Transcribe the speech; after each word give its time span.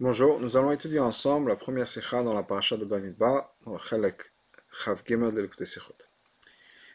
Bonjour, 0.00 0.38
nous 0.38 0.56
allons 0.56 0.70
étudier 0.70 1.00
ensemble 1.00 1.48
la 1.48 1.56
première 1.56 1.88
sikha 1.88 2.22
dans 2.22 2.32
la 2.32 2.44
paracha 2.44 2.76
de 2.76 2.84
Bamidbar, 2.84 3.52
dans 3.66 3.72
le 3.72 3.78
Chalek 3.78 4.22
Chav 4.70 5.02
Gimel 5.04 5.34
de 5.34 5.40
l'écouter 5.40 5.66
sikhot. 5.66 5.92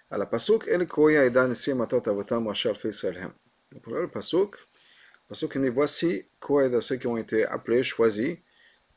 À 0.09 0.17
la 0.17 0.25
pasuk, 0.25 0.65
El 0.69 0.87
Koya 0.87 1.25
Eda 1.25 1.45
Nesi 1.45 1.73
Matot 1.73 2.07
Avotam 2.07 2.47
Rashi 2.47 2.69
Alfe 2.69 2.85
Israel 2.85 3.17
Hem. 3.17 3.33
Donc 3.73 3.87
là, 3.87 3.99
le 3.99 4.07
pasuk, 4.07 4.55
le 4.55 5.27
pasuk 5.27 5.57
dit 5.57 5.67
voici 5.67 6.25
Koya 6.39 6.79
ceux 6.79 6.95
qui 6.95 7.07
ont 7.07 7.17
été 7.17 7.45
appelés, 7.45 7.84
choisis 7.84 8.38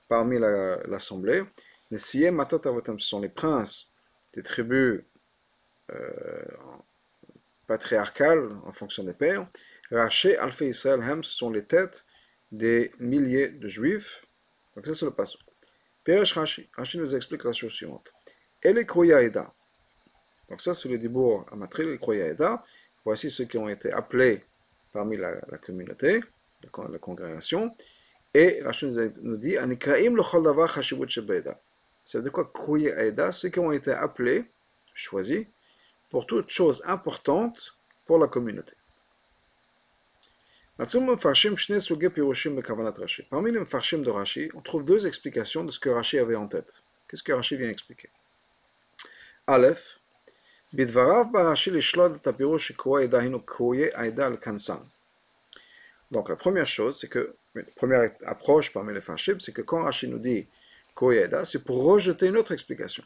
parmi 0.07 0.39
l'assemblée. 0.39 1.43
Nesi 1.91 2.31
Matot 2.31 2.65
Avotam, 2.65 3.01
ce 3.01 3.09
sont 3.09 3.21
les 3.21 3.29
princes 3.29 3.93
des 4.35 4.45
tribus 4.45 5.03
euh, 5.91 6.45
patriarcales 7.67 8.57
en 8.67 8.71
fonction 8.71 9.03
des 9.03 9.15
pères. 9.15 9.49
Rashi 9.91 10.37
Alfe 10.37 10.61
Israel 10.61 11.03
Hem, 11.03 11.25
ce 11.25 11.33
sont 11.33 11.51
les 11.51 11.65
têtes 11.65 12.05
des 12.53 12.93
milliers 12.99 13.49
de 13.49 13.69
juifs. 13.69 14.25
Donc 14.75 14.87
ça 14.87 14.95
c'est 14.95 15.05
le 15.05 15.13
passage. 15.13 15.45
Peresh 16.05 16.33
Rashi. 16.35 16.69
Rashi 16.77 16.99
nous 16.99 17.15
explique 17.15 17.45
la 17.45 17.53
chose 17.53 17.73
suivante. 17.73 18.13
Et 18.63 18.73
les. 18.73 18.85
Donc 18.85 20.61
ça 20.61 20.75
c'est 20.75 20.89
le 20.89 20.99
dibour 20.99 21.47
amatri, 21.51 21.85
les. 21.87 22.37
Voici 23.05 23.31
ceux 23.31 23.45
qui 23.45 23.59
ont 23.59 23.69
été 23.69 23.93
appelés 23.93 24.45
parmi 24.93 25.17
la, 25.17 25.35
communauté, 25.65 26.21
la, 26.63 26.99
congrégation. 26.99 27.77
Et 28.35 28.61
Rashi 28.63 28.87
nous 29.23 29.37
dit, 29.37 29.57
Anikraim 29.57 30.15
le 30.15 30.67
Chashivut 30.67 31.09
Shebeda. 31.09 31.61
C'est 32.05 32.23
de 32.23 32.31
quoi 32.31 32.53
Eda, 32.99 33.33
ceux 33.33 33.49
qui 33.49 33.59
ont 33.59 33.73
été 33.73 33.91
appelés, 33.91 34.45
choisis, 34.95 35.47
pour 36.09 36.27
toute 36.27 36.49
chose 36.49 36.83
importante 36.87 37.77
pour 38.05 38.19
la 38.19 38.29
communauté. 38.29 38.75
Parmi 40.79 41.07
les 43.51 43.61
Mfarshim 43.61 44.03
de 44.03 44.11
Rashi, 44.11 44.51
on 44.55 44.61
trouve 44.61 44.85
deux 44.85 45.07
explications 45.07 45.65
de 45.65 45.71
ce 45.71 45.79
que 45.79 45.89
Rashi 45.89 46.19
avait 46.19 46.37
en 46.37 46.47
tête. 46.47 46.83
Qu'est-ce 47.09 47.23
que 47.23 47.33
Rashi 47.33 47.57
vient 47.57 47.71
expliquer 47.71 48.11
Aleph, 49.47 49.99
Donc 56.11 56.29
la 56.29 56.37
première 56.37 56.69
chose, 56.69 57.01
c'est 57.01 57.09
que, 57.09 57.35
la 57.55 57.63
première 57.75 58.11
approche 58.27 58.71
parmi 58.71 58.93
les 58.93 59.01
Farshim, 59.01 59.41
c'est 59.41 59.53
que 59.53 59.63
quand 59.63 59.85
Rashi 59.85 60.09
nous 60.09 60.19
dit 60.19 60.47
Koye 60.95 61.27
c'est 61.45 61.65
pour 61.65 61.85
rejeter 61.85 62.27
une 62.27 62.37
autre 62.37 62.53
explication. 62.53 63.03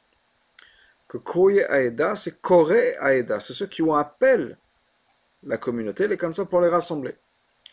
Que 1.06 1.18
Koye 1.18 1.64
Aeda, 1.68 2.16
c'est 2.16 2.40
Kore 2.40 2.72
Aeda, 2.72 3.38
c'est 3.38 3.52
ceux 3.52 3.68
qui 3.68 3.82
ont 3.82 3.94
appelé 3.94 4.56
la 5.44 5.56
communauté, 5.56 6.08
les 6.08 6.16
Kansan, 6.16 6.48
pour 6.48 6.60
les 6.60 6.68
rassembler 6.68 7.14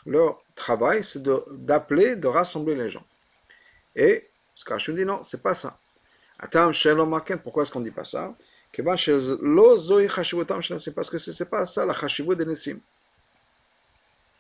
leur 0.08 0.42
travail, 0.56 1.04
c'est 1.04 1.22
d'appeler, 1.22 2.16
de, 2.16 2.28
rassembler 2.28 2.76
les 2.76 2.90
gens. 2.90 3.06
Et 3.96 4.28
ce 4.56 4.64
qu'Hachem 4.64 4.96
dit, 4.96 5.06
non, 5.06 5.22
c'est 5.22 5.44
pas 5.44 5.54
ça. 5.54 5.78
Pourquoi 7.44 7.64
est-ce 7.64 7.72
qu'on 7.72 7.82
dit 7.82 7.92
pas 7.92 8.06
ça? 8.06 8.36
Parce 8.76 9.04
que 11.10 11.18
ce 11.18 11.44
n'est 11.44 11.50
pas 11.50 11.66
ça 11.66 11.86
la 11.86 11.94
chashivut 11.94 12.36
des 12.36 12.46
Nessim. 12.46 12.80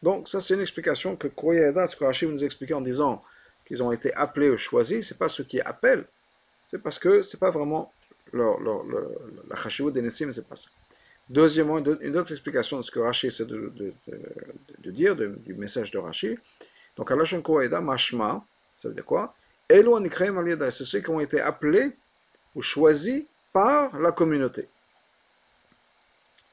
Donc, 0.02 0.30
ça, 0.30 0.40
c'est 0.40 0.54
une 0.54 0.62
explication 0.62 1.16
que 1.16 1.28
Koyeda, 1.28 1.88
Hachem 2.02 2.32
nous 2.32 2.44
expliquait 2.44 2.76
en 2.76 2.82
disant 2.82 3.23
qu'ils 3.66 3.84
ont 3.84 3.92
été 3.92 4.14
appelés 4.14 4.50
ou 4.50 4.58
choisis, 4.58 5.08
c'est 5.08 5.18
pas 5.18 5.28
ceux 5.28 5.44
qui 5.44 5.60
appellent, 5.60 6.06
c'est 6.64 6.80
parce 6.80 7.00
que 7.00 7.22
c'est 7.22 7.40
pas 7.40 7.50
vraiment 7.50 7.92
leur, 8.32 8.60
leur, 8.60 8.86
la 9.50 9.56
chashivut 9.56 9.92
des 9.92 10.02
Nessim, 10.02 10.32
c'est 10.32 10.48
pas 10.48 10.56
ça. 10.56 10.70
Deuxièmement, 11.30 11.80
une 11.80 12.17
autre 12.17 12.31
explication 12.31 12.78
de 12.78 12.81
ce 12.81 12.92
que 12.92 13.00
Rashi 13.00 13.28
essaie 13.28 13.45
de, 13.45 13.94
dire, 14.86 15.16
du 15.16 15.53
message 15.53 15.92
de 15.92 15.97
Rashi. 15.97 16.38
Donc, 16.95 17.11
Alashon 17.11 17.42
Koeda, 17.42 17.81
Mashma, 17.81 18.44
ça 18.75 18.88
veut 18.88 18.94
dire 18.94 19.06
quoi? 19.06 19.33
Elo 19.70 20.02
c'est 20.72 20.86
ceux 20.86 21.02
qui 21.02 21.09
ont 21.09 21.20
été 21.20 21.42
appelés 21.42 21.92
ou 22.55 22.61
choisis 22.61 23.23
par 23.52 24.00
la 24.00 24.14
communauté. 24.14 24.70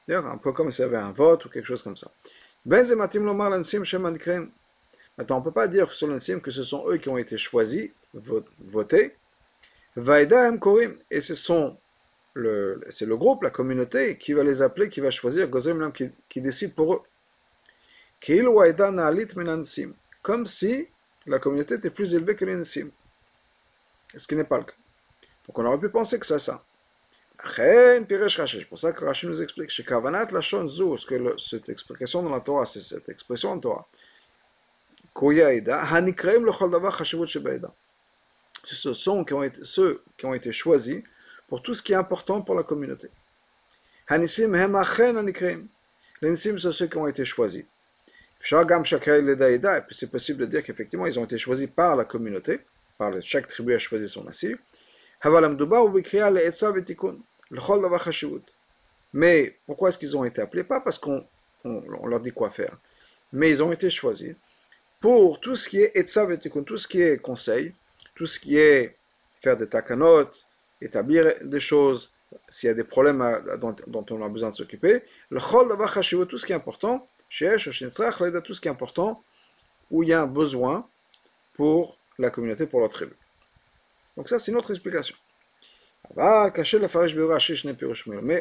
un 0.09 0.37
peu 0.37 0.51
comme 0.51 0.71
s'il 0.71 0.83
y 0.83 0.87
avait 0.87 0.97
un 0.97 1.11
vote 1.11 1.45
ou 1.45 1.49
quelque 1.49 1.65
chose 1.65 1.81
comme 1.81 1.95
ça. 1.95 2.11
Maintenant, 2.65 4.17
on 5.37 5.39
ne 5.39 5.43
peut 5.45 5.51
pas 5.51 5.69
dire 5.69 5.93
sur 5.93 6.07
l'ensim 6.07 6.41
que 6.41 6.51
ce 6.51 6.63
sont 6.63 6.89
eux 6.89 6.97
qui 6.97 7.07
ont 7.07 7.17
été 7.17 7.37
choisis, 7.37 7.89
votés. 8.13 9.15
Et 11.09 11.21
ce 11.21 11.35
sont 11.35 11.77
c'est 12.89 13.05
le 13.05 13.15
groupe, 13.15 13.43
la 13.43 13.49
communauté, 13.49 14.17
qui 14.17 14.33
va 14.33 14.43
les 14.43 14.61
appeler, 14.61 14.89
qui 14.89 14.99
va 14.99 15.09
choisir, 15.09 15.49
qui, 15.93 16.11
qui 16.27 16.41
décide 16.41 16.75
pour 16.75 16.93
eux. 16.93 17.01
Comme 20.21 20.45
si 20.45 20.87
la 21.25 21.39
communauté 21.39 21.75
était 21.75 21.89
plus 21.89 22.13
élevée 22.13 22.35
que 22.35 22.45
les 22.45 22.55
Nessim. 22.55 22.91
Ce 24.15 24.27
qui 24.27 24.35
n'est 24.35 24.43
pas 24.43 24.57
le 24.57 24.65
cas. 24.65 24.73
Donc 25.47 25.59
on 25.59 25.65
aurait 25.65 25.79
pu 25.79 25.89
penser 25.89 26.19
que 26.19 26.25
c'est 26.25 26.39
ça. 26.39 26.63
C'est 27.47 28.65
pour 28.67 28.79
ça 28.79 28.91
que 28.91 29.05
Rashi 29.05 29.27
nous 29.27 29.41
explique 29.41 29.71
ce 29.71 29.81
que 29.81 31.37
cette 31.37 31.69
explication 31.69 32.23
dans 32.23 32.31
la 32.31 32.39
Torah, 32.39 32.65
c'est 32.65 32.81
cette 32.81 33.09
expression 33.09 33.51
en 33.51 33.59
Torah. 33.59 33.87
Ce 38.63 38.93
sont 38.93 39.25
ceux 39.63 40.03
qui 40.17 40.25
ont 40.25 40.33
été 40.33 40.51
choisis 40.51 41.03
pour 41.47 41.61
tout 41.61 41.73
ce 41.73 41.81
qui 41.81 41.93
est 41.93 41.95
important 41.95 42.41
pour 42.41 42.55
la 42.55 42.63
communauté. 42.63 43.09
Hanissim 44.07 44.53
Les 46.21 46.29
Nissim, 46.29 46.57
sont 46.57 46.71
ceux 46.71 46.87
qui 46.87 46.97
ont 46.97 47.07
été 47.07 47.25
choisis. 47.25 47.63
Et 47.63 47.67
puis 48.43 49.95
c'est 49.95 50.11
possible 50.11 50.41
de 50.41 50.45
dire 50.45 50.63
qu'effectivement, 50.63 51.07
ils 51.07 51.17
ont 51.19 51.25
été 51.25 51.37
choisis 51.37 51.67
par 51.67 51.95
la 51.95 52.05
communauté, 52.05 52.61
par 52.97 53.11
chaque 53.21 53.47
tribu 53.47 53.73
a 53.73 53.79
choisi 53.79 54.07
son 54.07 54.27
assis. 54.27 54.55
Mais 59.13 59.57
pourquoi 59.65 59.89
est-ce 59.89 59.97
qu'ils 59.97 60.17
ont 60.17 60.23
été 60.25 60.41
appelés? 60.41 60.63
Pas 60.63 60.79
parce 60.81 60.99
qu'on 60.99 61.25
leur 61.63 62.19
dit 62.19 62.31
quoi 62.31 62.49
faire, 62.49 62.77
mais 63.33 63.49
ils 63.49 63.63
ont 63.63 63.71
été 63.71 63.89
choisis 63.89 64.35
pour 64.99 65.39
tout 65.39 65.55
ce 65.55 65.67
qui 65.67 65.79
est 65.79 65.91
etzav 65.95 66.31
et 66.31 66.37
tout 66.37 66.77
ce 66.77 66.87
qui 66.87 67.01
est 67.01 67.17
conseil, 67.17 67.73
tout 68.13 68.25
ce 68.25 68.39
qui 68.39 68.57
est 68.57 68.95
faire 69.41 69.57
des 69.57 69.67
takanot, 69.67 70.29
établir 70.81 71.33
des 71.41 71.59
choses, 71.59 72.13
s'il 72.49 72.67
y 72.67 72.71
a 72.71 72.73
des 72.73 72.83
problèmes 72.83 73.23
dont, 73.59 74.05
on 74.09 74.23
a 74.23 74.29
besoin 74.29 74.49
de 74.49 74.55
s'occuper, 74.55 75.03
le 75.29 75.39
chol 75.39 75.67
tout 76.27 76.37
ce 76.37 76.45
qui 76.45 76.51
est 76.51 76.55
important, 76.55 77.05
tout 77.29 78.53
ce 78.53 78.61
qui 78.61 78.67
est 78.67 78.71
important, 78.71 79.23
où 79.91 80.03
il 80.03 80.09
y 80.09 80.13
a 80.13 80.21
un 80.21 80.27
besoin 80.27 80.87
pour 81.53 81.97
la 82.17 82.29
communauté, 82.29 82.65
pour 82.65 82.81
la 82.81 82.89
tribu. 82.89 83.13
Donc 84.17 84.29
ça, 84.29 84.39
c'est 84.39 84.51
une 84.51 84.57
autre 84.57 84.71
explication. 84.71 85.15
Mais 86.15 86.23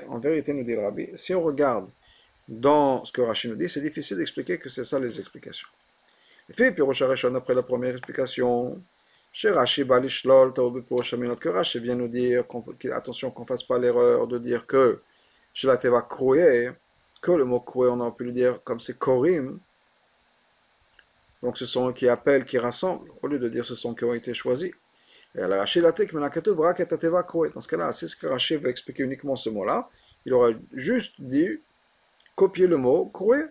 en 0.05 0.19
vérité, 0.19 0.53
nous 0.53 0.65
dit 0.65 0.75
le 0.75 0.81
Rabbi, 0.81 1.11
si 1.15 1.35
on 1.35 1.43
regarde 1.43 1.91
dans 2.47 3.05
ce 3.05 3.13
que 3.13 3.23
Rachid 3.23 3.51
nous 3.51 3.57
dit, 3.57 3.69
c'est 3.69 3.81
difficile 3.81 4.19
d'expliquer 4.19 4.59
que 4.59 4.69
c'est 4.69 4.85
ça 4.85 4.99
les 4.99 5.19
explications. 5.19 5.69
Filles, 6.53 6.73
puis 6.73 6.83
après 6.83 7.55
la 7.55 7.63
première 7.63 7.93
explication, 7.93 8.83
chez 9.35 9.51
Rashi 9.51 9.83
Balishloll, 9.83 10.55
que 10.55 11.49
Rashi 11.49 11.81
vient 11.81 11.97
nous 11.97 12.07
dire, 12.07 12.45
attention 12.93 13.33
qu'on 13.33 13.43
ne 13.43 13.47
fasse 13.49 13.65
pas 13.65 13.81
l'erreur 13.81 14.29
de 14.29 14.39
dire 14.39 14.65
que 14.65 15.03
chez 15.53 15.67
la 15.67 15.77
Teva 15.77 16.03
Kroué, 16.03 16.71
que 17.21 17.33
le 17.33 17.45
mot 17.45 17.59
Kroué, 17.59 17.89
on 17.91 17.99
aurait 17.99 18.15
pu 18.15 18.25
le 18.25 18.31
dire 18.31 18.63
comme 18.63 18.79
c'est 18.79 18.97
Korim. 18.97 19.59
Donc 21.43 21.59
ce 21.59 21.67
sont 21.67 21.91
eux 21.91 21.93
qui 21.93 22.09
appellent, 22.09 22.45
qui 22.45 22.59
rassemblent, 22.59 23.11
au 23.23 23.27
lieu 23.27 23.41
de 23.41 23.49
dire 23.49 23.65
ce 23.65 23.75
sont 23.75 23.93
qui 23.93 24.05
ont 24.05 24.15
été 24.15 24.33
choisis. 24.35 24.71
Et 25.35 25.41
la 25.41 25.57
Rashi 25.57 25.81
la 25.81 25.91
Tek, 25.91 26.13
mais 26.13 26.21
la 26.21 26.31
Teva 26.31 27.25
Kroué. 27.25 27.51
Dans 27.51 27.61
ce 27.61 27.67
cas-là, 27.67 27.93
c'est 27.93 28.07
ce 28.07 28.15
que 28.15 28.29
Rashi 28.29 28.55
veut 28.55 28.71
expliquer 28.71 29.03
uniquement 29.03 29.35
ce 29.35 29.51
mot-là. 29.51 29.89
Il 30.25 30.33
aurait 30.33 30.57
juste 30.73 31.15
dit, 31.19 31.61
copier 32.37 32.69
le 32.69 32.77
mot 32.77 33.07
Kroué, 33.07 33.43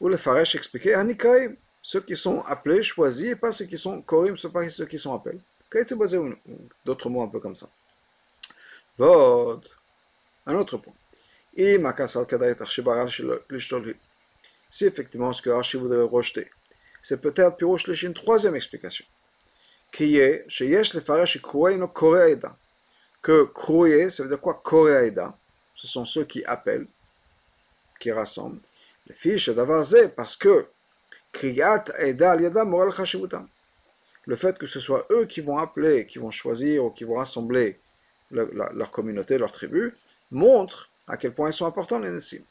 ou 0.00 0.08
le 0.08 0.16
Faresh 0.16 0.54
expliquer 0.54 0.94
Hanikaim 0.94 1.56
ceux 1.82 2.00
qui 2.00 2.16
sont 2.16 2.42
appelés, 2.42 2.82
choisis, 2.82 3.30
et 3.30 3.36
pas 3.36 3.52
ceux 3.52 3.64
qui 3.64 3.78
sont 3.78 4.02
korim, 4.02 4.36
pas 4.52 4.68
ceux 4.68 4.86
qui 4.86 4.98
sont 4.98 5.14
appelés. 5.14 5.40
D'autres 6.84 7.08
mots 7.08 7.22
un 7.22 7.28
peu 7.28 7.40
comme 7.40 7.54
ça. 7.54 7.68
Vod. 8.98 9.66
Un 10.46 10.54
autre 10.56 10.76
point. 10.78 10.94
Si 14.70 14.84
effectivement 14.84 15.32
ce 15.32 15.42
que 15.42 15.50
Archie 15.50 15.76
voudrait 15.76 16.02
rejeter, 16.02 16.50
c'est 17.02 17.20
peut-être 17.20 17.56
Pirosh 17.56 18.02
une 18.02 18.14
troisième 18.14 18.54
explication. 18.54 19.04
Qui 19.92 20.18
est, 20.18 20.44
chez 20.48 20.68
Yesh 20.68 20.94
le 20.94 21.00
Farash 21.00 21.42
no. 21.42 21.88
Que 23.22 23.42
Krouye, 23.42 24.10
ça 24.10 24.22
veut 24.22 24.28
dire 24.28 24.40
quoi 24.40 24.60
Koreaida 24.62 25.36
Ce 25.74 25.86
sont 25.86 26.04
ceux 26.04 26.24
qui 26.24 26.44
appellent, 26.44 26.86
qui 27.98 28.12
rassemblent. 28.12 28.60
Les 29.06 29.14
fiches 29.14 29.50
d'avoir 29.50 29.84
parce 30.16 30.36
que 30.36 30.68
le 34.26 34.36
fait 34.36 34.58
que 34.58 34.66
ce 34.66 34.80
soit 34.80 35.06
eux 35.10 35.24
qui 35.26 35.40
vont 35.40 35.58
appeler, 35.58 36.06
qui 36.06 36.18
vont 36.18 36.30
choisir 36.30 36.84
ou 36.84 36.90
qui 36.90 37.04
vont 37.04 37.14
rassembler 37.16 37.80
leur 38.30 38.90
communauté, 38.90 39.38
leur 39.38 39.52
tribu, 39.52 39.94
montre 40.30 40.90
à 41.08 41.16
quel 41.16 41.34
point 41.34 41.50
ils 41.50 41.52
sont 41.52 41.66
importants 41.66 41.98
les 41.98 42.10
Nessim. 42.10 42.44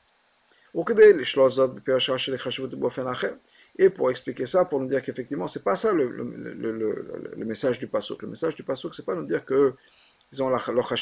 Et 3.77 3.89
pour 3.89 4.11
expliquer 4.11 4.45
ça, 4.45 4.65
pour 4.65 4.79
nous 4.79 4.87
dire 4.87 5.01
qu'effectivement, 5.01 5.47
c'est 5.47 5.63
pas 5.63 5.75
ça 5.75 5.93
le, 5.93 6.09
message 7.37 7.79
du 7.79 7.87
Pasuk. 7.87 8.21
Le 8.21 8.27
message 8.27 8.55
du 8.55 8.63
Pasuk, 8.63 8.93
c'est 8.93 9.05
pas 9.05 9.15
nous 9.15 9.25
dire 9.25 9.45
que 9.45 9.73
ils 10.31 10.43
ont 10.43 10.49
leur, 10.49 10.71
leur 10.71 10.93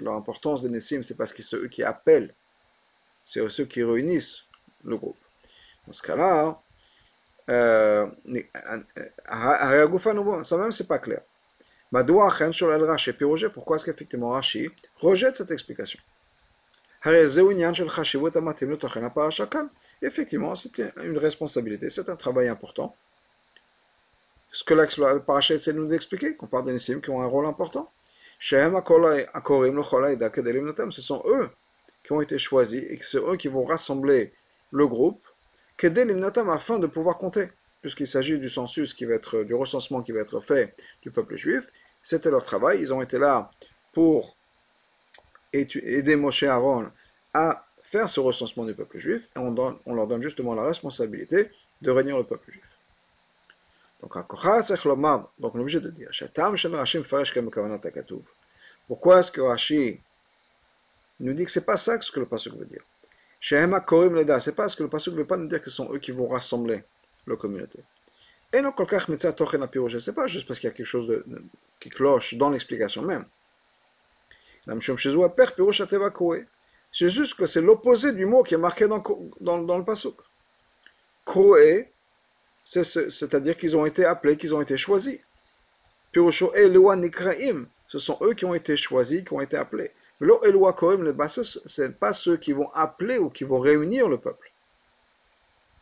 leur 0.00 0.14
importance 0.14 0.62
des 0.62 0.68
Nessim, 0.68 1.02
c'est 1.02 1.14
parce 1.16 1.32
que 1.32 1.40
c'est 1.40 1.56
eux 1.56 1.68
qui 1.68 1.82
appellent, 1.82 2.34
c'est 3.24 3.48
ceux 3.48 3.64
qui 3.64 3.82
réunissent 3.82 4.42
le 4.84 4.98
groupe. 4.98 5.16
Dans 5.86 5.92
ce 5.92 6.02
cas-là, 6.02 6.60
euh, 7.48 8.06
ça 10.42 10.58
même, 10.58 10.72
c'est 10.72 10.88
pas 10.88 10.98
clair. 10.98 11.20
Pourquoi 11.92 13.76
est-ce 13.76 13.84
qu'effectivement 13.84 14.30
Rashi 14.30 14.70
rejette 14.98 15.36
cette 15.36 15.50
explication? 15.52 16.00
Effectivement, 20.02 20.54
c'est 20.56 20.78
une 21.04 21.18
responsabilité, 21.18 21.90
c'est 21.90 22.08
un 22.08 22.16
travail 22.16 22.48
important. 22.48 22.96
Ce 24.50 24.64
que 24.64 24.74
la 24.74 24.86
paracha 25.20 25.54
essaie 25.54 25.72
de 25.72 25.78
nous 25.78 25.92
expliquer, 25.92 26.34
qu'on 26.34 26.46
parle 26.46 26.64
des 26.64 26.72
Nissim 26.72 27.00
qui 27.00 27.10
ont 27.10 27.20
un 27.20 27.26
rôle 27.26 27.46
important. 27.46 27.90
Ce 28.38 28.56
sont 31.00 31.22
eux 31.26 31.50
qui 32.02 32.12
ont 32.12 32.20
été 32.20 32.38
choisis 32.38 32.82
et 32.82 32.98
c'est 33.00 33.18
eux 33.18 33.36
qui 33.36 33.48
vont 33.48 33.64
rassembler 33.64 34.32
le 34.70 34.86
groupe 34.86 35.26
afin 36.50 36.78
de 36.78 36.86
pouvoir 36.86 37.18
compter. 37.18 37.50
Puisqu'il 37.82 38.06
s'agit 38.06 38.38
du 38.38 38.48
census 38.48 38.94
qui 38.94 39.04
va 39.04 39.14
être, 39.14 39.44
du 39.44 39.54
recensement 39.54 40.02
qui 40.02 40.12
va 40.12 40.20
être 40.20 40.40
fait 40.40 40.74
du 41.02 41.10
peuple 41.10 41.36
juif, 41.36 41.68
c'était 42.02 42.30
leur 42.30 42.42
travail. 42.42 42.80
Ils 42.80 42.92
ont 42.92 43.02
été 43.02 43.18
là 43.18 43.50
pour 43.92 44.36
aider 45.52 46.16
Moshe 46.16 46.42
Aaron 46.42 46.90
à 47.32 47.66
faire 47.80 48.10
ce 48.10 48.18
recensement 48.18 48.64
du 48.64 48.74
peuple 48.74 48.98
juif, 48.98 49.28
et 49.36 49.38
on, 49.38 49.94
leur 49.94 50.06
donne 50.06 50.22
justement 50.22 50.54
la 50.54 50.64
responsabilité 50.64 51.50
de 51.80 51.90
réunir 51.90 52.16
le 52.16 52.24
peuple 52.24 52.50
juif. 52.50 52.78
Donc, 54.00 54.16
on 54.16 54.22
est 55.40 55.60
obligé 55.60 55.80
de 55.80 55.90
dire, 55.90 56.10
pourquoi 58.88 59.20
est-ce 59.20 59.30
que 59.30 59.40
Rashi 59.40 60.00
nous 61.20 61.32
dit 61.32 61.44
que 61.44 61.50
c'est 61.50 61.64
pas 61.64 61.76
ça 61.76 61.96
que 61.98 62.20
le 62.20 62.26
pasuk 62.26 62.54
veut 62.54 62.66
dire? 62.66 62.82
C'est 63.40 64.54
pas 64.54 64.68
ce 64.68 64.76
que 64.76 64.82
le 64.82 64.88
pasuk 64.88 65.14
veut 65.14 65.26
pas 65.26 65.36
nous 65.36 65.46
dire 65.46 65.60
que 65.60 65.70
ce 65.70 65.76
sont 65.76 65.92
eux 65.92 65.98
qui 65.98 66.10
vont 66.10 66.28
rassembler 66.28 66.84
la 67.26 67.36
communauté. 67.36 67.80
Et 68.52 68.60
non, 68.60 68.72
c'est 68.78 70.14
pas 70.14 70.26
juste 70.26 70.46
parce 70.46 70.58
qu'il 70.58 70.68
y 70.68 70.72
a 70.72 70.74
quelque 70.74 70.86
chose 70.86 71.22
qui 71.80 71.90
cloche 71.90 72.34
dans 72.34 72.50
l'explication 72.50 73.02
même. 73.02 73.24
C'est 76.92 77.08
juste 77.08 77.34
que 77.34 77.46
c'est 77.46 77.60
l'opposé 77.60 78.12
du 78.12 78.26
mot 78.26 78.42
qui 78.42 78.54
est 78.54 78.58
marqué 78.58 78.88
dans, 78.88 79.02
dans, 79.40 79.58
dans 79.58 79.78
le 79.78 79.84
pasuk. 79.84 80.16
Kroé, 81.24 81.92
c'est-à-dire 82.64 83.56
qu'ils 83.56 83.76
ont 83.76 83.86
été 83.86 84.04
appelés, 84.04 84.36
qu'ils 84.36 84.54
ont 84.54 84.60
été 84.60 84.76
choisis. 84.76 85.18
Pirosho 86.12 86.52
nikraim, 86.96 87.66
ce 87.86 87.98
sont 87.98 88.18
eux 88.22 88.34
qui 88.34 88.44
ont 88.44 88.54
été 88.54 88.76
choisis, 88.76 89.22
qui 89.22 89.32
ont 89.32 89.40
été 89.40 89.56
appelés. 89.56 89.92
Lo 90.20 90.42
Eloi 90.44 90.72
Kohem, 90.72 91.14
ce 91.28 91.82
n'est 91.82 91.90
pas 91.90 92.12
ceux 92.12 92.36
qui 92.36 92.52
vont 92.52 92.70
appeler 92.72 93.18
ou 93.18 93.28
qui 93.28 93.44
vont 93.44 93.60
réunir 93.60 94.08
le 94.08 94.18
peuple. 94.18 94.50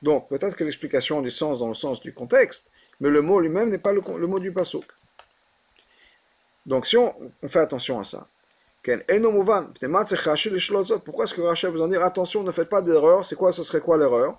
Donc, 0.02 0.28
peut-être 0.28 0.56
que 0.56 0.64
l'explication 0.64 1.20
a 1.20 1.22
du 1.22 1.30
sens 1.30 1.60
dans 1.60 1.68
le 1.68 1.74
sens 1.74 2.00
du 2.00 2.12
contexte, 2.12 2.70
mais 3.00 3.10
le 3.10 3.22
mot 3.22 3.40
lui-même 3.40 3.70
n'est 3.70 3.78
pas 3.78 3.92
le, 3.92 4.26
mot 4.26 4.38
du 4.38 4.52
pasuk. 4.52 4.84
Donc, 6.66 6.86
si 6.86 6.96
on, 6.96 7.14
fait 7.46 7.60
attention 7.60 8.00
à 8.00 8.04
ça, 8.04 8.26
pourquoi 8.82 8.96
est-ce 11.24 11.34
que 11.34 11.40
Rachel 11.40 11.70
vous 11.70 11.80
en 11.80 11.88
dire 11.88 12.04
attention, 12.04 12.42
ne 12.42 12.52
faites 12.52 12.68
pas 12.68 12.82
d'erreur 12.82 13.24
C'est 13.24 13.36
quoi, 13.36 13.50
ce 13.50 13.62
serait 13.62 13.80
quoi 13.80 13.96
l'erreur? 13.96 14.38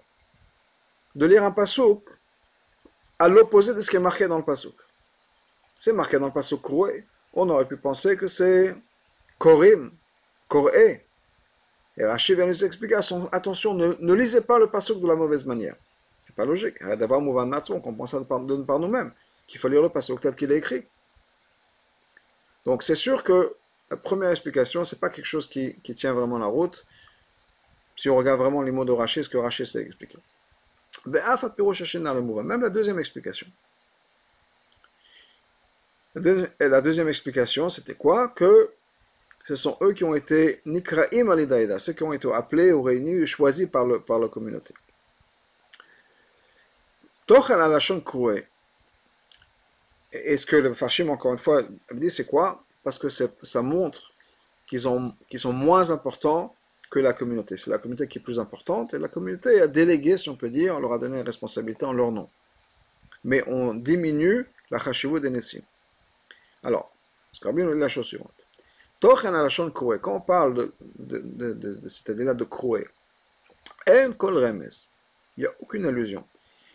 De 1.15 1.25
lire 1.25 1.43
un 1.43 1.51
pasuk 1.51 2.03
à 3.17 3.27
l'opposé 3.27 3.73
de 3.73 3.81
ce 3.81 3.89
qui 3.89 3.95
est 3.95 3.99
marqué 3.99 4.27
dans 4.27 4.37
le 4.37 4.43
pasuk. 4.43 4.75
C'est 5.79 5.93
marqué 5.93 6.19
dans 6.19 6.27
le 6.27 6.33
pasuk. 6.33 6.61
On 7.33 7.49
aurait 7.49 7.67
pu 7.67 7.77
penser 7.77 8.17
que 8.17 8.27
c'est 8.27 8.75
Korim, 9.37 9.91
Koré. 10.47 11.05
Et 11.97 12.05
Rachid 12.05 12.35
vient 12.35 12.45
nous 12.45 12.63
expliquer 12.63 12.95
attention, 13.31 13.73
ne, 13.73 14.13
lisez 14.13 14.41
pas 14.41 14.59
le 14.59 14.67
pasuk 14.67 14.99
de 14.99 15.07
la 15.07 15.15
mauvaise 15.15 15.45
manière. 15.45 15.75
C'est 16.19 16.35
pas 16.35 16.45
logique. 16.45 16.83
D'avoir 16.83 17.21
on 17.21 17.79
comprend 17.79 18.07
ça 18.07 18.19
par, 18.25 18.41
par 18.65 18.79
nous-mêmes, 18.79 19.11
qu'il 19.47 19.59
faut 19.59 19.67
lire 19.67 19.81
le 19.81 19.89
pasuk 19.89 20.19
tel 20.19 20.35
qu'il 20.35 20.51
est 20.51 20.57
écrit. 20.57 20.85
Donc 22.65 22.83
c'est 22.83 22.95
sûr 22.95 23.23
que 23.23 23.55
la 23.89 23.97
première 23.97 24.31
explication, 24.31 24.83
c'est 24.83 24.99
pas 24.99 25.09
quelque 25.09 25.25
chose 25.25 25.47
qui, 25.47 25.75
tient 25.93 26.13
vraiment 26.13 26.39
la 26.39 26.47
route. 26.47 26.85
Si 27.95 28.09
on 28.09 28.17
regarde 28.17 28.39
vraiment 28.39 28.61
les 28.61 28.71
mots 28.71 28.85
de 28.85 28.91
Rachid, 28.91 29.23
ce 29.23 29.29
que 29.29 29.37
Rachid 29.37 29.65
s'est 29.65 29.81
expliqué. 29.81 30.17
Même 31.05 32.61
la 32.61 32.69
deuxième 32.69 32.99
explication. 32.99 33.47
La 36.15 36.81
deuxième 36.81 37.07
explication, 37.07 37.69
c'était 37.69 37.93
quoi? 37.93 38.29
Que 38.29 38.71
ce 39.47 39.55
sont 39.55 39.77
eux 39.81 39.93
qui 39.93 40.03
ont 40.03 40.15
été 40.15 40.61
nikraim 40.65 41.29
alidaïda, 41.29 41.77
ceux 41.77 41.93
qui 41.93 42.01
ont 42.01 42.13
été 42.13 42.31
appelés 42.33 42.71
ou 42.71 42.81
réunis 42.81 43.21
ou 43.21 43.25
choisis 43.27 43.67
par, 43.67 43.85
le, 43.85 43.99
par 43.99 44.17
la 44.17 44.27
communauté. 44.27 44.73
Tochel 47.27 47.61
alashon 47.61 48.01
koué. 48.01 48.47
Et 50.11 50.37
ce 50.37 50.47
que 50.47 50.55
le 50.55 50.73
Farshim, 50.73 51.09
encore 51.09 51.31
une 51.31 51.37
fois, 51.37 51.63
dit, 51.91 52.09
c'est 52.09 52.25
quoi? 52.25 52.63
Parce 52.83 52.97
que 52.97 53.07
ça 53.09 53.61
montre 53.61 54.11
qu'ils 54.65 54.79
sont 54.79 55.53
moins 55.53 55.91
importants 55.91 56.55
que 56.89 56.99
la 56.99 57.13
communauté. 57.13 57.55
C'est 57.55 57.69
la 57.69 57.77
communauté 57.77 58.07
qui 58.07 58.17
est 58.17 58.21
plus 58.21 58.39
importante, 58.39 58.95
et 58.95 58.99
la 58.99 59.09
communauté 59.09 59.61
a 59.61 59.67
délégué, 59.67 60.17
si 60.17 60.29
on 60.29 60.35
peut 60.35 60.49
dire, 60.49 60.75
on 60.75 60.79
leur 60.79 60.93
a 60.93 60.97
donné 60.97 61.19
une 61.19 61.25
responsabilité 61.25 61.85
en 61.85 61.93
leur 61.93 62.11
nom. 62.11 62.29
Mais 63.23 63.43
on 63.47 63.75
diminue 63.75 64.47
la 64.71 64.79
chashivou 64.79 65.19
des 65.19 65.29
Nessim. 65.29 65.61
Alors, 66.63 66.91
qu'on 67.41 67.53
dit 67.53 67.61
la 67.63 67.87
chose 67.87 68.05
suivante. 68.05 68.44
Quand 70.01 70.15
on 70.15 70.21
parle 70.21 70.53
de, 70.53 70.71
de, 71.19 71.53
de 71.53 71.87
c'est-à-dire 71.87 72.35
de 72.35 72.47
il 75.37 75.41
n'y 75.41 75.45
a 75.45 75.53
aucune 75.59 75.85
allusion. 75.85 76.23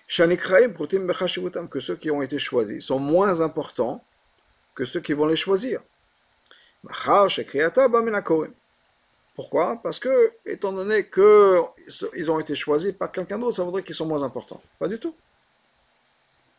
Que 0.09 1.81
ceux 1.81 1.97
qui 1.97 2.11
ont 2.11 2.23
été 2.23 2.39
choisis 2.39 2.85
sont 2.85 2.99
moins 2.99 3.41
importants 3.41 4.05
que 4.75 4.85
ceux 4.85 5.01
qui 5.01 5.13
vont 5.13 5.27
les 5.27 5.37
choisir. 5.37 5.81
Pourquoi? 9.35 9.81
Parce 9.83 9.99
que, 9.99 10.33
étant 10.47 10.73
donné 10.73 11.09
qu'ils 11.09 12.31
ont 12.31 12.41
été 12.41 12.55
choisis 12.55 12.93
par 12.93 13.13
quelqu'un 13.13 13.39
d'autre, 13.39 13.57
ça 13.57 13.65
voudrait 13.65 13.83
qu'ils 13.83 13.95
sont 13.95 14.07
moins 14.07 14.23
importants. 14.23 14.63
Pas 14.79 14.89
du 14.89 14.99
tout. 14.99 15.15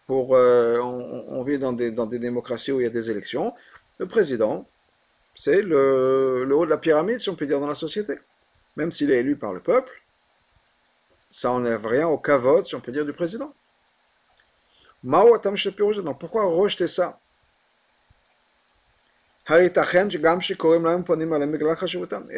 Pour, 0.08 0.36
euh, 0.36 0.80
on, 0.80 1.44
vit 1.44 1.58
dans 1.58 1.74
des, 1.74 1.92
dans 1.92 2.06
des 2.06 2.20
démocraties 2.20 2.72
où 2.72 2.80
il 2.80 2.84
y 2.84 2.88
a 2.88 2.90
des 2.92 3.10
élections. 3.12 3.54
Le 3.98 4.08
président, 4.08 4.68
c'est 5.44 5.64
le, 5.64 6.48
haut 6.54 6.66
de 6.66 6.70
la 6.70 6.78
pyramide, 6.78 7.20
si 7.20 7.28
on 7.28 7.36
peut 7.36 7.48
dire, 7.48 7.60
dans 7.60 7.66
la 7.66 7.74
société. 7.74 8.14
Même 8.76 8.92
s'il 8.92 9.10
est 9.10 9.22
élu 9.22 9.36
par 9.36 9.54
le 9.54 9.60
peuple, 9.60 9.92
ça 11.32 11.50
n'enlève 11.50 11.84
rien 11.88 12.08
au 12.08 12.20
cavote, 12.20 12.68
si 12.68 12.76
on 12.76 12.80
peut 12.80 12.92
dire, 12.92 13.06
du 13.06 13.14
président. 13.14 13.52
Donc 15.04 16.20
pourquoi 16.20 16.46
rejeter 16.46 16.86
ça? 16.86 17.20
Et 19.50 19.72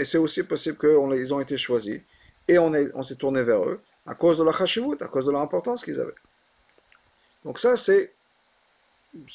c'est 0.05 0.17
aussi 0.17 0.43
possible 0.43 0.77
qu'ils 0.77 1.33
ont 1.33 1.41
été 1.41 1.57
choisis 1.57 1.99
et 2.47 2.57
on 2.57 3.03
s'est 3.03 3.15
tourné 3.15 3.43
vers 3.43 3.65
eux 3.65 3.81
à 4.05 4.15
cause 4.15 4.37
de 4.37 4.45
la 4.45 4.53
chashivut, 4.53 5.01
à 5.01 5.09
cause 5.09 5.25
de 5.25 5.33
l'importance 5.33 5.83
qu'ils 5.83 5.99
avaient. 5.99 6.15
Donc 7.43 7.59
ça, 7.59 7.75
c'est 7.75 8.13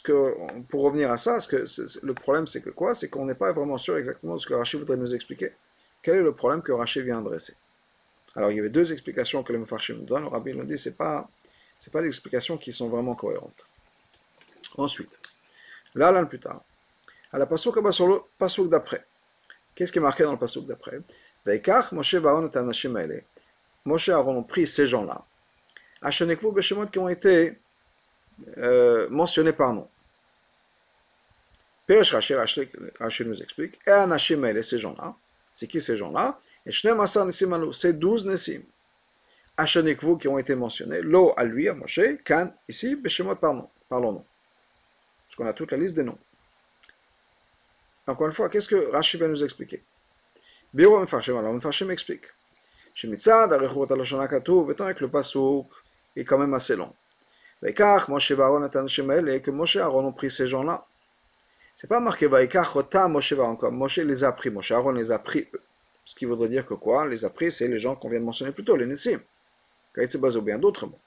que, 0.03 0.35
pour 0.69 0.83
revenir 0.83 1.11
à 1.11 1.17
ça, 1.17 1.39
le 1.51 2.13
problème 2.13 2.47
c'est 2.47 2.61
que 2.61 2.71
quoi? 2.71 2.95
C'est 2.95 3.09
qu'on 3.09 3.25
n'est 3.25 3.35
pas 3.35 3.53
vraiment 3.53 3.79
sûr 3.79 3.97
exactement 3.97 4.35
de 4.35 4.41
ce 4.41 4.47
que 4.47 4.55
Rachid 4.55 4.81
voudrait 4.81 4.97
nous 4.97 5.15
expliquer. 5.15 5.53
Quel 6.03 6.17
est 6.17 6.23
le 6.23 6.35
problème 6.35 6.63
que 6.63 6.73
Rachid 6.73 7.05
vient 7.05 7.19
adresser? 7.19 7.55
Alors 8.35 8.51
il 8.51 8.57
y 8.57 8.61
avait 8.61 8.71
deux 8.71 8.93
explications 8.93 9.43
que 9.43 9.53
le 9.53 9.59
Mefarshim 9.61 9.97
nous 9.99 10.05
donne. 10.05 10.23
Le 10.23 10.29
Rabbi 10.29 10.55
nous 10.55 10.65
dit 10.65 10.79
c'est 10.79 10.97
pas 10.97 11.29
c'est 11.77 11.93
pas 11.93 12.03
des 12.03 12.09
explications 12.09 12.59
qui 12.59 12.73
sont 12.73 12.89
vraiment 12.89 13.15
cohérentes. 13.15 13.65
Ensuite, 14.77 15.19
là, 15.95 16.11
là, 16.11 16.25
plus 16.27 16.41
tard, 16.41 16.63
à 17.33 17.39
la 17.39 17.47
pasuk 17.47 17.77
sur 17.93 18.07
le 18.07 18.21
pasuk 18.39 18.69
d'après. 18.69 19.07
Qu'est-ce 19.75 19.93
qui 19.93 19.99
est 19.99 20.03
marqué 20.03 20.25
dans 20.25 20.33
le 20.33 20.39
pasuk 20.39 20.67
d'après? 20.67 21.01
Veikach 21.47 21.93
Moshe 21.93 22.15
Varon 22.17 22.49
et 22.49 22.57
Anashim 22.57 22.95
Moshe 23.85 24.09
Aaron 24.09 24.39
ont 24.39 24.43
pris 24.43 24.67
ces 24.67 24.87
gens-là, 24.87 25.25
Hachenekvu 26.03 26.53
Beshemot 26.53 26.87
qui 26.87 26.99
ont 26.99 27.09
été 27.09 27.59
euh, 28.59 29.09
mentionné 29.11 29.53
par 29.53 29.73
nom. 29.73 29.89
Peresh 31.87 32.13
Rachel 32.13 33.29
nous 33.29 33.43
explique, 33.43 33.79
et 33.87 33.91
Anashim 33.91 34.45
et 34.45 34.63
ces 34.63 34.79
gens-là, 34.79 35.15
c'est 35.53 35.67
qui 35.67 35.81
ces 35.81 35.97
gens-là? 35.97 36.39
Et 36.67 36.73
Shnem 36.73 37.01
Asar 37.01 37.25
Nessim 37.25 37.73
c'est 37.73 37.99
12 37.99 38.27
Nessim. 38.27 38.63
Ashanikvu 39.57 40.19
qui 40.19 40.29
ont 40.29 40.39
été 40.39 40.55
mentionnés, 40.55 41.01
Lo 41.01 41.33
à 41.37 41.45
lui, 41.45 41.69
à 41.69 41.75
Moshe, 41.75 42.01
Kan, 42.25 42.55
ici, 42.69 42.95
Beshemot 42.95 43.35
par 43.37 43.55
nom, 43.55 43.69
par. 43.89 44.01
Parce 44.01 45.37
qu'on 45.37 45.47
a 45.47 45.53
toute 45.53 45.73
la 45.73 45.79
liste 45.79 45.95
des 45.95 46.05
noms. 46.05 46.19
Encore 48.07 48.29
une 48.29 48.33
fois, 48.33 48.49
qu'est-ce 48.49 48.69
que 48.69 48.91
Rachid 48.93 49.21
va 49.21 49.27
nous 49.27 49.43
expliquer? 49.43 49.83
Biro 50.73 51.01
Mfarshim, 51.01 51.37
alors 51.37 51.53
Mfarshim 51.53 51.91
explique. 51.91 52.27
Shemitzad, 52.95 53.53
Arechot 53.53 53.93
Alashana 53.93 54.25
étant 54.25 54.95
que 54.95 55.01
le 55.01 55.09
pasouk 55.09 55.67
est 56.15 56.25
quand 56.25 56.39
même 56.39 56.55
assez 56.55 56.77
long. 56.77 56.95
Vaikach, 57.63 58.09
Moshe 58.09 58.33
Varon 58.33 58.65
et 58.67 58.77
Anashim 58.77 59.11
et 59.29 59.41
que 59.41 59.51
Moshe 59.51 59.77
Aaron 59.77 60.07
ont 60.07 60.13
pris 60.13 60.31
ces 60.31 60.47
gens-là. 60.47 60.85
C'est 61.75 61.89
pas 61.89 62.01
marqué 62.01 62.27
Vaikach, 62.27 62.75
Ota, 62.77 63.09
Moshe 63.09 63.33
Varon, 63.33 63.57
comme 63.57 63.77
Moshe 63.77 63.99
les 63.99 64.25
a 64.25 64.33
pris, 64.33 64.51
Moshe 64.51 64.73
Aaron 64.73 64.93
les 64.93 65.13
a 65.13 65.19
pris 65.19 65.49
eux. 65.55 65.63
Ce 66.05 66.15
qui 66.15 66.25
voudrait 66.25 66.49
dire 66.49 66.65
que 66.65 66.75
quoi? 66.75 67.07
Les 67.07 67.25
a 67.25 67.31
pris, 67.31 67.53
c'est 67.53 67.69
les 67.69 67.79
gens 67.79 67.95
qu'on 67.95 68.09
vient 68.09 68.21
de 68.21 68.25
mentionner 68.25 68.53
plus 68.53 68.65
tôt, 68.65 68.77
les 68.77 68.87
Nessim. 68.87 69.21
Kaïtse 69.95 70.15
ou 70.15 70.43
bien 70.43 70.59
d'autres 70.59 70.87
mots. 70.87 70.99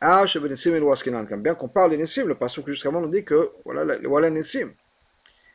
Ah, 0.00 0.24
chez 0.24 0.40
Benessim 0.40 0.74
et 0.74 0.80
Loaskinan, 0.80 1.26
comme 1.26 1.42
bien 1.42 1.54
qu'on 1.54 1.68
parle 1.68 1.90
des 1.90 1.98
Nessim, 1.98 2.26
le 2.26 2.34
pasouk 2.34 2.66
jusqu'avant 2.66 3.00
nous 3.00 3.08
dit 3.08 3.24
que 3.24 3.52
voilà, 3.64 3.98
voilà 4.04 4.30
Nessim. 4.30 4.72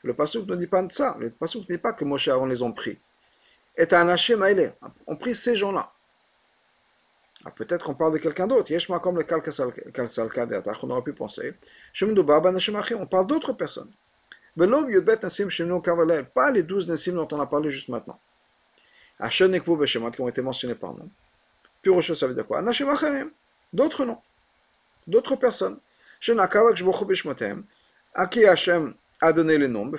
Le 0.04 0.14
pasouk 0.14 0.48
ne 0.48 0.56
dit 0.56 0.68
pas 0.68 0.86
ça. 0.90 1.16
Le 1.20 1.32
pasouk 1.32 1.64
ne 1.68 1.76
dit 1.76 1.82
pas 1.82 1.94
que 1.94 2.06
Moshe 2.06 2.28
Aaron 2.28 2.46
les 2.46 2.62
ont 2.62 2.72
pris. 2.72 3.00
Et 3.76 3.92
Anashim 3.92 4.42
Aïlé, 4.44 4.70
ont 5.08 5.16
pris 5.16 5.34
ces 5.34 5.56
gens-là. 5.56 5.92
Ah, 7.48 7.52
peut-être 7.52 7.86
qu'on 7.86 7.94
parle 7.94 8.14
de 8.14 8.18
quelqu'un 8.18 8.48
d'autre. 8.48 8.72
Yeshma 8.72 8.98
comme 9.00 9.18
le 9.18 9.24
Kalsalkadet, 9.24 10.64
on 10.82 10.90
aurait 10.90 11.04
pu 11.04 11.14
penser. 11.14 11.54
On 12.02 13.06
parle 13.06 13.28
d'autres 13.28 13.54
personnes. 13.54 13.92
Pas 14.58 16.52
les 16.52 16.64
douze 16.64 16.88
Nessim 16.90 17.14
dont 17.14 17.28
on 17.32 17.40
a 17.40 17.46
parlé 17.46 17.70
juste 17.70 17.90
maintenant. 17.90 18.20
Nekvu 19.20 19.78
Beshemot 19.78 20.12
qui 20.12 20.22
ont 20.22 20.28
été 20.28 20.42
mentionnés 20.42 20.76
par 20.76 20.94
nous. 20.94 21.10
Pure 21.82 22.02
chose, 22.02 22.20
ça 22.20 22.26
veut 22.26 22.34
dire 22.34 22.48
quoi? 22.48 22.64
D'autres 23.72 24.06
noms. 24.06 24.22
D'autres 25.06 25.36
personnes. 25.36 25.78
À 28.14 28.28
qui 28.28 28.46
Hachem 28.46 28.96
a 29.22 29.32
donné 29.32 29.58
les 29.58 29.68
noms? 29.68 29.92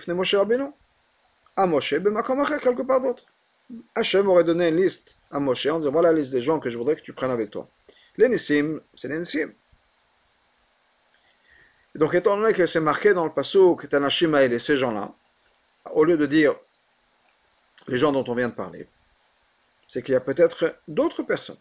À 1.54 1.66
Moshe, 1.66 1.90
quelque 1.90 2.82
part 2.82 3.00
d'autre. 3.00 3.24
Hachem 3.94 4.28
aurait 4.28 4.44
donné 4.44 4.68
une 4.68 4.76
liste 4.76 5.18
à 5.30 5.40
Moshe 5.40 5.66
en 5.66 5.78
disant 5.78 5.90
voilà 5.90 6.12
la 6.12 6.18
liste 6.18 6.32
des 6.32 6.40
gens 6.40 6.60
que 6.60 6.70
je 6.70 6.78
voudrais 6.78 6.96
que 6.96 7.00
tu 7.00 7.12
prennes 7.12 7.30
avec 7.30 7.50
toi. 7.50 7.68
Les 8.16 8.28
Nissim, 8.28 8.80
c'est 8.94 9.08
les 9.08 9.18
Nissim. 9.18 9.52
Donc, 11.94 12.14
étant 12.14 12.36
donné 12.36 12.52
que 12.52 12.66
c'est 12.66 12.80
marqué 12.80 13.14
dans 13.14 13.24
le 13.24 13.32
passage 13.32 13.76
que 13.78 13.86
Tanashim 13.86 14.34
a 14.34 14.42
aidé 14.42 14.58
ces 14.58 14.76
gens-là, 14.76 15.14
au 15.92 16.04
lieu 16.04 16.18
de 16.18 16.26
dire 16.26 16.54
les 17.88 17.96
gens 17.96 18.12
dont 18.12 18.24
on 18.28 18.34
vient 18.34 18.48
de 18.48 18.54
parler, 18.54 18.86
c'est 19.88 20.02
qu'il 20.02 20.12
y 20.12 20.16
a 20.16 20.20
peut-être 20.20 20.76
d'autres 20.88 21.22
personnes. 21.22 21.56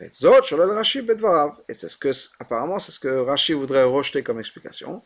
Et 0.00 0.08
c'est 0.10 1.88
ce 1.88 1.96
que, 1.96 2.10
apparemment, 2.40 2.78
c'est 2.78 2.92
ce 2.92 3.00
que 3.00 3.08
Rashi 3.08 3.52
voudrait 3.52 3.84
rejeter 3.84 4.22
comme 4.22 4.38
explication. 4.38 5.02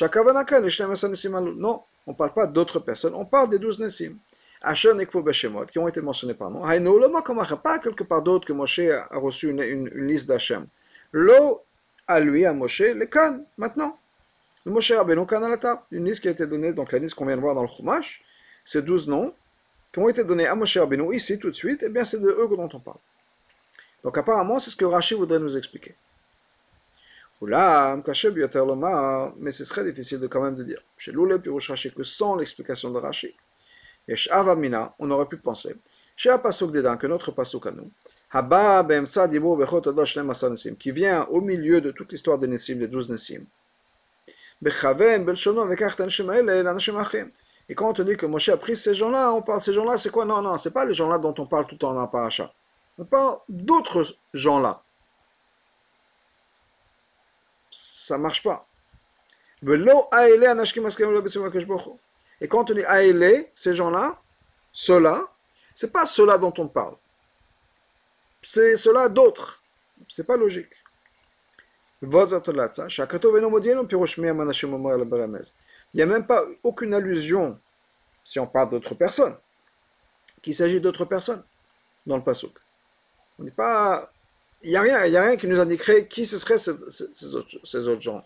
Non, 0.00 1.82
on 2.06 2.12
ne 2.12 2.16
parle 2.16 2.34
pas 2.34 2.46
d'autres 2.46 2.78
personnes, 2.80 3.14
on 3.14 3.26
parle 3.26 3.48
des 3.48 3.58
douze 3.58 3.80
Nessim. 3.80 4.16
Qui 4.62 5.78
ont 5.78 5.88
été 5.88 6.00
mentionnés 6.02 6.34
par 6.34 6.50
nous. 6.50 6.60
Pas 7.56 7.78
quelque 7.78 8.04
part 8.04 8.22
d'autre 8.22 8.46
que 8.46 8.52
Moshe 8.52 8.80
a 8.80 9.18
reçu 9.18 9.48
une, 9.48 9.62
une, 9.62 9.88
liste 10.06 10.28
d'Hachem. 10.28 10.66
Lo 11.12 11.62
à 12.06 12.20
lui, 12.20 12.44
à 12.44 12.52
Moshe, 12.52 12.80
les 12.80 13.08
Kan, 13.08 13.40
maintenant. 13.56 13.98
Le 14.66 14.72
Moshe 14.72 14.92
Rabbeinu 14.92 15.26
Kan 15.26 15.42
Alatar, 15.42 15.86
une 15.90 16.04
liste 16.04 16.20
qui 16.20 16.28
a 16.28 16.32
été 16.32 16.46
donnée, 16.46 16.72
donc 16.72 16.92
la 16.92 16.98
liste 16.98 17.14
qu'on 17.14 17.24
vient 17.24 17.36
de 17.36 17.40
voir 17.40 17.54
dans 17.54 17.62
le 17.62 17.68
Chumash, 17.68 18.22
ces 18.64 18.82
douze 18.82 19.08
noms 19.08 19.32
qui 19.92 19.98
ont 19.98 20.08
été 20.08 20.22
donnés 20.24 20.46
à 20.46 20.54
Moshe 20.54 20.76
Rabbeinu 20.76 21.14
ici 21.14 21.38
tout 21.38 21.50
de 21.50 21.54
suite, 21.54 21.82
et 21.82 21.86
eh 21.86 21.88
bien 21.88 22.04
c'est 22.04 22.20
de 22.20 22.28
eux 22.28 22.48
dont 22.48 22.68
on 22.72 22.80
parle. 22.80 22.98
Donc 24.02 24.16
apparemment, 24.18 24.58
c'est 24.58 24.70
ce 24.70 24.76
que 24.76 24.84
Rashi 24.84 25.14
voudrait 25.14 25.38
nous 25.38 25.56
expliquer. 25.56 25.94
Mais 27.42 27.50
ce 29.50 29.64
serait 29.64 29.84
difficile 29.84 30.20
de 30.20 30.26
quand 30.26 30.42
même 30.42 30.56
de 30.56 30.62
dire. 30.62 30.82
Chez 30.96 31.12
Loulé 31.12 31.38
Pirouche 31.38 31.70
Rashi, 31.70 31.92
que 31.92 32.04
sans 32.04 32.36
l'explication 32.36 32.90
de 32.90 32.98
Rashi, 32.98 33.34
Yesh 34.10 34.28
Avamina, 34.32 34.94
on 34.98 35.10
aurait 35.12 35.26
pu 35.26 35.36
penser, 35.36 35.76
chez 36.16 36.30
Apasuk 36.30 36.72
Dedan, 36.72 36.96
que 36.96 37.06
notre 37.06 37.30
Pasuk 37.30 37.64
à 37.66 37.70
nous, 37.70 37.92
Haba 38.32 38.84
qui 40.78 40.90
vient 40.90 41.24
au 41.26 41.40
milieu 41.40 41.80
de 41.80 41.92
toute 41.92 42.10
l'histoire 42.10 42.36
des 42.36 42.48
Nessim, 42.48 42.74
des 42.74 42.88
douze 42.88 43.08
Nessim. 43.08 43.44
Bechaven. 44.60 45.32
Et 47.68 47.74
quand 47.74 48.00
on 48.00 48.02
dit 48.02 48.16
que 48.16 48.26
Moshe 48.26 48.48
a 48.48 48.56
pris 48.56 48.76
ces 48.76 48.94
gens-là, 48.94 49.32
on 49.32 49.42
parle 49.42 49.60
de 49.60 49.64
ces 49.64 49.72
gens-là, 49.72 49.96
c'est 49.96 50.10
quoi? 50.10 50.24
Non, 50.24 50.42
non, 50.42 50.58
c'est 50.58 50.72
pas 50.72 50.84
les 50.84 50.92
gens-là 50.92 51.18
dont 51.18 51.34
on 51.38 51.46
parle 51.46 51.66
tout 51.66 51.76
le 51.76 51.78
temps 51.78 51.94
dans 51.94 52.06
paracha. 52.08 52.52
On 52.98 53.04
parle 53.04 53.38
d'autres 53.48 54.16
gens-là. 54.34 54.82
Ça 57.70 58.18
marche 58.18 58.42
pas. 58.42 58.66
Et 62.40 62.48
quand 62.48 62.70
on 62.70 62.74
dit 62.74 62.84
Aele, 62.84 63.46
ces 63.54 63.74
gens-là, 63.74 64.20
ceux-là, 64.72 65.26
c'est 65.74 65.92
pas 65.92 66.06
ceux-là 66.06 66.38
dont 66.38 66.54
on 66.58 66.68
parle. 66.68 66.96
C'est 68.42 68.76
ceux-là 68.76 69.08
d'autres. 69.08 69.62
C'est 70.08 70.26
pas 70.26 70.36
logique. 70.36 70.72
Il 72.02 72.06
n'y 75.94 76.02
a 76.02 76.06
même 76.06 76.26
pas 76.26 76.42
aucune 76.62 76.94
allusion, 76.94 77.60
si 78.24 78.38
on 78.38 78.46
parle 78.46 78.70
d'autres 78.70 78.94
personnes, 78.94 79.36
qu'il 80.40 80.54
s'agit 80.54 80.80
d'autres 80.80 81.04
personnes 81.04 81.44
dans 82.06 82.16
le 82.16 82.24
pasuk. 82.24 82.56
On 83.38 83.44
n'est 83.44 83.50
pas. 83.50 84.10
Il 84.62 84.70
n'y 84.70 84.76
a, 84.76 84.80
rien, 84.80 84.96
a 84.96 85.02
rien 85.02 85.36
qui 85.36 85.46
nous 85.46 85.58
indiquerait 85.58 86.06
qui 86.06 86.24
ce 86.26 86.38
seraient 86.38 86.58
ces 86.58 87.88
autres 87.88 88.00
gens. 88.00 88.24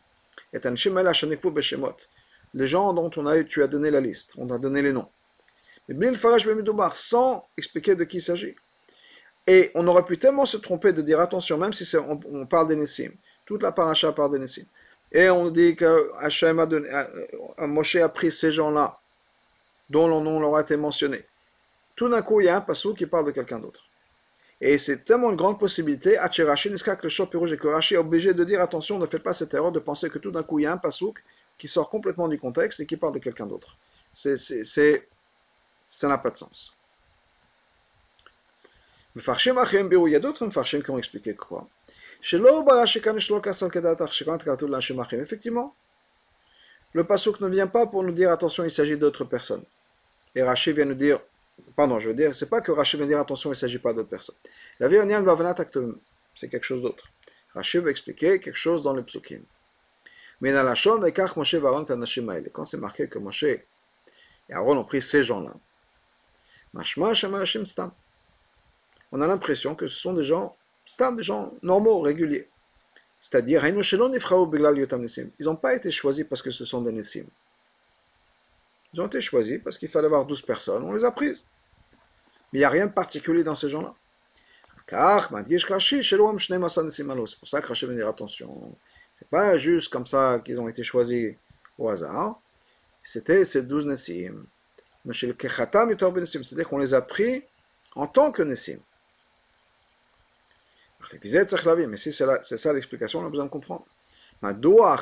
Les 2.55 2.67
gens 2.67 2.93
dont 2.93 3.11
on 3.17 3.27
a, 3.27 3.43
tu 3.45 3.63
as 3.63 3.67
donné 3.67 3.91
la 3.91 4.01
liste, 4.01 4.33
on 4.37 4.49
a 4.51 4.59
donné 4.59 4.81
les 4.81 4.93
noms. 4.93 5.09
Mais 5.89 6.15
sans 6.93 7.49
expliquer 7.59 7.95
de 7.95 8.05
qui 8.05 8.19
il 8.19 8.23
s'agit. 8.23 8.55
Et 9.47 9.71
on 9.75 9.87
aurait 9.87 10.05
pu 10.05 10.17
tellement 10.17 10.47
se 10.47 10.57
tromper 10.57 10.93
de 10.93 11.03
dire 11.03 11.21
attention, 11.21 11.59
même 11.59 11.73
si 11.73 11.97
on, 11.97 12.19
on, 12.33 12.47
parle 12.47 12.69
des 12.69 12.77
Nessim, 12.77 13.11
toute 13.45 13.63
la 13.63 13.73
paracha 13.73 14.11
parle 14.13 14.33
des 14.33 14.39
Nessim. 14.39 14.65
Et 15.13 15.29
on 15.29 15.51
dit 15.51 15.77
que 15.77 16.11
a 16.19 16.67
donné, 16.67 16.89
Moshe 17.59 17.97
a 17.97 18.09
pris 18.09 18.31
ces 18.31 18.51
gens-là, 18.51 18.99
dont 19.91 20.09
le 20.09 20.25
nom 20.25 20.41
leur 20.41 20.57
a 20.57 20.63
été 20.63 20.77
mentionné. 20.77 21.27
Tout 21.95 22.09
d'un 22.09 22.23
coup, 22.23 22.41
il 22.41 22.47
y 22.47 22.49
a 22.49 22.57
un 22.57 22.63
passou 22.63 22.95
qui 22.95 23.07
parle 23.07 23.27
de 23.27 23.31
quelqu'un 23.33 23.59
d'autre. 23.59 23.83
Et 24.61 24.79
c'est 24.79 25.05
tellement 25.05 25.31
une 25.31 25.37
grande 25.37 25.59
possibilité, 25.59 26.17
Rashi, 26.17 26.71
que 26.71 27.03
le 27.03 27.09
choc 27.09 27.35
rouge 27.35 27.53
et 27.53 27.59
que 27.59 27.69
Rashi 27.69 27.95
est 27.95 27.99
obligé 27.99 28.33
de 28.33 28.45
dire 28.45 28.63
attention, 28.63 28.99
ne 28.99 29.07
faites 29.07 29.23
pas 29.23 29.35
cette 29.35 29.53
erreur 29.53 29.73
de 29.73 29.79
penser 29.79 30.09
que 30.09 30.19
tout 30.19 30.31
d'un 30.31 30.43
coup 30.43 30.59
il 30.59 30.63
y 30.63 30.67
a 30.67 30.73
un 30.73 30.79
pasouk 30.79 31.23
qui 31.65 31.69
sort 31.69 31.89
complètement 31.89 32.29
du 32.29 32.39
contexte 32.39 32.81
et 32.81 32.87
qui 32.87 32.99
parle 32.99 33.15
de 33.15 33.19
quelqu'un 33.19 33.47
d'autre. 33.47 33.79
C'est, 34.13 34.37
ça 35.89 36.09
n'a 36.09 36.19
pas 36.19 36.29
de 36.29 36.37
sens. 36.37 36.77
Il 39.17 39.23
y 39.23 40.15
a 40.15 40.21
d'autres 40.21 40.45
mfarshim 40.45 40.83
qui 40.83 40.91
ont 40.91 40.99
expliqué 40.99 41.35
quoi 41.35 41.67
Effectivement, 42.21 42.63
le 46.93 47.05
pasouk 47.05 47.41
ne 47.41 47.49
vient 47.49 47.67
pas 47.67 47.87
pour 47.87 48.03
nous 48.03 48.13
dire 48.13 48.31
attention, 48.31 48.65
il 48.65 48.71
s'agit 48.71 48.99
d'autres 48.99 49.25
personnes. 49.25 49.65
Et 50.35 50.43
Rashi 50.43 50.75
vient 50.75 50.85
nous 50.85 50.95
dire 50.95 51.19
Pardon, 51.77 51.99
je 51.99 52.09
veux 52.09 52.15
dire, 52.15 52.35
c'est 52.35 52.51
pas 52.51 52.61
que 52.61 52.73
Rashi 52.73 52.99
vient 52.99 53.07
dire 53.07 53.21
attention, 53.21 53.51
il 53.51 53.57
s'agit 53.57 53.79
pas 53.79 53.95
d'autres 53.95 54.11
personnes. 54.11 54.37
La 54.81 54.89
vie 54.89 54.99
c'est 56.35 56.51
quelque 56.51 56.65
chose 56.65 56.83
d'autre. 56.83 57.05
Rashi 57.55 57.79
veut 57.79 57.91
expliquer 57.91 58.39
quelque 58.39 58.55
chose 58.55 58.83
dans 58.83 58.93
le 58.93 59.03
psukim. 59.03 59.39
Mais 59.39 59.39
dans 59.39 59.41
la 59.41 59.43
chambre, 59.43 59.45
quand 62.53 62.65
c'est 62.65 62.77
marqué 62.77 63.09
que 63.09 63.19
Moshe 63.19 63.45
et 63.45 63.63
Aaron 64.51 64.79
ont 64.79 64.85
pris 64.85 65.03
ces 65.03 65.23
gens-là, 65.23 65.55
on 69.13 69.21
a 69.21 69.27
l'impression 69.27 69.75
que 69.75 69.87
ce 69.87 69.99
sont 69.99 70.13
des 70.13 70.25
gens, 70.25 70.57
des 71.17 71.23
gens 71.23 71.55
normaux, 71.63 72.01
réguliers. 72.01 72.49
C'est-à-dire, 73.21 73.65
ils 73.65 73.75
n'ont 75.41 75.57
pas 75.57 75.75
été 75.75 75.91
choisis 75.91 76.25
parce 76.29 76.43
que 76.43 76.51
ce 76.51 76.67
sont 76.67 76.83
des 76.83 76.93
Nessim. 76.93 77.25
Ils 78.93 79.01
ont 79.01 79.07
été 79.07 79.23
choisis 79.23 79.59
parce 79.63 79.79
qu'il 79.79 79.89
fallait 79.89 80.07
avoir 80.07 80.27
12 80.27 80.43
personnes, 80.43 80.83
on 80.83 80.93
les 80.93 81.05
a 81.05 81.11
prises. 81.11 81.45
Mais 82.53 82.59
il 82.59 82.61
n'y 82.61 82.65
a 82.65 82.69
rien 82.69 82.87
de 82.87 82.93
particulier 82.93 83.43
dans 83.43 83.55
ces 83.55 83.69
gens-là. 83.69 83.95
C'est 84.87 84.97
pour 87.39 87.49
ça 87.49 87.63
que 87.63 87.67
Rashi 87.67 87.87
va 87.87 87.95
dire 87.95 88.09
attention. 88.09 88.77
C'est 89.15 89.29
pas 89.29 89.57
juste 89.57 89.93
comme 89.93 90.07
ça 90.07 90.41
qu'ils 90.45 90.61
ont 90.61 90.69
été 90.69 90.83
choisis 90.83 91.35
au 91.79 91.89
hasard. 91.89 92.41
C'était 93.03 93.45
ces 93.45 93.63
12 93.63 93.87
Nessim. 93.87 94.47
C'est-à-dire 95.13 96.69
qu'on 96.69 96.79
les 96.79 96.95
a 96.95 97.03
pris 97.03 97.45
en 97.95 98.07
tant 98.07 98.33
que 98.33 98.43
Nessim. 98.43 98.81
Mais 101.13 101.97
si 101.97 102.13
c'est 102.13 102.57
ça 102.57 102.73
l'explication, 102.73 103.21
on 103.21 103.27
a 103.27 103.29
besoin 103.29 103.45
de 103.45 103.51
comprendre. 103.51 103.85
Pourquoi 104.41 104.99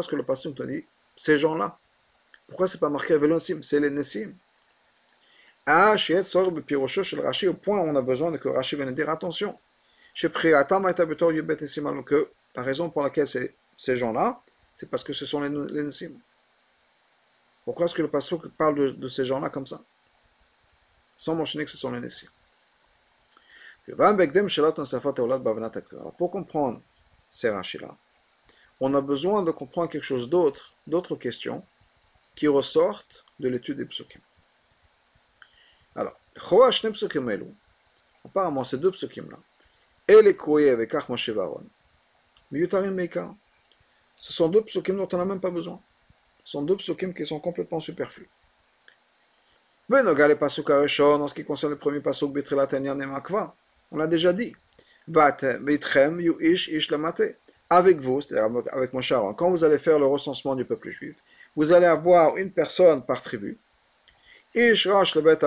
est-ce 0.00 0.08
que 0.08 0.16
le 0.16 0.24
pasteur 0.24 0.54
te 0.54 0.62
dit 0.64 0.84
ces 1.14 1.38
gens-là? 1.38 1.78
Pourquoi 2.46 2.66
c'est 2.66 2.78
pas 2.78 2.88
marqué 2.88 3.16
Velosim 3.16 3.62
C'est 3.62 3.80
les 3.80 3.90
Nessim. 3.90 4.34
Ah, 5.64 5.96
Rashi, 5.96 7.48
au 7.48 7.54
point 7.54 7.78
où 7.78 7.88
on 7.88 7.96
a 7.96 8.02
besoin 8.02 8.30
de 8.30 8.38
que 8.38 8.48
Rashi 8.48 8.76
vienne 8.76 8.94
dire 8.94 9.10
attention. 9.10 9.58
Que 12.04 12.30
la 12.54 12.62
raison 12.62 12.88
pour 12.88 13.02
laquelle 13.02 13.28
c'est 13.28 13.54
ces 13.76 13.96
gens-là, 13.96 14.40
c'est 14.74 14.88
parce 14.88 15.04
que 15.04 15.12
ce 15.12 15.26
sont 15.26 15.40
les, 15.40 15.82
Nessim. 15.82 16.18
Pourquoi 17.64 17.84
est-ce 17.84 17.94
que 17.94 18.02
le 18.02 18.08
pasteur 18.08 18.40
parle 18.56 18.76
de, 18.76 18.90
de 18.90 19.08
ces 19.08 19.24
gens-là 19.24 19.50
comme 19.50 19.66
ça? 19.66 19.82
Sans 21.16 21.34
mentionner 21.34 21.64
que 21.64 21.70
ce 21.70 21.76
sont 21.76 21.92
les 21.92 22.00
Nessim. 22.00 22.28
Alors, 23.88 24.16
pour 26.16 26.30
comprendre 26.30 26.82
ces 27.28 27.50
rachis-là, 27.50 27.96
on 28.80 28.94
a 28.94 29.00
besoin 29.00 29.42
de 29.42 29.50
comprendre 29.50 29.90
quelque 29.90 30.02
chose 30.02 30.28
d'autre, 30.28 30.74
d'autres 30.86 31.16
questions 31.16 31.64
qui 32.34 32.48
ressortent 32.48 33.24
de 33.38 33.48
l'étude 33.48 33.78
des 33.78 33.84
psukim. 33.84 34.20
Alors, 35.94 36.18
apparemment 38.24 38.64
ces 38.64 38.78
deux 38.78 38.90
psukim-là, 38.90 39.38
et 40.08 40.22
les 40.22 40.36
courriers 40.36 40.70
avec 40.70 40.92
Moshe 41.08 41.30
Varon, 41.30 41.64
ce 44.16 44.32
sont 44.32 44.48
deux 44.48 44.62
psukim 44.62 44.96
dont 44.96 45.08
on 45.12 45.18
n'a 45.18 45.24
même 45.24 45.40
pas 45.40 45.50
besoin. 45.50 45.80
Ce 46.44 46.52
sont 46.52 46.62
deux 46.62 46.76
psukim 46.76 47.12
qui 47.12 47.26
sont 47.26 47.40
complètement 47.40 47.80
superflus. 47.80 48.28
Benogal 49.88 50.36
pasuk 50.38 50.70
arishon, 50.70 51.20
en 51.22 51.28
ce 51.28 51.34
qui 51.34 51.44
concerne 51.44 51.72
le 51.72 51.78
premier 51.78 52.00
pasuk, 52.00 52.32
Bitrilat 52.32 52.68
Nemakva, 52.72 53.54
on 53.90 53.96
l'a 53.98 54.06
déjà 54.06 54.32
dit. 54.32 54.54
yuish 55.08 56.68
ish 56.68 56.92
Avec 57.68 57.98
vous, 58.00 58.20
c'est-à-dire 58.20 58.62
avec 58.72 58.92
mon 58.92 59.00
Aaron, 59.10 59.34
quand 59.34 59.50
vous 59.50 59.64
allez 59.64 59.78
faire 59.78 59.98
le 59.98 60.06
recensement 60.06 60.54
du 60.54 60.64
peuple 60.64 60.90
juif, 60.90 61.18
vous 61.54 61.72
allez 61.72 61.86
avoir 61.86 62.36
une 62.36 62.50
personne 62.50 63.04
par 63.04 63.22
tribu. 63.22 63.58
Ish 64.54 64.86
rash 64.88 65.14
le 65.14 65.22
bet 65.22 65.38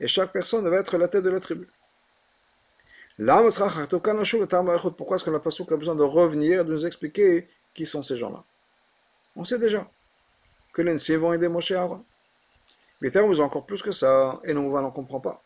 et 0.00 0.08
chaque 0.08 0.32
personne 0.32 0.68
va 0.68 0.76
être 0.76 0.96
la 0.96 1.08
tête 1.08 1.22
de 1.22 1.30
la 1.30 1.40
tribu. 1.40 1.68
Pourquoi 3.16 5.16
est-ce 5.16 5.24
que 5.24 5.30
la 5.30 5.38
pasuk 5.38 5.70
a 5.70 5.76
besoin 5.76 5.94
de 5.94 6.02
revenir 6.02 6.60
et 6.60 6.64
de 6.64 6.70
nous 6.70 6.84
expliquer 6.84 7.48
qui 7.72 7.86
sont 7.86 8.02
ces 8.02 8.16
gens-là? 8.16 8.42
On 9.36 9.44
sait 9.44 9.58
déjà 9.58 9.88
que 10.72 10.82
les 10.82 10.94
Nsi 10.94 11.14
vont 11.16 11.32
aider 11.32 11.48
Moshe 11.48 11.70
Aaron. 11.70 12.04
Les 13.00 13.10
termes 13.10 13.26
vous 13.26 13.40
encore 13.40 13.66
plus 13.66 13.82
que 13.82 13.92
ça, 13.92 14.40
et 14.44 14.52
nous, 14.52 14.62
on 14.62 14.82
ne 14.82 14.90
comprend 14.90 15.20
pas. 15.20 15.42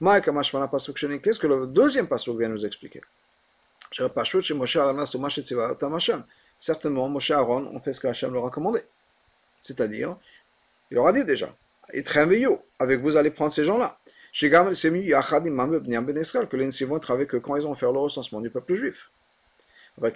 Qu'est-ce 0.00 1.38
que 1.38 1.46
le 1.46 1.68
deuxième 1.68 2.08
pasuk 2.08 2.38
vient 2.38 2.48
nous 2.48 2.66
expliquer? 2.66 3.00
Certainement, 6.58 7.08
Moshe 7.08 7.30
Aaron, 7.30 7.70
on 7.72 7.80
fait 7.80 7.92
ce 7.92 8.00
que 8.00 8.08
Hachem 8.08 8.32
leur 8.32 8.46
a 8.46 8.50
commandé. 8.50 8.82
C'est-à-dire, 9.60 10.16
il 10.90 10.96
leur 10.96 11.06
a 11.06 11.12
dit 11.12 11.24
déjà, 11.24 11.54
avec 12.78 13.00
vous 13.00 13.16
allez 13.16 13.30
prendre 13.30 13.52
ces 13.52 13.62
gens-là. 13.62 13.98
Que 14.36 14.46
les 16.56 16.82
être 16.96 17.10
avec 17.10 17.34
eux 17.34 17.40
quand 17.40 17.56
ils 17.56 17.62
vont 17.62 17.74
faire 17.74 17.92
le 17.92 17.98
recensement 17.98 18.40
du 18.40 18.50
peuple 18.50 18.74
juif. 18.74 19.10
Il 20.02 20.10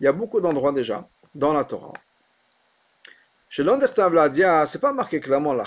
y 0.00 0.06
a 0.06 0.12
beaucoup 0.12 0.40
d'endroits 0.40 0.72
déjà 0.72 1.08
dans 1.34 1.52
la 1.52 1.64
Torah. 1.64 1.92
Chez 3.48 3.62
l'Andertav 3.62 4.12
Ladia, 4.12 4.66
c'est 4.66 4.80
pas 4.80 4.92
marqué 4.92 5.20
clairement 5.20 5.54
la 5.54 5.64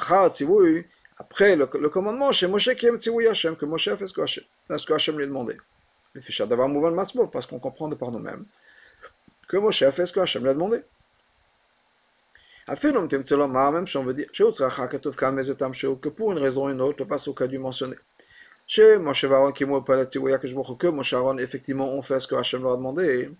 après 1.19 1.55
le, 1.55 1.69
le, 1.79 1.89
commandement, 1.89 2.31
chez 2.31 2.45
Moshe 2.45 2.75
qui 2.75 2.85
aime 2.85 2.97
Tzivouy 2.97 3.27
Hashem, 3.27 3.55
que 3.55 3.65
Moshe 3.65 3.87
a 3.87 3.97
fait 3.97 4.05
ce 4.07 4.13
que 4.13 4.21
Hashem, 4.21 4.43
ce 4.69 4.85
que 4.85 4.93
Hashem 4.93 5.15
lui 5.17 5.23
a 5.23 5.27
demandé. 5.27 5.57
Le 6.13 6.21
fichier 6.21 6.45
d'avoir 6.45 6.67
mouvement 6.67 6.91
de 6.91 7.25
parce 7.25 7.45
qu'on 7.47 7.59
comprend 7.59 7.87
de 7.87 7.95
par 7.95 8.11
nous-mêmes 8.11 8.45
que 9.47 9.57
Moshe 9.57 9.81
a 9.83 9.91
fait 9.91 10.05
ce 10.05 10.13
que 10.13 10.19
Hashem 10.19 10.43
lui 10.43 10.49
a 10.49 10.53
demandé. 10.53 10.81
Même 12.67 13.87
si 13.87 13.97
on 13.97 14.03
veut 14.03 14.13
dire, 14.13 14.27
que 14.31 16.09
pour 16.09 16.31
une 16.31 16.39
raison 16.39 16.65
ou 16.65 16.69
une 16.69 16.81
autre, 16.81 16.99
le 16.99 17.07
passage 17.07 17.33
a 17.39 17.47
dû 17.47 17.57
mentionner. 17.57 17.95
Chez 18.65 18.97
Moshe 18.97 19.23
Varon 19.23 19.51
qui 19.51 19.65
m'a 19.65 19.79
parlé 19.81 20.05
de 20.05 20.75
que 20.75 20.87
Moshe 20.87 21.15
effectivement, 21.39 21.93
ont 21.93 22.01
fait 22.01 22.19
ce 22.19 22.27
que 22.27 22.35
Hashem 22.35 22.61
leur 22.61 22.73
a 22.73 22.77
demandé. 22.77 23.31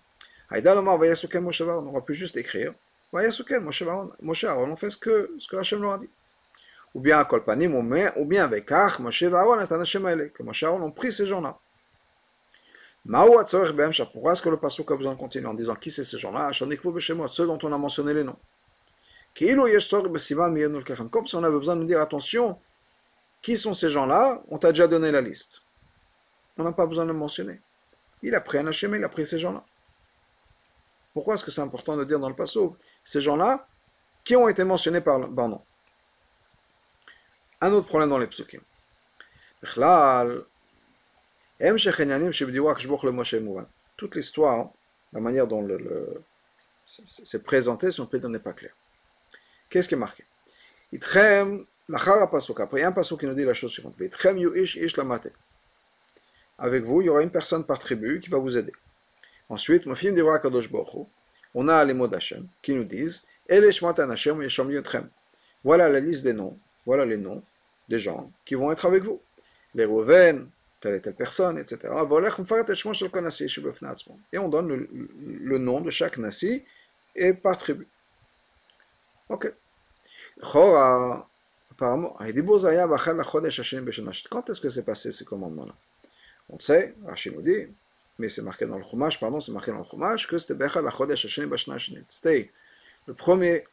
On 0.50 0.56
aurait 0.56 2.00
pu 2.06 2.14
juste 2.14 2.36
écrire. 2.38 2.72
Moshe 3.12 3.82
Aaron 4.44 4.70
ont 4.70 4.76
fait 4.76 4.90
ce 4.90 4.96
que, 4.96 5.34
ce 5.38 5.46
que 5.48 5.56
Hashem 5.56 5.82
leur 5.82 5.92
a 5.92 5.98
dit 5.98 6.08
ou 6.94 7.00
bien 7.00 7.18
à 7.18 7.24
Kolpanim, 7.24 7.74
ou 7.74 8.24
bien 8.24 8.44
avec 8.44 8.72
Ach, 8.72 8.98
Moshe 8.98 9.22
et 9.22 9.30
que 9.30 10.42
Moshe 10.42 10.64
pris 10.94 11.12
ces 11.12 11.26
gens-là. 11.26 11.58
Pourquoi 14.12 14.32
est-ce 14.32 14.42
que 14.42 14.48
le 14.48 14.56
Pasuk 14.56 14.90
a 14.90 14.96
besoin 14.96 15.12
de 15.14 15.18
continuer 15.18 15.46
en 15.46 15.54
disant 15.54 15.74
qui 15.74 15.90
c'est 15.90 16.04
ces 16.04 16.18
gens-là 16.18 16.50
Ceux 16.52 17.46
dont 17.46 17.58
on 17.62 17.72
a 17.72 17.78
mentionné 17.78 18.14
les 18.14 18.24
noms. 18.24 18.36
Comme 21.10 21.26
si 21.26 21.36
on 21.36 21.44
avait 21.44 21.58
besoin 21.58 21.76
de 21.76 21.84
dire 21.84 22.00
attention, 22.00 22.58
qui 23.40 23.56
sont 23.56 23.74
ces 23.74 23.88
gens-là? 23.88 24.42
On 24.48 24.58
t'a 24.58 24.72
déjà 24.72 24.88
donné 24.88 25.10
la 25.10 25.20
liste. 25.20 25.62
On 26.56 26.64
n'a 26.64 26.72
pas 26.72 26.86
besoin 26.86 27.04
de 27.04 27.12
le 27.12 27.18
mentionner. 27.18 27.60
Il 28.22 28.34
a 28.34 28.40
pris 28.40 28.58
un 28.58 28.66
Hachem, 28.66 28.94
il 28.96 29.04
a 29.04 29.08
pris 29.08 29.24
ces 29.24 29.38
gens-là. 29.38 29.64
Pourquoi 31.14 31.36
est-ce 31.36 31.44
que 31.44 31.50
c'est 31.50 31.60
important 31.60 31.96
de 31.96 32.04
dire 32.04 32.18
dans 32.18 32.28
le 32.28 32.34
Pasuk 32.34 32.74
Ces 33.04 33.20
gens-là 33.20 33.66
qui 34.24 34.34
ont 34.34 34.48
été 34.48 34.64
mentionnés 34.64 35.00
par, 35.00 35.32
par 35.32 35.48
nom. 35.48 35.62
Un 37.60 37.72
autre 37.72 37.86
problème 37.86 38.10
dans 38.10 38.18
les 38.18 38.26
psukim. 38.26 38.60
Toute 43.96 44.14
l'histoire, 44.14 44.70
la 45.12 45.20
manière 45.20 45.46
dont 45.46 45.66
c'est 46.84 47.42
présenté, 47.42 47.90
si 47.90 48.00
on 48.00 48.06
peut 48.06 48.18
dire, 48.18 48.28
n'est 48.28 48.38
pas 48.38 48.52
clair. 48.52 48.72
Qu'est-ce 49.68 49.88
qui 49.88 49.94
est 49.94 49.98
marqué? 49.98 50.24
Après, 50.94 51.44
il 51.44 52.80
y 52.80 52.82
a 52.82 52.88
un 52.88 52.92
pasuk 52.92 53.20
qui 53.20 53.26
nous 53.26 53.34
dit 53.34 53.44
la 53.44 53.54
chose 53.54 53.70
suivante. 53.70 53.94
Avec 56.58 56.84
vous, 56.84 57.02
il 57.02 57.06
y 57.06 57.08
aura 57.08 57.22
une 57.22 57.30
personne 57.30 57.64
par 57.64 57.78
tribu 57.78 58.20
qui 58.20 58.30
va 58.30 58.38
vous 58.38 58.56
aider. 58.56 58.72
Ensuite, 59.48 59.84
on 61.54 61.68
a 61.68 61.84
les 61.84 61.94
mots 61.94 62.08
d'Hachem 62.08 62.46
qui 62.62 62.74
nous 62.74 62.84
disent 62.84 63.22
Voilà 65.64 65.88
la 65.88 66.00
liste 66.00 66.24
des 66.24 66.32
noms 66.32 66.58
voilà 66.88 67.04
les 67.04 67.18
noms 67.18 67.42
des 67.90 67.98
gens 67.98 68.32
qui 68.46 68.54
vont 68.54 68.72
être 68.72 68.86
avec 68.86 69.02
vous. 69.02 69.20
Les 69.74 69.84
Rouven, 69.84 70.48
telle 70.80 70.94
et 70.94 71.02
telle 71.02 71.14
personne, 71.14 71.58
etc. 71.58 71.92
Et 74.32 74.38
on 74.38 74.48
donne 74.48 74.68
le, 74.68 75.58
nom 75.58 75.82
de 75.82 75.90
chaque 75.90 76.16
nasi 76.16 76.64
et 77.14 77.34
par 77.34 77.58
tribu. 77.58 77.86
Ok. 79.28 79.52
Apparemment, 81.70 82.16
quand 82.18 82.24
est-ce 84.50 84.60
que 84.60 84.68
c'est 84.68 84.82
passé 84.82 85.12
ce 85.12 85.24
commandement-là 85.24 85.74
On 86.48 86.58
sait, 86.58 86.94
Rachid 87.06 87.34
nous 87.34 87.42
dit, 87.42 87.68
mais 88.18 88.28
c'est 88.28 88.42
marqué 88.42 88.66
dans 88.66 88.78
le 88.78 88.84
Chumash, 88.84 89.20
pardon, 89.20 89.40
c'est 89.40 89.52
marqué 89.52 89.70
dans 89.70 89.78
le 89.78 89.84
Chumash, 89.84 90.26
que 90.26 90.38
c'était 90.38 90.56
C'était 92.08 92.50
le 93.06 93.14
premier 93.14 93.64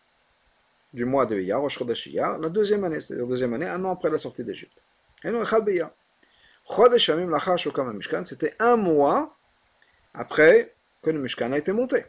du 0.94 1.06
mois 1.06 1.26
de 1.26 1.39
Iyar, 1.39 1.62
Rosh 1.62 1.78
Chodesh 1.78 2.08
Iyar, 2.08 2.38
la 2.38 2.50
deuxième 2.50 2.84
année, 2.84 3.02
c'est-à-dire 3.02 3.28
deuxième 3.28 3.54
année, 3.54 3.68
un 3.68 3.84
an 3.86 3.91
après 3.91 4.10
la 4.10 4.18
sortie 4.18 4.44
d'Égypte. 4.44 4.82
Et 5.24 5.32
nous, 5.32 5.41
Echad 5.41 5.65
Biyar. 5.65 5.91
Chodesh 6.68 7.10
Amim 7.10 7.30
Lachar 7.30 7.58
Shokam 7.58 7.91
Mishkan, 7.94 8.26
c'était 8.26 8.56
un 8.60 8.76
mois 8.76 9.36
après 10.13 10.74
que 11.02 11.10
le 11.10 11.20
Mishkan 11.20 11.52
a 11.52 11.58
été 11.58 11.72
monté. 11.72 12.06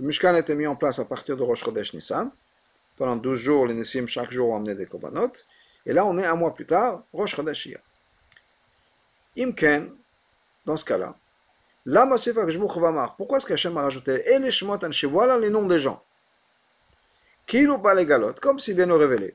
Le 0.00 0.06
Mishkan 0.06 0.34
été 0.34 0.54
mis 0.54 0.66
en 0.66 0.76
place 0.76 0.98
à 0.98 1.04
partir 1.04 1.36
de 1.36 1.42
Rosh 1.42 1.62
Chodesh 1.62 1.92
Nissan. 1.92 2.30
Pendant 2.96 3.16
12 3.16 3.38
jours, 3.38 3.66
les 3.66 3.74
Nissim, 3.74 4.06
chaque 4.06 4.30
jour, 4.30 4.48
ont 4.48 4.56
amené 4.56 4.74
des 4.74 4.86
korbanot. 4.86 5.32
Et 5.84 5.92
là, 5.92 6.06
on 6.06 6.16
est 6.16 6.24
un 6.24 6.36
mois 6.36 6.54
plus 6.54 6.64
tard, 6.64 7.04
Rosh 7.12 7.36
Chodesh. 7.36 7.68
Imken, 9.36 9.90
dans 10.64 10.76
ce 10.78 10.86
cas-là, 10.86 11.14
là, 11.84 12.08
pourquoi 13.18 13.36
est-ce 13.36 13.46
qu'Hachem 13.46 13.76
a 13.76 13.82
rajouté 13.82 14.22
Et 14.32 14.38
les 14.38 15.06
voilà 15.06 15.38
les 15.38 15.50
noms 15.50 15.66
des 15.66 15.78
gens 15.78 16.02
comme 18.40 18.58
s'il 18.58 18.76
vient 18.76 18.86
nous 18.86 18.96
révéler. 18.96 19.34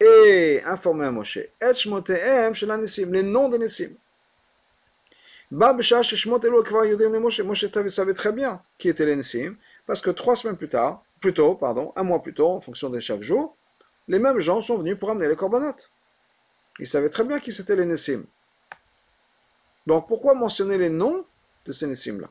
et 0.00 0.62
informer 0.64 1.06
à 1.06 1.10
Moshe, 1.12 1.38
les 3.12 3.22
noms 3.22 3.48
des 3.48 3.58
Nissim. 3.58 3.90
Moshe, 5.50 5.92
savait 7.88 8.14
très 8.14 8.32
bien 8.32 8.62
qui 8.78 8.88
étaient 8.88 9.06
les 9.06 9.16
Nissim, 9.16 9.56
parce 9.86 10.02
que 10.02 10.10
trois 10.10 10.36
semaines 10.36 10.56
plus 10.56 10.68
tard, 10.68 11.02
plus 11.20 11.32
tôt, 11.32 11.54
pardon, 11.54 11.92
un 11.96 12.02
mois 12.02 12.20
plus 12.20 12.34
tôt, 12.34 12.50
en 12.50 12.60
fonction 12.60 12.90
de 12.90 13.00
chaque 13.00 13.22
jour, 13.22 13.54
les 14.08 14.18
mêmes 14.18 14.40
gens 14.40 14.60
sont 14.60 14.76
venus 14.76 14.98
pour 14.98 15.10
amener 15.10 15.28
les 15.28 15.36
corbanotes. 15.36 15.90
Ils 16.78 16.86
savaient 16.86 17.08
très 17.08 17.24
bien 17.24 17.40
qui 17.40 17.52
c'était 17.52 17.76
les 17.76 17.86
Nissim. 17.86 18.24
Donc 19.86 20.06
pourquoi 20.06 20.34
mentionner 20.34 20.76
les 20.76 20.90
noms 20.90 21.24
de 21.64 21.72
ces 21.72 21.86
Nissim-là 21.86 22.28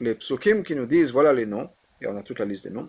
les 0.00 0.14
psukim 0.14 0.62
qui 0.62 0.74
nous 0.74 0.86
disent 0.86 1.12
voilà 1.12 1.32
les 1.32 1.46
noms, 1.46 1.70
et 2.00 2.06
on 2.06 2.16
a 2.16 2.22
toute 2.22 2.38
la 2.38 2.44
liste 2.44 2.66
des 2.66 2.70
noms, 2.70 2.88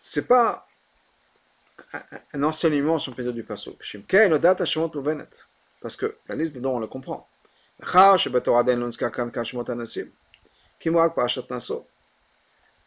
c'est 0.00 0.26
pas 0.26 0.66
un 2.32 2.42
enseignement, 2.42 2.98
si 2.98 3.08
on 3.08 3.12
peut 3.12 3.32
du 3.32 3.44
pasuk. 3.44 3.78
Parce 5.80 5.96
que 5.96 6.18
la 6.28 6.34
liste 6.34 6.54
des 6.54 6.60
noms, 6.60 6.76
on 6.76 6.80
le 6.80 6.86
comprend. 6.86 7.26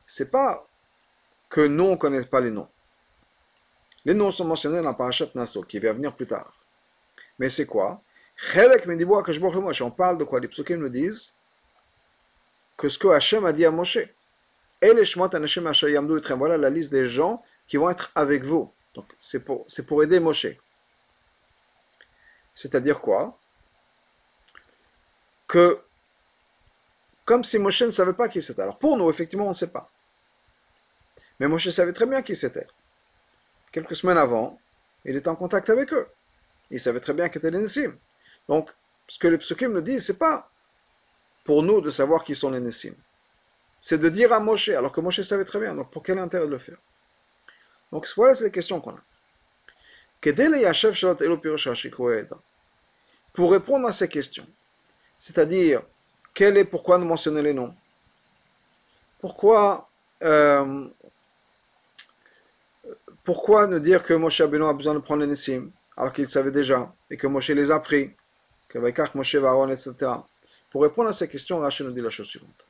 C'est 0.05 0.31
pas 0.31 0.67
que 1.49 1.61
nous, 1.61 1.83
on 1.83 1.91
ne 1.91 1.95
connaît 1.95 2.25
pas 2.25 2.41
les 2.41 2.51
noms. 2.51 2.69
Les 4.05 4.13
noms 4.13 4.31
sont 4.31 4.45
mentionnés 4.45 4.77
dans 4.77 4.83
la 4.83 4.93
parachat 4.93 5.25
Nassau, 5.35 5.63
qui 5.63 5.79
va 5.79 5.93
venir 5.93 6.15
plus 6.15 6.27
tard. 6.27 6.53
Mais 7.39 7.49
c'est 7.49 7.65
quoi? 7.65 8.01
On 8.55 9.91
parle 9.91 10.17
de 10.17 10.23
quoi? 10.23 10.39
Les 10.39 10.47
psukim 10.47 10.79
nous 10.79 10.89
disent 10.89 11.33
que 12.77 12.89
ce 12.89 12.97
que 12.97 13.07
Hachem 13.07 13.45
a 13.45 13.51
dit 13.51 13.65
à 13.65 13.71
Moshe. 13.71 13.97
Voilà 14.81 16.57
la 16.57 16.69
liste 16.69 16.91
des 16.91 17.07
gens 17.07 17.43
qui 17.65 17.77
vont 17.77 17.89
être 17.89 18.11
avec 18.15 18.43
vous. 18.43 18.71
Donc 18.93 19.05
c'est 19.19 19.39
pour, 19.39 19.65
pour 19.87 20.03
aider 20.03 20.19
Moshe. 20.19 20.47
C'est-à-dire 22.53 23.01
quoi? 23.01 23.37
Que 25.47 25.81
comme 27.25 27.43
si 27.43 27.59
Moshe 27.59 27.81
ne 27.81 27.91
savait 27.91 28.13
pas 28.13 28.29
qui 28.29 28.41
c'était. 28.41 28.61
Alors 28.61 28.77
pour 28.77 28.95
nous, 28.95 29.09
effectivement, 29.09 29.45
on 29.45 29.49
ne 29.49 29.53
sait 29.53 29.71
pas. 29.71 29.89
Mais 31.39 31.47
Moshe 31.47 31.69
savait 31.69 31.93
très 31.93 32.05
bien 32.05 32.21
qui 32.21 32.35
c'était. 32.35 32.67
Quelques 33.71 33.95
semaines 33.95 34.17
avant, 34.17 34.59
il 35.03 35.15
était 35.15 35.27
en 35.27 35.35
contact 35.35 35.69
avec 35.69 35.91
eux. 35.93 36.07
Il 36.69 36.79
savait 36.79 36.99
très 36.99 37.13
bien 37.13 37.29
qui 37.29 37.37
étaient 37.37 37.51
les 37.51 37.59
Nessim. 37.59 37.97
Donc, 38.47 38.69
ce 39.07 39.19
que 39.19 39.27
les 39.27 39.37
psukim 39.37 39.71
nous 39.71 39.81
disent, 39.81 40.05
c'est 40.05 40.17
pas 40.17 40.49
pour 41.47 41.63
nous 41.63 41.79
de 41.79 41.89
savoir 41.89 42.25
qui 42.25 42.36
sont 42.36 42.51
les 42.51 42.60
Nessim. 42.60 42.93
C'est 43.79 43.97
de 43.97 44.10
dire 44.10 44.33
à 44.33 44.39
Moshe, 44.41 44.67
alors 44.67 44.91
que 44.91 44.99
Moshe 44.99 45.21
savait 45.21 45.45
très 45.45 45.60
bien. 45.60 45.73
Donc, 45.73 45.89
pour 45.89 46.03
quel 46.03 46.19
intérêt 46.19 46.45
de 46.45 46.51
le 46.51 46.57
faire? 46.57 46.77
Donc, 47.89 48.05
voilà, 48.17 48.36
c'est 48.36 48.43
les 48.43 48.51
questions 48.51 48.81
qu'on 48.81 48.91
a. 48.91 49.01
Pour 53.33 53.51
répondre 53.51 53.88
à 53.88 53.91
ces 53.93 54.10
questions, 54.10 54.47
c'est-à-dire, 55.17 55.81
quel 56.33 56.57
est 56.57 56.65
pourquoi 56.65 56.97
nous 56.97 57.05
mentionner 57.05 57.41
les 57.41 57.53
noms? 57.53 57.73
Pourquoi 59.19 59.89
euh, 60.23 60.89
pourquoi 63.23 63.67
ne 63.67 63.79
dire 63.79 64.03
que 64.03 64.13
Moshe 64.13 64.41
Abeno 64.41 64.67
a 64.67 64.73
besoin 64.73 64.95
de 64.95 64.99
prendre 64.99 65.21
les 65.21 65.27
Nessim 65.27 65.71
alors 65.95 66.12
qu'il 66.12 66.27
savait 66.27 66.51
déjà 66.51 66.93
et 67.10 67.15
que 67.15 67.27
Moshe 67.27 67.49
les 67.49 67.71
a 67.71 67.79
pris, 67.79 68.15
que 68.67 68.79
Moshe 69.15 69.36
Varon, 69.36 69.69
etc. 69.69 70.12
Pour 70.69 70.84
répondre 70.84 71.10
à 71.10 71.13
ces 71.13 71.27
questions, 71.27 71.60
Rachel 71.60 71.88
nous 71.88 71.93
dit 71.93 72.01
la 72.01 72.10
chose 72.10 72.27
suivante. 72.27 72.65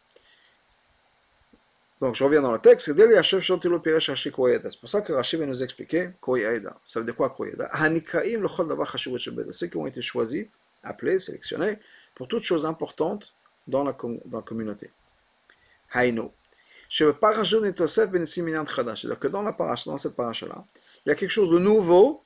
Donc 1.99 2.13
je 2.15 2.23
reviens 2.23 2.41
dans 2.41 2.51
le 2.51 2.59
texte. 2.59 2.91
C'est 2.93 4.79
pour 4.79 4.89
ça 4.89 5.01
que 5.01 5.13
Rachel 5.13 5.39
va 5.39 5.45
nous 5.47 5.63
expliquer 5.63 6.11
Ça 6.85 6.99
veut 6.99 7.05
dire 7.05 7.15
quoi 7.15 7.31
Koyeda? 7.31 7.71
Ceux 9.51 9.67
qui 9.67 9.77
ont 9.77 9.87
été 9.87 10.01
choisis, 10.01 10.45
appelés, 10.83 11.17
sélectionnés 11.17 11.79
pour 12.13 12.27
toutes 12.27 12.43
choses 12.43 12.65
importantes 12.65 13.33
dans 13.67 13.83
la, 13.83 13.95
dans 14.25 14.37
la 14.37 14.43
communauté. 14.43 14.91
Haïno. 15.91 16.33
C'est-à-dire 16.89 17.19
que 19.19 19.27
dans, 19.27 19.41
la 19.41 19.53
paracha, 19.53 19.89
dans 19.89 19.97
cette 19.97 20.15
paracha-là, 20.15 20.63
il 21.05 21.09
y 21.09 21.11
a 21.11 21.15
quelque 21.15 21.31
chose 21.31 21.49
de 21.49 21.59
nouveau 21.59 22.23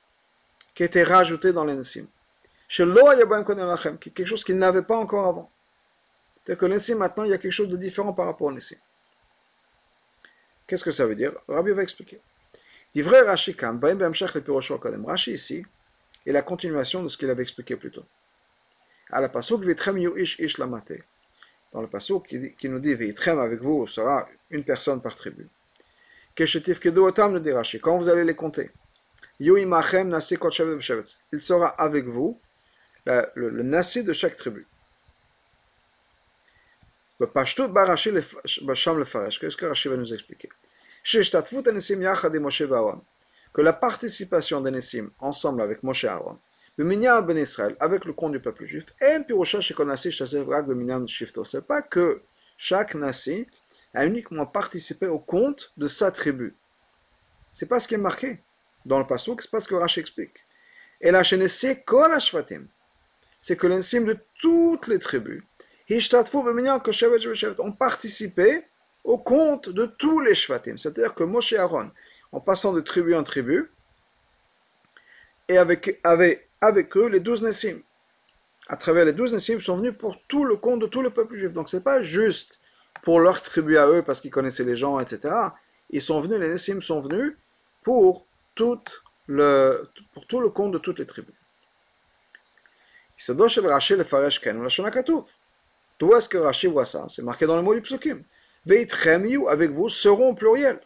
qui 0.74 0.82
a 0.82 0.86
été 0.86 1.02
rajouté 1.02 1.52
dans 1.52 1.64
les 1.64 1.74
Nessim. 1.74 2.06
Quelque 2.68 4.24
chose 4.24 4.44
qu'il 4.44 4.56
n'avait 4.56 4.82
pas 4.82 4.96
encore 4.96 5.26
avant. 5.26 5.50
C'est-à-dire 6.44 6.60
que 6.60 6.66
Nessim, 6.66 6.96
maintenant, 6.96 7.24
il 7.24 7.30
y 7.30 7.34
a 7.34 7.38
quelque 7.38 7.52
chose 7.52 7.68
de 7.68 7.76
différent 7.76 8.12
par 8.12 8.26
rapport 8.26 8.48
au 8.48 8.52
Nessim. 8.52 8.76
Qu'est-ce 10.66 10.84
que 10.84 10.90
ça 10.90 11.06
veut 11.06 11.14
dire? 11.14 11.32
Rabbi 11.48 11.72
va 11.72 11.82
expliquer. 11.82 12.20
Rashi 12.94 13.56
Rashi 13.56 15.32
ici 15.32 15.66
est 16.26 16.32
la 16.32 16.42
continuation 16.42 17.02
de 17.02 17.08
ce 17.08 17.16
qu'il 17.16 17.30
avait 17.30 17.42
expliqué 17.42 17.76
plus 17.76 17.90
tôt. 17.90 18.04
À 19.10 19.20
la 19.20 19.28
pasuk 19.28 19.64
ish 19.64 20.38
ish 20.38 20.58
lamate 20.58 20.92
dans 21.72 21.80
le 21.80 21.88
passage 21.88 22.22
qui, 22.28 22.54
qui, 22.54 22.68
nous 22.68 22.78
dit 22.78 22.94
Veitchem 22.94 23.38
avec 23.38 23.60
vous 23.60 23.86
sera 23.86 24.28
une 24.50 24.64
personne 24.64 25.00
par 25.00 25.16
tribu. 25.16 25.48
Keshetif 26.34 26.80
Kedotam 26.80 27.32
nous 27.32 27.40
dit 27.40 27.50
quand 27.80 27.96
vous 27.96 28.08
allez 28.08 28.24
les 28.24 28.34
compter, 28.34 28.70
Yuimachem 29.40 30.08
Nasi 30.08 30.36
il 31.32 31.40
sera 31.40 31.68
avec 31.68 32.06
vous 32.06 32.38
le, 33.06 33.26
le, 33.34 33.48
le 33.48 33.62
Nasi 33.62 34.04
de 34.04 34.12
chaque 34.12 34.36
tribu. 34.36 34.66
Le 37.01 37.01
Pashtut 37.01 37.01
Barashi 37.01 37.01
Basham 37.01 37.01
le 37.01 37.01
Faresh, 37.01 37.01
qu'est-ce 39.38 39.56
que 39.56 39.66
Rashi 39.66 39.88
va 39.88 39.96
nous 39.96 40.12
expliquer 40.12 40.48
que 43.52 43.60
la 43.60 43.72
participation 43.72 44.60
des 44.60 45.02
ensemble 45.18 45.62
avec 45.62 45.82
Moshe 45.82 46.04
Aaron 46.04 46.38
le 46.78 46.84
minyan 46.84 47.20
ben 47.20 47.36
Israël, 47.36 47.76
avec 47.80 48.06
le 48.06 48.14
compte 48.14 48.32
du 48.32 48.40
peuple 48.40 48.64
juif, 48.64 48.86
et 49.00 49.18
c'est 51.44 51.66
pas 51.66 51.82
que 51.82 52.22
chaque 52.56 52.94
nasi 52.94 53.46
a 53.94 54.06
uniquement 54.06 54.46
participé 54.46 55.06
au 55.06 55.18
compte 55.18 55.72
de 55.76 55.86
sa 55.86 56.10
tribu. 56.10 56.54
C'est 57.52 57.66
pas 57.66 57.78
ce 57.78 57.86
qui 57.86 57.94
est 57.94 57.98
marqué 57.98 58.40
dans 58.86 58.98
le 58.98 59.06
passage, 59.06 59.36
c'est 59.40 59.50
pas 59.50 59.60
ce 59.60 59.68
que 59.68 59.74
Rashi 59.74 60.00
explique. 60.00 60.46
Et 61.00 61.10
la 61.10 61.22
c'est 61.24 61.84
c'est 63.40 63.56
que 63.56 63.66
l'ensemble 63.66 64.06
de 64.06 64.18
toutes 64.40 64.86
les 64.86 64.98
tribus 64.98 65.42
ont 65.88 67.72
participé 67.72 68.62
au 69.04 69.18
compte 69.18 69.68
de 69.68 69.86
tous 69.86 70.20
les 70.20 70.34
shvatim. 70.34 70.76
C'est-à-dire 70.76 71.14
que 71.14 71.24
Moshe 71.24 71.52
Aaron, 71.54 71.90
en 72.30 72.40
passant 72.40 72.72
de 72.72 72.80
tribu 72.80 73.14
en 73.14 73.22
tribu, 73.22 73.70
et 75.48 75.58
avec, 75.58 76.00
avec 76.04 76.48
avec 76.62 76.96
eux 76.96 77.08
les 77.08 77.20
douze 77.20 77.42
Nessim. 77.42 77.82
À 78.68 78.76
travers 78.76 79.04
les 79.04 79.12
douze 79.12 79.34
Nessim, 79.34 79.60
sont 79.60 79.76
venus 79.76 79.92
pour 79.98 80.16
tout 80.28 80.44
le 80.44 80.56
compte 80.56 80.80
de 80.80 80.86
tout 80.86 81.02
le 81.02 81.10
peuple 81.10 81.34
juif. 81.34 81.52
Donc 81.52 81.68
ce 81.68 81.76
n'est 81.76 81.82
pas 81.82 82.02
juste 82.02 82.60
pour 83.02 83.20
leur 83.20 83.42
tribu 83.42 83.76
à 83.76 83.86
eux 83.88 84.02
parce 84.02 84.20
qu'ils 84.20 84.30
connaissaient 84.30 84.64
les 84.64 84.76
gens, 84.76 84.98
etc. 85.00 85.34
Ils 85.90 86.00
sont 86.00 86.20
venus, 86.20 86.38
les 86.38 86.48
Nessim 86.48 86.80
sont 86.80 87.00
venus 87.00 87.36
pour, 87.82 88.26
tout 88.54 88.80
le, 89.26 89.90
pour 90.14 90.26
tout 90.26 90.40
le 90.40 90.48
compte 90.48 90.72
de 90.72 90.78
toutes 90.78 91.00
les 91.00 91.06
tribus. 91.06 91.34
D'où 96.02 96.12
est-ce 96.16 96.28
que 96.28 96.36
Rashi 96.36 96.66
voit 96.66 96.84
ça? 96.84 97.06
C'est 97.08 97.22
marqué 97.22 97.46
dans 97.46 97.54
le 97.54 97.62
mot 97.62 97.72
du 97.72 97.80
psukim. 97.80 98.24
avec 98.68 99.70
vous 99.70 99.88
seront 99.88 100.30
au 100.30 100.34
pluriel. 100.34 100.80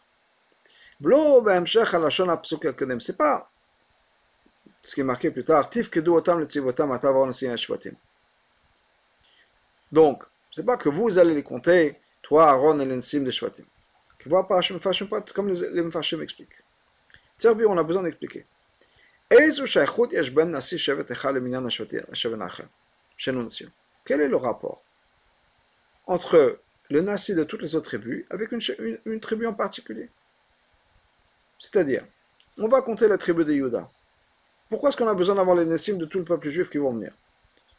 C'est 3.01 3.17
pas 3.17 3.51
ce 4.83 4.95
qui 4.95 5.01
est 5.01 5.05
marqué 5.05 5.31
plus 5.31 5.43
tard, 5.43 5.71
Tif 5.71 5.89
otam 6.07 6.39
le 6.39 6.45
tzivotam 6.45 6.99
Donc, 9.91 10.23
c'est 10.51 10.67
pas 10.67 10.77
que 10.77 10.91
vous 10.91 11.19
allez 11.19 11.33
les 11.33 11.43
compter, 11.43 11.99
toi, 12.21 12.51
Aaron 12.51 12.79
et 12.81 12.85
l'ensim 12.85 13.25
de 13.25 13.31
Shvatim. 13.31 13.65
Tu 14.19 14.29
vois, 14.29 14.47
pas, 14.47 14.61
comme 15.35 15.49
les, 15.49 15.71
les 15.71 15.83
Mfashim 15.83 16.21
expliquent. 16.21 16.61
Tserbi, 17.39 17.65
on 17.65 17.79
a 17.79 17.83
besoin 17.83 18.03
d'expliquer. 18.03 18.45
Ben 19.31 19.51
Quel 24.05 24.21
est 24.21 24.29
le 24.29 24.37
rapport? 24.37 24.86
Entre 26.07 26.61
le 26.91 27.01
nasi 27.01 27.35
de 27.35 27.45
toutes 27.45 27.63
les 27.63 27.75
autres 27.75 27.89
tribus 27.89 28.25
avec 28.31 28.53
une, 28.53 29.21
tribu 29.21 29.47
en 29.47 29.55
particulier 29.55 30.09
C'est-à-dire, 31.59 32.05
on 32.59 32.69
va 32.69 32.81
compter 32.81 33.09
la 33.09 33.19
tribu 33.19 33.45
de 33.45 33.53
Juda. 33.53 33.91
Pourquoi 34.69 34.89
est-ce 34.89 34.97
qu'on 34.97 35.09
a 35.09 35.15
besoin 35.15 35.35
d'avoir 35.37 35.57
les 35.57 35.65
Nessim 35.65 35.97
de 35.97 36.07
tout 36.07 36.19
le 36.19 36.25
peuple 36.25 36.49
juif 36.49 36.71
qui 36.71 36.79
vont 36.79 36.93
venir? 36.93 37.13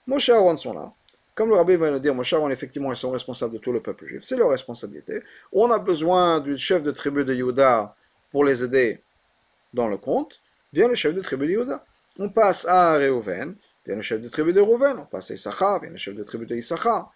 Moshe 0.05 0.29
Aaron 0.29 0.55
sont 0.55 0.73
là. 0.73 0.91
Comme 1.35 1.49
le 1.49 1.55
rabbi 1.55 1.75
va 1.75 1.91
nous 1.91 1.99
dire, 1.99 2.15
Moshe 2.15 2.33
Aaron, 2.33 2.49
effectivement, 2.49 2.91
ils 2.91 2.97
sont 2.97 3.11
responsables 3.11 3.53
de 3.53 3.57
tout 3.59 3.71
le 3.71 3.81
peuple 3.81 4.05
juif. 4.05 4.23
C'est 4.23 4.37
leur 4.37 4.49
responsabilité. 4.49 5.21
On 5.51 5.69
a 5.69 5.79
besoin 5.79 6.39
du 6.39 6.57
chef 6.57 6.83
de 6.83 6.91
tribu 6.91 7.25
de 7.25 7.33
Yehuda 7.33 7.93
pour 8.31 8.45
les 8.45 8.63
aider 8.63 9.01
dans 9.73 9.87
le 9.87 9.97
compte. 9.97 10.41
Vient 10.73 10.87
le 10.87 10.95
chef 10.95 11.13
de 11.13 11.21
tribu 11.21 11.45
de 11.47 11.51
Yehuda. 11.51 11.85
On 12.19 12.29
passe 12.29 12.65
à 12.65 12.97
Reuven, 12.97 13.55
vient 13.85 13.95
le 13.95 14.01
chef 14.01 14.21
de 14.21 14.29
tribu 14.29 14.53
de 14.53 14.61
Reuven. 14.61 14.97
On 14.99 15.05
passe 15.05 15.31
à 15.31 15.33
Issachar, 15.35 15.81
vient 15.81 15.91
le 15.91 15.97
chef 15.97 16.15
de 16.15 16.23
tribu 16.23 16.45
de 16.45 16.55
Issachar. 16.55 17.11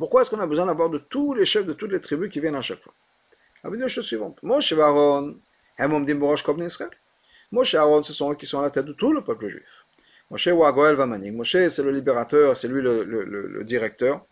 Pourquoi 0.00 0.22
est-ce 0.22 0.30
qu'on 0.30 0.40
a 0.40 0.46
besoin 0.46 0.64
d'avoir 0.64 0.88
de 0.88 0.96
tous 0.96 1.34
les 1.34 1.44
chefs 1.44 1.66
de 1.66 1.74
toutes 1.74 1.92
les 1.92 2.00
tribus 2.00 2.30
qui 2.30 2.40
viennent 2.40 2.54
à 2.54 2.62
chaque 2.62 2.82
fois? 2.82 2.94
La 3.62 3.68
vidéo 3.68 3.86
suivante. 3.86 4.42
Moshe 4.42 4.72
et 4.72 4.80
Aaron, 4.80 5.38
Aaron, 5.78 6.06
ce 8.02 8.12
sont 8.14 8.32
eux 8.32 8.34
qui 8.34 8.46
sont 8.46 8.60
à 8.60 8.62
la 8.62 8.70
tête 8.70 8.86
de 8.86 8.94
tout 8.94 9.12
le 9.12 9.22
peuple 9.22 9.48
juif. 9.48 9.84
Moshe 10.30 10.46
Wagoel 10.46 10.94
Vamaning. 10.94 11.36
Moshe, 11.36 11.68
c'est 11.68 11.82
le 11.82 11.90
libérateur, 11.90 12.56
c'est 12.56 12.66
lui 12.66 12.80
le, 12.80 13.62
directeur, 13.64 14.24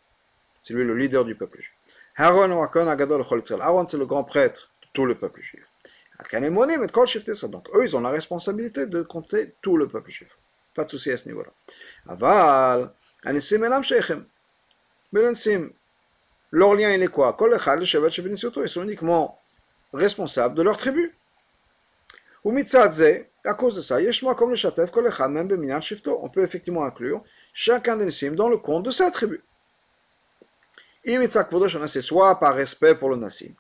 c'est 0.63 0.73
lui 0.73 0.85
le 0.85 0.97
leader 0.97 1.27
du 1.27 1.35
peuple 1.35 1.61
juif. 1.61 1.75
Aaron 2.17 2.63
Agadol 2.89 3.23
Aaron, 3.61 3.87
c'est 3.87 3.99
le 3.99 4.07
grand 4.07 4.25
prêtre 4.25 4.73
de 4.81 4.89
tout 4.95 5.05
le 5.05 5.17
peuple 5.17 5.43
juif. 5.43 5.67
Donc 7.51 7.69
eux, 7.75 7.85
ils 7.85 7.95
ont 7.95 8.01
la 8.01 8.09
responsabilité 8.09 8.87
de 8.87 9.03
compter 9.03 9.55
tout 9.61 9.77
le 9.77 9.87
peuple 9.87 10.11
juif. 10.11 10.35
Pas 10.75 10.85
de 10.85 10.91
souci 10.91 11.11
à 11.11 11.19
ce 11.19 11.29
niveau-là. 11.29 11.51
Aval, 12.07 12.91
Anisim 13.23 13.63
Elam. 13.63 13.83
Belensim, 15.13 15.73
leur 16.51 16.75
lien, 16.75 16.93
il 16.93 17.03
est 17.03 17.09
quoi? 17.09 17.37
Ils 17.41 18.69
sont 18.69 18.83
uniquement 18.83 19.37
responsables 19.93 20.55
de 20.55 20.63
leur 20.63 20.77
tribu. 20.77 21.15
À 23.45 23.55
cause 23.55 23.77
de 23.77 23.83
ça, 23.83 23.99
on 26.07 26.29
peut 26.29 26.43
effectivement 26.43 26.85
inclure 26.85 27.23
chacun 27.53 27.97
des 27.97 28.05
Nissim 28.05 28.35
dans 28.35 28.49
le 28.49 28.59
compte 28.59 28.85
de 28.85 28.91
sa 28.91 29.11
tribu. 29.11 29.43
C'est 31.05 32.01
soit 32.01 32.39
par 32.39 32.55
respect 32.55 32.95
pour 32.95 33.11
le 33.11 33.17
Nassim, 33.17 33.55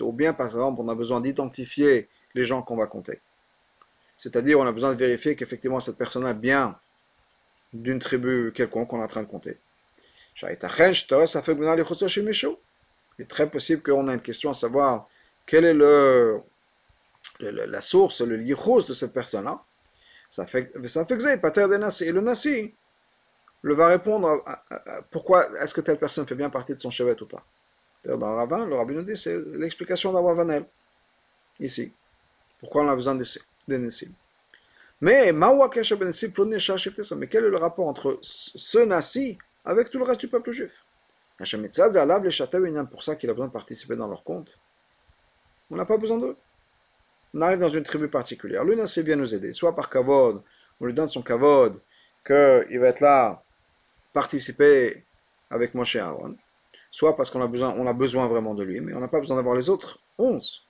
ou 0.00 0.12
bien 0.12 0.32
par 0.32 0.46
exemple 0.46 0.80
on 0.80 0.88
a 0.88 0.94
besoin 0.94 1.20
d'identifier 1.20 2.08
les 2.34 2.44
gens 2.44 2.62
qu'on 2.62 2.76
va 2.76 2.86
compter. 2.86 3.20
C'est-à-dire, 4.20 4.60
on 4.60 4.66
a 4.66 4.72
besoin 4.72 4.90
de 4.92 4.98
vérifier 4.98 5.34
qu'effectivement 5.34 5.80
cette 5.80 5.96
personne 5.96 6.26
a 6.26 6.34
bien 6.34 6.78
d'une 7.72 7.98
tribu 7.98 8.52
quelconque 8.52 8.88
qu'on 8.88 9.00
est 9.00 9.04
en 9.04 9.08
train 9.08 9.22
de 9.22 9.28
compter. 9.28 9.56
Il 10.42 10.46
est 10.50 10.56
très 13.26 13.48
possible 13.48 13.80
qu'on 13.80 14.08
ait 14.08 14.12
une 14.12 14.20
question 14.20 14.50
à 14.50 14.54
savoir 14.54 15.08
quelle 15.46 15.64
est 15.64 15.72
la 17.40 17.80
source, 17.80 18.20
le 18.20 18.42
yichus 18.42 18.88
de 18.88 18.92
cette 18.92 19.14
personne-là. 19.14 19.58
Ça 20.28 20.44
fait, 20.44 20.70
Et 20.76 22.12
le 22.12 22.20
nasi 22.20 22.74
le 23.62 23.74
va 23.74 23.86
répondre 23.86 24.44
pourquoi 25.10 25.46
est-ce 25.62 25.72
que 25.72 25.80
telle 25.80 25.98
personne 25.98 26.26
fait 26.26 26.34
bien 26.34 26.50
partie 26.50 26.74
de 26.74 26.80
son 26.80 26.90
chevet 26.90 27.16
ou 27.22 27.26
pas. 27.26 27.42
Dans 28.04 28.18
le 28.18 28.36
rabbin, 28.36 28.66
le 28.66 28.74
rabbin 28.74 28.92
nous 28.92 29.02
dit 29.02 29.16
c'est 29.16 29.38
l'explication 29.56 30.12
d'Awavanel. 30.12 30.66
Ici. 31.58 31.94
Pourquoi 32.58 32.82
on 32.84 32.88
a 32.90 32.94
besoin 32.94 33.14
des. 33.78 34.08
Mais, 35.00 35.32
mais 35.32 35.46
quel 37.26 37.44
est 37.44 37.50
le 37.50 37.56
rapport 37.56 37.88
entre 37.88 38.18
ce 38.22 38.78
Nasi 38.80 39.38
avec 39.64 39.90
tout 39.90 39.98
le 39.98 40.04
reste 40.04 40.20
du 40.20 40.28
peuple 40.28 40.52
juif? 40.52 40.84
Pour 41.38 43.02
ça 43.02 43.16
qu'il 43.16 43.30
a 43.30 43.32
besoin 43.32 43.46
de 43.46 43.52
participer 43.52 43.96
dans 43.96 44.08
leur 44.08 44.22
compte. 44.22 44.58
On 45.70 45.76
n'a 45.76 45.86
pas 45.86 45.96
besoin 45.96 46.18
d'eux. 46.18 46.36
On 47.32 47.40
arrive 47.40 47.58
dans 47.58 47.68
une 47.68 47.84
tribu 47.84 48.08
particulière. 48.08 48.64
Le 48.64 48.74
Nasi 48.74 49.02
vient 49.02 49.16
nous 49.16 49.34
aider, 49.34 49.52
soit 49.52 49.74
par 49.74 49.88
kavod, 49.88 50.42
on 50.80 50.86
lui 50.86 50.92
donne 50.92 51.08
son 51.08 51.22
kavod, 51.22 51.80
qu'il 52.26 52.78
va 52.78 52.88
être 52.88 53.00
là, 53.00 53.42
participer 54.12 55.04
avec 55.48 55.74
Moshe 55.74 55.96
Aaron, 55.96 56.36
soit 56.90 57.16
parce 57.16 57.30
qu'on 57.30 57.40
a 57.40 57.46
besoin, 57.46 57.74
on 57.78 57.86
a 57.86 57.92
besoin 57.92 58.26
vraiment 58.26 58.54
de 58.54 58.64
lui, 58.64 58.80
mais 58.80 58.92
on 58.94 59.00
n'a 59.00 59.08
pas 59.08 59.20
besoin 59.20 59.36
d'avoir 59.36 59.54
les 59.54 59.70
autres 59.70 60.00
onze. 60.18 60.66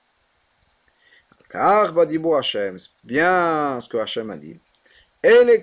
Car 1.50 1.92
Badibou 1.92 2.34
Hashem, 2.36 2.76
bien 3.02 3.80
ce 3.80 3.88
que 3.88 3.96
Hashem 3.96 4.30
a 4.30 4.36
dit. 4.36 4.58
Et 5.22 5.44
les 5.44 5.62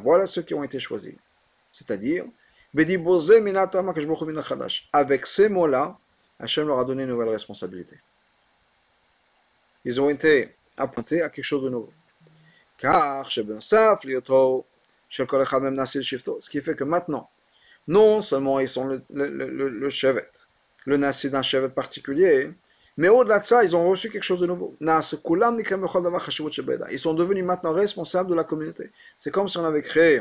voilà 0.00 0.26
ceux 0.26 0.42
qui 0.42 0.54
ont 0.54 0.62
été 0.62 0.78
choisis. 0.78 1.14
C'est-à-dire, 1.72 2.24
avec 4.92 5.26
ces 5.26 5.48
mots-là, 5.48 5.98
Hashem 6.38 6.68
leur 6.68 6.78
a 6.78 6.84
donné 6.84 7.02
une 7.02 7.08
nouvelle 7.08 7.30
responsabilité. 7.30 7.98
Ils 9.84 10.00
ont 10.00 10.08
été 10.08 10.54
appointés 10.76 11.22
à 11.22 11.28
quelque 11.28 11.44
chose 11.44 11.64
de 11.64 11.70
nouveau. 11.70 11.92
Car, 12.76 13.26
ce 13.30 13.40
qui 16.48 16.60
fait 16.60 16.76
que 16.76 16.84
maintenant, 16.84 17.28
non 17.88 18.22
seulement 18.22 18.60
ils 18.60 18.68
sont 18.68 18.86
le, 18.86 19.02
le 19.10 19.90
chevet, 19.90 20.30
le 20.84 20.96
nasi 20.96 21.28
d'un 21.28 21.42
chevet 21.42 21.70
particulier, 21.70 22.52
mais 22.98 23.08
au-delà 23.08 23.38
de 23.38 23.44
ça, 23.44 23.62
ils 23.62 23.76
ont 23.76 23.88
reçu 23.88 24.10
quelque 24.10 24.24
chose 24.24 24.40
de 24.40 24.46
nouveau. 24.46 24.74
Ils 24.80 24.88
sont 26.98 27.14
devenus 27.14 27.44
maintenant 27.44 27.72
responsables 27.72 28.28
de 28.28 28.34
la 28.34 28.42
communauté. 28.42 28.90
C'est 29.16 29.30
comme 29.30 29.46
si 29.46 29.56
on 29.56 29.64
avait 29.64 29.82
créé 29.82 30.20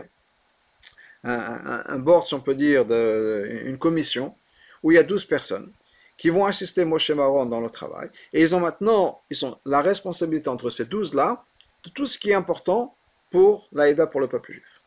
un, 1.23 1.97
board, 1.97 2.27
si 2.27 2.35
on 2.35 2.39
peut 2.39 2.53
dire, 2.53 2.83
une 2.83 3.79
commission, 3.79 4.35
où 4.83 4.91
il 4.91 4.95
y 4.95 4.99
a 4.99 5.03
12 5.03 5.25
personnes 5.25 5.71
qui 6.17 6.29
vont 6.29 6.45
assister 6.45 6.85
Moshe 6.85 7.09
Maron 7.09 7.47
dans 7.47 7.61
le 7.61 7.71
travail. 7.71 8.11
Et 8.31 8.43
ils 8.43 8.53
ont 8.53 8.59
maintenant 8.59 9.21
ils 9.31 9.35
sont 9.35 9.57
la 9.65 9.81
responsabilité 9.81 10.47
entre 10.47 10.69
ces 10.69 10.85
12-là 10.85 11.43
de 11.83 11.89
tout 11.89 12.05
ce 12.05 12.19
qui 12.19 12.29
est 12.29 12.35
important 12.35 12.93
pour 13.31 13.67
l'Aïda, 13.71 14.05
pour 14.05 14.21
le 14.21 14.27
peuple 14.27 14.53
juif. 14.53 14.81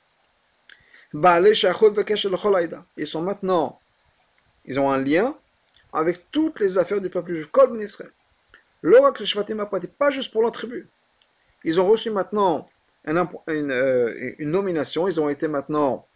Ils 1.13 3.07
sont 3.07 3.23
maintenant, 3.23 3.81
ils 4.65 4.79
ont 4.79 4.93
un 4.93 4.99
lien 4.99 5.35
avec 5.93 6.31
toutes 6.31 6.61
les 6.61 6.79
affaires 6.79 7.01
du 7.01 7.11
peuple 7.11 7.35
juif, 7.35 7.47
comme 7.49 7.73
ben 7.77 7.83
Israël. 7.83 8.13
L'oracle 8.83 9.25
Shvatim 9.25 9.65
pas 9.99 10.11
juste 10.11 10.33
pour 10.33 10.43
leur 10.43 10.53
tribu. 10.53 10.89
Ils 11.65 11.81
ont 11.81 11.89
reçu 11.89 12.11
maintenant 12.11 12.69
une, 13.07 13.71
euh, 13.71 14.35
une, 14.39 14.51
nomination, 14.51 15.09
ils 15.09 15.21
ont 15.21 15.29
été 15.29 15.49
maintenant, 15.49 16.07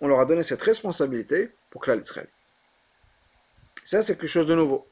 on 0.00 0.08
leur 0.08 0.20
a 0.20 0.26
donné 0.26 0.42
cette 0.42 0.62
responsabilité 0.62 1.50
pour 1.70 1.80
Klal 1.80 2.00
Israël. 2.00 2.28
Ça, 3.84 4.02
c'est 4.02 4.16
quelque 4.16 4.28
chose 4.28 4.46
de 4.46 4.54
nouveau. 4.54 4.86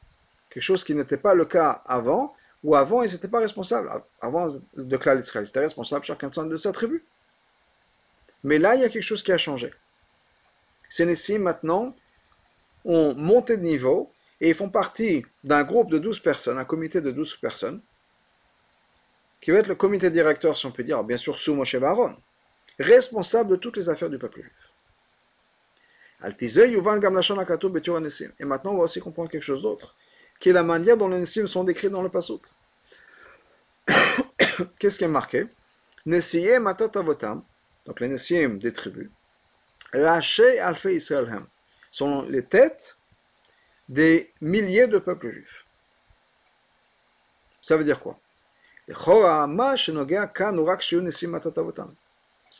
Quelque 0.50 0.62
chose 0.62 0.84
qui 0.84 0.94
n'était 0.94 1.16
pas 1.16 1.34
le 1.34 1.44
cas 1.44 1.82
avant, 1.84 2.34
ou 2.64 2.74
avant, 2.74 3.02
ils 3.02 3.12
n'étaient 3.12 3.28
pas 3.28 3.40
responsables. 3.40 3.90
Avant 4.20 4.48
de 4.76 4.96
Klal 4.96 5.20
Israël, 5.20 5.44
ils 5.44 5.50
étaient 5.50 5.60
responsables 5.60 6.04
chacun 6.04 6.28
de 6.28 6.56
sa 6.56 6.72
tribu. 6.72 7.04
Mais 8.42 8.58
là, 8.58 8.74
il 8.74 8.80
y 8.80 8.84
a 8.84 8.88
quelque 8.88 9.02
chose 9.02 9.22
qui 9.22 9.32
a 9.32 9.38
changé. 9.38 9.72
Ces 10.88 11.04
Nessim, 11.04 11.38
maintenant, 11.38 11.94
ont 12.86 13.14
monté 13.14 13.56
de 13.56 13.62
niveau 13.62 14.10
et 14.40 14.50
ils 14.50 14.54
font 14.54 14.70
partie 14.70 15.24
d'un 15.44 15.64
groupe 15.64 15.90
de 15.90 15.98
12 15.98 16.20
personnes, 16.20 16.58
un 16.58 16.64
comité 16.64 17.00
de 17.00 17.10
12 17.10 17.36
personnes, 17.36 17.80
qui 19.40 19.50
va 19.50 19.58
être 19.58 19.66
le 19.66 19.74
comité 19.74 20.10
directeur, 20.10 20.56
si 20.56 20.66
on 20.66 20.70
peut 20.70 20.82
dire, 20.82 21.02
bien 21.04 21.16
sûr 21.16 21.38
sous 21.38 21.54
Moshe 21.54 21.76
Baron, 21.76 22.16
responsable 22.78 23.50
de 23.50 23.56
toutes 23.56 23.76
les 23.76 23.88
affaires 23.88 24.10
du 24.10 24.18
peuple 24.18 24.42
juif. 24.42 24.72
Et 26.22 26.28
maintenant, 28.44 28.72
on 28.72 28.78
va 28.78 28.84
aussi 28.84 29.00
comprendre 29.00 29.30
quelque 29.30 29.42
chose 29.42 29.62
d'autre, 29.62 29.94
qui 30.40 30.48
est 30.48 30.52
la 30.52 30.62
manière 30.62 30.96
dont 30.96 31.08
les 31.08 31.18
Nessim 31.18 31.46
sont 31.46 31.64
décrits 31.64 31.90
dans 31.90 32.02
le 32.02 32.08
Pasuk. 32.08 32.42
Qu'est-ce 34.78 34.98
qui 34.98 35.04
est 35.04 35.08
marqué? 35.08 35.46
Donc 36.06 38.00
les 38.00 38.08
Nessim 38.08 38.58
des 38.58 38.72
tribus, 38.72 39.10
Raché 39.92 40.58
Alfe 40.58 40.86
Israël 40.86 41.46
sont 41.96 42.22
les 42.24 42.44
têtes 42.44 42.98
des 43.88 44.30
milliers 44.42 44.86
de 44.86 44.98
peuples 44.98 45.30
juifs. 45.30 45.64
Ça 47.62 47.78
veut 47.78 47.84
dire 47.84 48.00
quoi? 48.00 48.20
Ce 48.86 48.94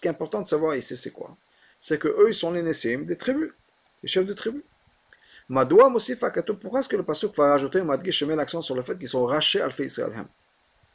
qui 0.01 0.09
est 0.09 0.11
important 0.11 0.41
de 0.41 0.47
savoir 0.47 0.75
ici, 0.75 0.97
c'est 0.97 1.11
quoi? 1.11 1.37
C'est 1.79 1.99
que 1.99 2.09
eux, 2.09 2.31
ils 2.31 2.35
sont 2.35 2.51
les 2.51 2.63
Nessim 2.63 3.05
des 3.05 3.19
tribus, 3.19 3.53
les 4.03 4.09
chefs 4.09 4.25
de 4.25 4.33
tribus. 4.33 4.63
Pourquoi 5.51 6.81
est-ce 6.81 6.89
que 6.89 6.97
le 6.97 7.05
Pasuk 7.05 7.37
va 7.37 7.51
rajouter 7.51 7.83
l'accent 7.83 8.63
sur 8.63 8.75
le 8.75 8.81
fait 8.81 8.97
qu'ils 8.99 9.09
sont 9.09 9.27
rachés 9.27 9.61
Alfe 9.61 9.81
Israël 9.81 10.25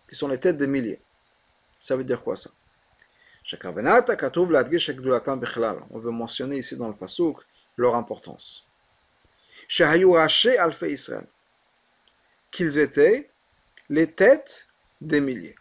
Qu'ils 0.10 0.18
sont 0.18 0.28
les 0.28 0.40
têtes 0.40 0.58
des 0.58 0.66
milliers. 0.66 1.00
Ça 1.78 1.96
veut 1.96 2.04
dire 2.04 2.24
quoi 2.24 2.36
ça? 2.36 2.50
On 5.92 6.00
veut 6.00 6.12
mentionner 6.12 6.58
ici 6.58 6.76
dans 6.76 6.88
le 6.88 6.96
pasuk 6.96 7.38
leur 7.78 7.96
importance. 7.96 8.68
Israël. 10.90 11.28
Qu'ils 12.52 12.80
étaient 12.80 13.30
les 13.90 14.12
têtes 14.12 14.66
des 15.00 15.22
milliers. 15.22 15.56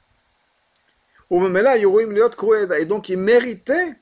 Et 1.30 2.84
donc 2.84 3.08
ils 3.08 3.18
méritaient 3.18 4.00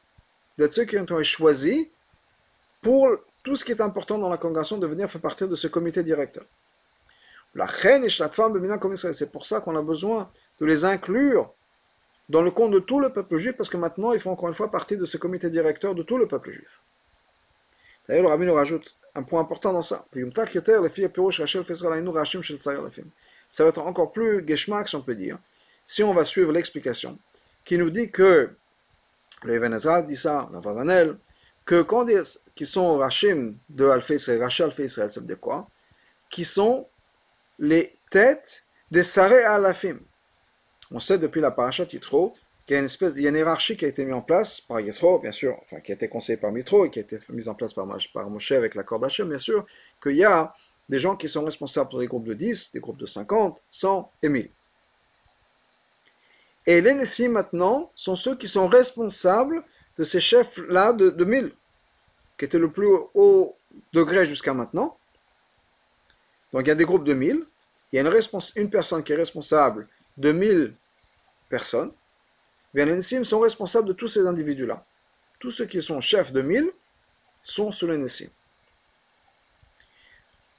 d'être 0.57 0.73
ceux 0.73 0.85
qui 0.85 0.99
ont 0.99 1.05
été 1.05 1.25
choisis 1.25 1.87
pour 2.81 3.09
tout 3.43 3.57
ce 3.57 3.65
qui 3.65 3.73
est 3.73 3.81
important 3.81 4.19
dans 4.19 4.29
la 4.29 4.39
congrégation 4.39 4.79
de 4.79 4.87
venir 4.87 5.11
faire 5.11 5.21
partie 5.21 5.47
de 5.47 5.55
ce 5.55 5.69
comité 5.69 6.03
directeur. 6.03 6.45
C'est 9.13 9.33
pour 9.33 9.47
ça 9.47 9.61
qu'on 9.61 9.77
a 9.77 9.83
besoin 9.83 10.31
de 10.61 10.67
les 10.67 10.85
inclure 10.85 11.53
dans 12.29 12.43
le 12.43 12.51
compte 12.51 12.73
de 12.73 12.79
tout 12.79 13.01
le 13.01 13.11
peuple 13.11 13.39
juif, 13.39 13.57
parce 13.57 13.71
que 13.71 13.79
maintenant, 13.79 14.13
ils 14.13 14.21
font 14.21 14.33
encore 14.33 14.49
une 14.49 14.55
fois 14.55 14.71
partie 14.71 14.97
de 14.97 15.05
ce 15.05 15.17
comité 15.17 15.49
directeur 15.49 15.95
de 15.95 16.03
tout 16.03 16.19
le 16.19 16.29
peuple 16.29 16.51
juif. 16.51 16.83
D'ailleurs, 18.09 18.25
le 18.25 18.29
rabbi 18.31 18.47
nous 18.47 18.55
rajoute 18.55 18.97
un 19.15 19.23
point 19.23 19.41
important 19.41 19.73
dans 19.73 19.83
ça. 19.83 20.07
Ça 23.51 23.63
va 23.65 23.69
être 23.69 23.79
encore 23.79 24.13
plus 24.13 24.47
geschmack, 24.47 24.89
si 24.89 24.97
on 24.97 25.03
peut 25.03 25.15
dire, 25.15 25.39
si 25.85 26.03
on 26.03 26.15
va 26.15 26.25
suivre 26.25 26.53
l'explication, 26.53 27.19
qui 27.65 27.79
nous 27.79 27.91
dit 27.91 28.11
que, 28.11 28.51
le 29.43 29.55
Even 29.55 29.77
dit 30.07 30.17
ça, 30.17 30.49
la 30.53 30.61
Vavanel, 30.61 31.19
que 31.65 31.83
quand 31.83 32.09
ils 32.09 32.23
qui 32.55 32.65
sont 32.65 32.97
Rachim 32.97 33.55
de 33.69 33.87
Alpha 33.87 34.15
Israël, 34.15 34.43
Rachel 34.43 34.67
Alpha 34.67 34.83
Israël, 34.83 35.11
ça 35.11 35.21
veut 35.21 35.27
dire 35.27 35.39
quoi? 35.39 35.69
Qui 36.31 36.45
sont 36.45 36.89
les 37.59 37.95
têtes 38.11 38.65
des 38.91 39.03
Saré 39.03 39.45
Alafim. 39.45 39.99
On 40.91 40.99
sait 40.99 41.19
depuis 41.19 41.41
la 41.41 41.51
paracha 41.51 41.85
Yitro 41.85 42.35
y 42.75 42.77
a 42.77 42.81
une 42.81 42.85
espèce, 42.85 43.15
il 43.17 43.23
y 43.23 43.27
a 43.27 43.31
une 43.31 43.37
hiérarchie 43.37 43.77
qui 43.77 43.85
a 43.85 43.89
été 43.89 44.05
mise 44.05 44.15
en 44.15 44.21
place 44.21 44.61
par 44.61 44.81
Yitro, 44.81 45.19
bien 45.19 45.33
sûr, 45.33 45.57
enfin 45.63 45.81
qui 45.81 45.93
a 45.93 45.95
été 45.95 46.09
conseillée 46.09 46.37
par 46.37 46.53
Mitro 46.53 46.85
et 46.85 46.91
qui 46.91 46.99
a 46.99 47.03
été 47.03 47.19
mise 47.31 47.49
en 47.49 47.55
place 47.55 47.73
par, 47.73 47.87
par 48.13 48.29
Moshe 48.29 48.53
avec 48.53 48.75
l'accord 48.75 49.01
d'Hachem, 49.01 49.29
bien 49.29 49.39
sûr, 49.39 49.65
qu'il 50.03 50.17
y 50.17 50.25
a 50.25 50.55
des 50.89 50.99
gens 50.99 51.17
qui 51.17 51.29
sont 51.29 51.45
responsables 51.45 51.89
pour 51.91 52.01
des 52.01 52.07
groupes 52.07 52.25
de 52.25 52.35
10, 52.35 52.73
des 52.73 52.81
groupes 52.81 52.99
de 52.99 53.07
50, 53.07 53.63
100 53.71 54.11
et 54.23 54.29
1000. 54.29 54.51
Et 56.67 56.81
les 56.81 56.93
Nessim 56.93 57.31
maintenant 57.31 57.91
sont 57.95 58.17
ceux 58.17 58.37
qui 58.37 58.49
sont 58.49 58.69
responsables 58.69 59.65
de 59.97 60.05
ces 60.05 60.21
chefs-là 60.21 60.93
de, 60.93 61.11
de 61.11 61.25
1000, 61.25 61.53
qui 62.39 62.45
étaient 62.45 62.59
le 62.59 62.71
plus 62.71 62.89
haut 63.15 63.57
degré 63.93 64.27
jusqu'à 64.27 64.53
maintenant. 64.53 64.99
Donc 66.53 66.63
il 66.67 66.69
y 66.69 66.73
a 66.73 66.75
des 66.75 66.85
groupes 66.85 67.05
de 67.05 67.15
1000, 67.15 67.45
il 67.93 67.97
y 67.97 67.99
a 67.99 68.03
une, 68.03 68.21
une 68.57 68.71
personne 68.71 69.03
qui 69.03 69.13
est 69.13 69.17
responsable 69.17 69.89
de 70.17 70.33
1000 70.33 70.75
personnes, 71.49 71.93
bien 72.79 72.87
les 72.87 72.95
Nessim 72.95 73.25
sont 73.25 73.41
responsables 73.41 73.89
de 73.89 73.93
tous 73.93 74.07
ces 74.07 74.25
individus-là. 74.25 74.87
Tous 75.41 75.51
ceux 75.51 75.67
qui 75.67 75.83
sont 75.83 76.01
chefs 76.01 76.31
de 76.31 76.43
1000 76.43 76.71
sont 77.43 77.73
sous 77.73 77.89
les 77.89 77.99
Nessim. 77.99 78.31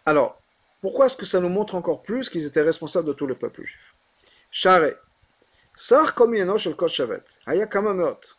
Alors, 0.06 0.42
pourquoi 0.82 1.06
est-ce 1.06 1.16
que 1.16 1.26
ça 1.26 1.40
nous 1.40 1.48
montre 1.48 1.76
encore 1.76 2.04
plus 2.04 2.30
qu'ils 2.30 2.46
étaient 2.46 2.62
responsables 2.62 3.08
de 3.08 3.14
tout 3.14 3.26
le 3.26 3.36
peuple 3.36 3.64
juif? 3.64 3.94
Share. 4.52 4.96
Sar 5.74 6.14
comme 6.14 6.36
shel 6.58 6.76
kol 6.76 6.90
shavet. 6.90 7.24
Haya 7.46 7.66
kama 7.68 7.94
meot. 7.94 8.38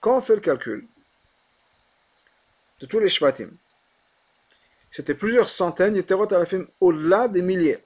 Quand 0.00 0.18
on 0.18 0.20
fait 0.20 0.34
le 0.34 0.42
calcul 0.42 0.86
de 2.80 2.84
tous 2.84 2.98
les 2.98 3.08
shvatim, 3.08 3.56
c'était 4.90 5.14
plusieurs 5.14 5.48
centaines, 5.48 5.96
yeterot 5.96 6.30
alafim, 6.34 6.66
au-delà 6.78 7.28
des 7.28 7.40
milliers. 7.40 7.82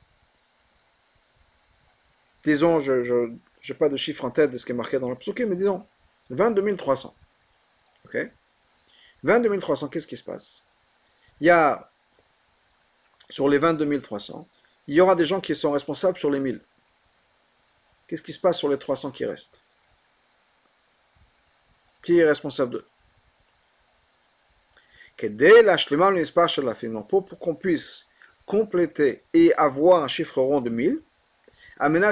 Disons, 2.42 2.80
je 2.80 3.36
n'ai 3.68 3.74
pas 3.74 3.88
de 3.88 3.96
chiffre 3.96 4.24
en 4.24 4.30
tête 4.30 4.50
de 4.50 4.58
ce 4.58 4.64
qui 4.64 4.72
est 4.72 4.74
marqué 4.74 4.98
dans 4.98 5.10
le 5.10 5.16
psuké, 5.16 5.46
mais 5.46 5.56
disons, 5.56 5.86
22 6.30 6.76
300. 6.76 7.14
Ok? 8.04 8.30
22 9.22 9.58
300, 9.58 9.88
qu'est-ce 9.88 10.06
qui 10.06 10.16
se 10.16 10.24
passe? 10.24 10.62
Il 11.40 11.46
y 11.46 11.50
a, 11.50 11.90
sur 13.28 13.48
les 13.48 13.58
22 13.58 14.00
300, 14.00 14.46
il 14.86 14.94
y 14.94 15.00
aura 15.00 15.14
des 15.14 15.26
gens 15.26 15.40
qui 15.40 15.54
sont 15.54 15.70
responsables 15.70 16.18
sur 16.18 16.30
les 16.30 16.40
1000. 16.40 16.60
Qu'est-ce 18.06 18.22
qui 18.22 18.32
se 18.32 18.40
passe 18.40 18.58
sur 18.58 18.68
les 18.68 18.78
300 18.78 19.10
qui 19.10 19.24
restent? 19.24 19.60
Qui 22.02 22.18
est 22.18 22.24
responsable 22.24 22.72
d'eux? 22.72 22.86
Pour, 27.08 27.26
pour 27.26 27.38
qu'on 27.38 27.54
puisse 27.54 28.06
compléter 28.46 29.24
et 29.34 29.52
avoir 29.54 30.02
un 30.04 30.08
chiffre 30.08 30.40
rond 30.40 30.60
de 30.60 30.70
1000, 30.70 31.02
afin 31.78 32.10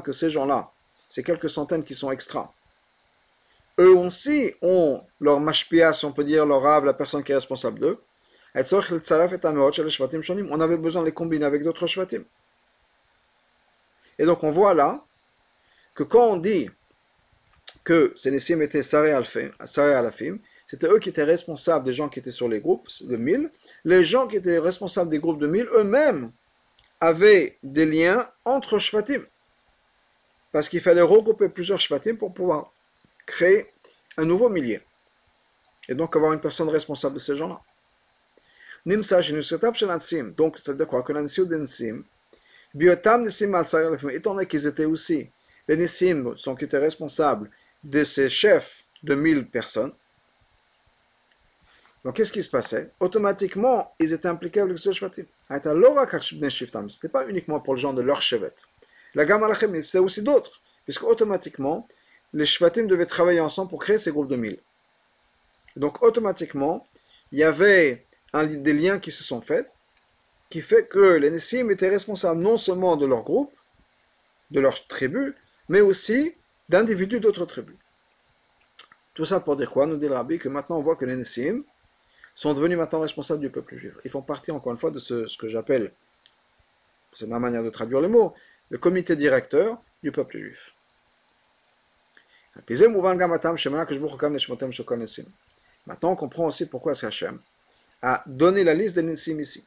que 0.00 0.12
ces 0.12 0.30
gens-là, 0.30 0.70
ces 1.08 1.22
quelques 1.22 1.50
centaines 1.50 1.84
qui 1.84 1.94
sont 1.94 2.10
extra, 2.10 2.54
eux 3.78 3.96
aussi 3.96 4.54
ont 4.62 5.02
leur 5.20 5.40
mashpia, 5.40 5.92
on 6.04 6.12
peut 6.12 6.24
dire, 6.24 6.44
leur 6.44 6.62
rave, 6.62 6.84
la 6.84 6.94
personne 6.94 7.22
qui 7.22 7.32
est 7.32 7.36
responsable 7.36 7.78
d'eux. 7.78 7.98
On 8.54 10.60
avait 10.60 10.76
besoin 10.76 11.02
de 11.02 11.06
les 11.06 11.12
combiner 11.12 11.44
avec 11.44 11.62
d'autres 11.62 11.86
shvatim. 11.86 12.24
Et 14.18 14.24
donc 14.24 14.42
on 14.42 14.50
voit 14.50 14.74
là 14.74 15.04
que 15.94 16.02
quand 16.02 16.26
on 16.26 16.36
dit 16.36 16.68
que 17.84 18.12
ces 18.16 18.30
Nessim 18.30 18.60
étaient 18.60 18.82
Saré 18.82 19.12
Alafim, 19.12 20.38
c'était 20.66 20.88
eux 20.88 20.98
qui 20.98 21.08
étaient 21.08 21.24
responsables 21.24 21.84
des 21.84 21.92
gens 21.92 22.08
qui 22.08 22.18
étaient 22.18 22.30
sur 22.30 22.48
les 22.48 22.60
groupes 22.60 22.88
de 23.00 23.16
1000. 23.16 23.48
Les 23.84 24.04
gens 24.04 24.26
qui 24.26 24.36
étaient 24.36 24.58
responsables 24.58 25.08
des 25.08 25.18
groupes 25.18 25.38
de 25.38 25.46
1000 25.46 25.68
eux-mêmes 25.72 26.32
avaient 27.00 27.58
des 27.62 27.86
liens 27.86 28.28
entre 28.44 28.78
Shvatim. 28.78 29.24
Parce 30.52 30.68
qu'il 30.68 30.80
fallait 30.80 31.02
regrouper 31.02 31.48
plusieurs 31.48 31.80
Shvatim 31.80 32.16
pour 32.16 32.32
pouvoir 32.32 32.72
créer 33.26 33.66
un 34.16 34.24
nouveau 34.24 34.48
millier. 34.48 34.80
Et 35.88 35.94
donc 35.94 36.14
avoir 36.16 36.32
une 36.32 36.40
personne 36.40 36.68
responsable 36.68 37.14
de 37.14 37.20
ces 37.20 37.36
gens-là. 37.36 37.60
Nimsa, 38.86 39.20
donc 40.36 40.58
c'est-à-dire 40.58 40.86
quoi? 40.86 41.02
Que 41.02 41.12
l'Ansiou 41.12 41.44
des 41.44 41.58
Nissim, 41.58 42.04
Biotam 42.74 43.22
Nissim 43.22 43.54
al 43.54 43.64
étant 44.12 44.34
donné 44.34 44.46
qu'ils 44.46 44.66
étaient 44.66 44.84
aussi, 44.84 45.30
les 45.66 45.76
Nissim 45.76 46.36
sont 46.36 46.54
qui 46.54 46.64
étaient 46.64 46.78
responsables 46.78 47.50
de 47.84 48.04
ces 48.04 48.28
chefs 48.28 48.84
de 49.02 49.14
1000 49.14 49.48
personnes. 49.50 49.92
Donc 52.04 52.16
qu'est-ce 52.16 52.32
qui 52.32 52.42
se 52.42 52.50
passait? 52.50 52.92
Automatiquement, 53.00 53.94
ils 53.98 54.12
étaient 54.12 54.28
impliqués 54.28 54.60
avec 54.60 54.78
ce 54.78 54.92
Shvatim. 54.92 55.26
Ce 55.50 55.54
n'était 55.54 57.08
pas 57.08 57.28
uniquement 57.28 57.60
pour 57.60 57.74
le 57.74 57.80
genre 57.80 57.94
de 57.94 58.02
leur 58.02 58.22
chevet. 58.22 58.54
La 59.14 59.24
gamme 59.24 59.42
al 59.42 59.56
c'était 59.82 59.98
aussi 59.98 60.22
d'autres, 60.22 60.62
puisque 60.84 61.04
automatiquement, 61.04 61.88
les 62.32 62.46
Shvatim 62.46 62.86
devaient 62.86 63.06
travailler 63.06 63.40
ensemble 63.40 63.70
pour 63.70 63.80
créer 63.80 63.98
ces 63.98 64.12
groupes 64.12 64.28
de 64.28 64.36
mille. 64.36 64.60
Donc 65.76 66.02
automatiquement, 66.02 66.86
il 67.32 67.38
y 67.38 67.44
avait 67.44 68.06
des 68.34 68.72
liens 68.72 68.98
qui 68.98 69.10
se 69.10 69.22
sont 69.22 69.40
faits, 69.40 69.70
qui 70.50 70.60
fait 70.62 70.86
que 70.86 71.16
les 71.16 71.30
Nessim 71.30 71.70
étaient 71.70 71.88
responsables 71.88 72.40
non 72.40 72.56
seulement 72.56 72.96
de 72.96 73.06
leur 73.06 73.22
groupe, 73.22 73.52
de 74.50 74.60
leur 74.60 74.86
tribu, 74.86 75.34
mais 75.68 75.80
aussi 75.80 76.34
d'individus 76.68 77.20
d'autres 77.20 77.44
tribus. 77.44 77.76
Tout 79.14 79.24
ça 79.24 79.40
pour 79.40 79.56
dire 79.56 79.70
quoi? 79.70 79.86
Nous 79.86 79.96
dit 79.96 80.08
le 80.08 80.14
Rabbi 80.14 80.38
que 80.38 80.48
maintenant 80.48 80.78
on 80.78 80.82
voit 80.82 80.96
que 80.96 81.04
les 81.04 81.16
Nessim 81.16 81.64
sont 82.38 82.54
devenus 82.54 82.78
maintenant 82.78 83.00
responsables 83.00 83.40
du 83.40 83.50
peuple 83.50 83.74
juif. 83.74 83.94
Ils 84.04 84.10
font 84.12 84.22
partie 84.22 84.52
encore 84.52 84.70
une 84.70 84.78
fois 84.78 84.92
de 84.92 85.00
ce, 85.00 85.36
que 85.36 85.48
j'appelle, 85.48 85.92
c'est 87.10 87.26
ma 87.26 87.40
manière 87.40 87.64
de 87.64 87.70
traduire 87.70 88.00
les 88.00 88.06
mots, 88.06 88.32
le 88.70 88.78
comité 88.78 89.16
directeur 89.16 89.82
du 90.04 90.12
peuple 90.12 90.38
juif. 90.38 90.72
Maintenant, 95.84 96.12
on 96.12 96.14
comprend 96.14 96.44
aussi 96.46 96.66
pourquoi 96.66 96.92
Hachem 96.92 97.40
a 98.02 98.22
donné 98.24 98.62
la 98.62 98.74
liste 98.74 98.94
des 98.94 99.02
Nissim 99.02 99.40
ici. 99.40 99.66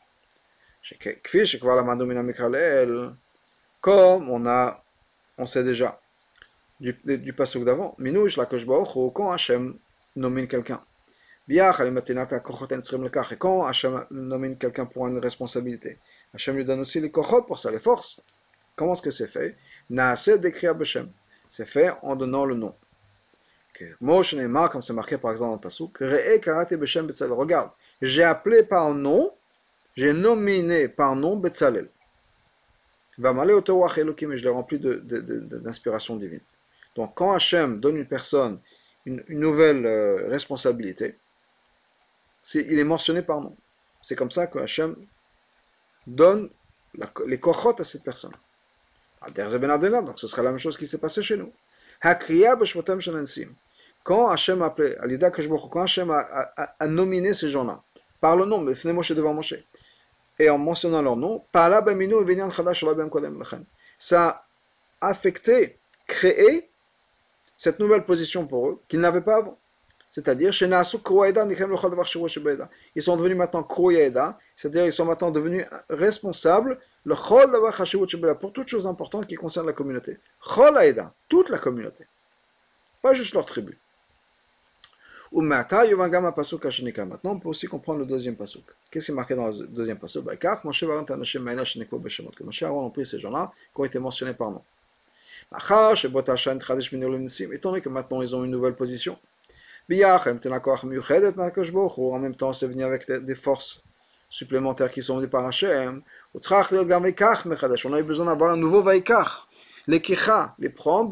Comme 3.81 4.29
on 4.29 4.45
a, 4.45 4.81
on 5.37 5.45
sait 5.45 5.65
déjà 5.65 5.99
du, 6.79 6.93
du 7.03 7.33
d'avant, 7.65 7.97
quand 9.13 9.31
Hachem 9.33 9.77
nomine 10.15 10.47
quelqu'un. 10.47 10.81
Et 11.49 11.59
quand 13.37 13.65
Hachem 13.65 14.05
nomine 14.11 14.57
quelqu'un 14.57 14.85
pour 14.85 15.07
une 15.07 15.17
responsabilité, 15.17 15.97
Hachem 16.33 16.55
lui 16.55 16.65
donne 16.65 16.81
aussi 16.81 16.99
les 16.99 17.11
kochot 17.11 17.43
pour 17.43 17.59
ça, 17.59 17.71
les 17.71 17.79
forces. 17.79 18.21
Comment 18.75 18.93
est-ce 18.93 19.01
que 19.01 19.09
c'est 19.09 19.27
fait? 19.27 19.55
C'est 21.49 21.67
fait 21.67 21.91
en 22.01 22.15
donnant 22.15 22.45
le 22.45 22.55
nom. 22.55 22.75
Comme 23.99 24.81
c'est 24.81 24.93
marqué 24.93 25.17
par 25.17 25.31
exemple 25.31 25.49
dans 25.49 25.55
le 25.55 25.61
Pasuk, 25.61 25.97
regarde, 25.99 27.71
j'ai 28.01 28.23
appelé 28.23 28.63
par 28.63 28.93
nom, 28.93 29.33
j'ai 29.95 30.13
nominé 30.13 30.87
par 30.87 31.15
nom 31.15 31.35
Betzalel. 31.35 31.89
Va 33.17 33.33
m'aller 33.33 33.53
au 33.53 33.61
et 33.61 34.37
je 34.37 34.43
l'ai 34.43 34.49
rempli 34.49 34.79
d'inspiration 34.79 36.15
divine. 36.15 36.41
Donc 36.95 37.13
quand 37.15 37.33
Hachem 37.33 37.79
donne 37.79 37.97
une 37.97 38.07
personne 38.07 38.59
une, 39.05 39.23
nouvelle 39.29 39.85
euh, 39.85 40.27
responsabilité, 40.27 41.15
il 42.55 42.79
est 42.79 42.83
mentionné 42.83 43.21
par 43.21 43.41
nom. 43.41 43.55
C'est 44.01 44.15
comme 44.15 44.31
ça 44.31 44.47
que 44.47 44.59
Hachem 44.59 44.95
donne 46.07 46.49
les 47.27 47.39
kochot 47.39 47.79
à 47.79 47.83
cette 47.83 48.03
personne. 48.03 48.33
Ben 49.33 50.01
donc 50.01 50.19
ce 50.19 50.27
sera 50.27 50.41
la 50.41 50.49
même 50.49 50.59
chose 50.59 50.77
qui 50.77 50.87
s'est 50.87 50.97
passé 50.97 51.21
chez 51.21 51.37
nous. 51.37 51.53
Quand 54.03 54.29
Hachem 54.29 54.61
a 54.63 54.65
appelé, 54.65 54.95
quand 55.69 55.81
Hachem 55.81 56.09
a, 56.09 56.17
a, 56.17 56.75
a, 56.79 56.87
nominé 56.87 57.33
ces 57.33 57.49
gens-là, 57.49 57.83
par 58.19 58.35
le 58.35 58.45
nom, 58.45 58.63
venez 58.63 58.93
Moshe 58.93 59.11
devant 59.11 59.33
Moshe, 59.33 59.53
et 60.39 60.49
en 60.49 60.57
mentionnant 60.57 61.03
leur 61.03 61.15
nom, 61.15 61.45
ça 63.99 64.27
a 64.27 65.07
affecté, 65.07 65.79
créé 66.07 66.71
cette 67.55 67.79
nouvelle 67.79 68.03
position 68.03 68.47
pour 68.47 68.69
eux 68.69 68.81
qu'ils 68.87 68.99
n'avaient 68.99 69.21
pas 69.21 69.37
avant. 69.37 69.59
C'est-à-dire, 70.13 70.49
ils 70.49 70.53
sont 73.01 73.15
devenus 73.15 73.37
maintenant 73.37 73.63
Kroyaeda, 73.63 74.37
c'est-à-dire 74.57 74.85
ils 74.85 74.91
sont 74.91 75.05
maintenant 75.05 75.31
devenus 75.31 75.63
responsables 75.89 76.77
pour 77.05 78.51
toutes 78.51 78.67
choses 78.67 78.87
importantes 78.87 79.25
qui 79.25 79.35
concernent 79.35 79.67
la 79.67 79.73
communauté. 79.73 80.17
toute 81.29 81.47
la 81.47 81.57
communauté, 81.57 82.05
pas 83.01 83.13
juste 83.13 83.33
leur 83.33 83.45
tribu. 83.45 83.77
Maintenant, 85.31 85.79
on 87.23 87.39
peut 87.39 87.47
aussi 87.47 87.67
comprendre 87.67 87.99
le 87.99 88.05
deuxième 88.05 88.35
pasuk. 88.35 88.65
Qu'est-ce 88.91 89.05
qui 89.05 89.11
est 89.13 89.15
marqué 89.15 89.33
dans 89.33 89.47
le 89.47 89.65
deuxième 89.67 89.97
pasuk? 89.97 90.25
Que 90.37 90.67
Moshe 92.43 92.63
Aaron 92.63 92.85
ont 92.85 92.89
pris 92.89 93.05
ces 93.05 93.17
gens-là 93.17 93.49
qui 93.73 93.79
ont 93.79 93.85
été 93.85 93.97
mentionnés 93.97 94.33
par 94.33 94.51
nom. 94.51 94.61
Étant 97.53 97.69
donné 97.69 97.81
que 97.81 97.89
maintenant 97.89 98.21
ils 98.21 98.35
ont 98.35 98.43
une 98.43 98.51
nouvelle 98.51 98.75
position. 98.75 99.17
En 101.97 102.19
même 102.19 102.35
temps, 102.35 102.53
c'est 102.53 102.67
venu 102.67 102.83
avec 102.83 103.11
des 103.11 103.35
forces 103.35 103.83
supplémentaires 104.29 104.89
qui 104.91 105.01
sont 105.01 105.17
venues 105.17 105.27
par 105.27 105.45
Hachem. 105.45 106.01
On 106.33 106.39
a 106.39 107.99
eu 107.99 108.03
besoin 108.03 108.25
d'avoir 108.25 108.51
un 108.51 108.57
nouveau 108.57 108.81
Vaikach. 108.81 109.47
Les 109.87 109.99
Kicha, 109.99 110.55
les 110.59 110.69
Prom, 110.69 111.09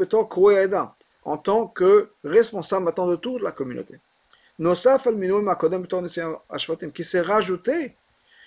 en 1.24 1.38
tant 1.38 1.68
que 1.68 2.12
responsable 2.24 2.86
maintenant 2.86 3.08
de 3.08 3.16
toute 3.16 3.42
la 3.42 3.52
communauté. 3.52 4.00
Qui 6.94 7.04
s'est 7.04 7.22
rajouté 7.22 7.96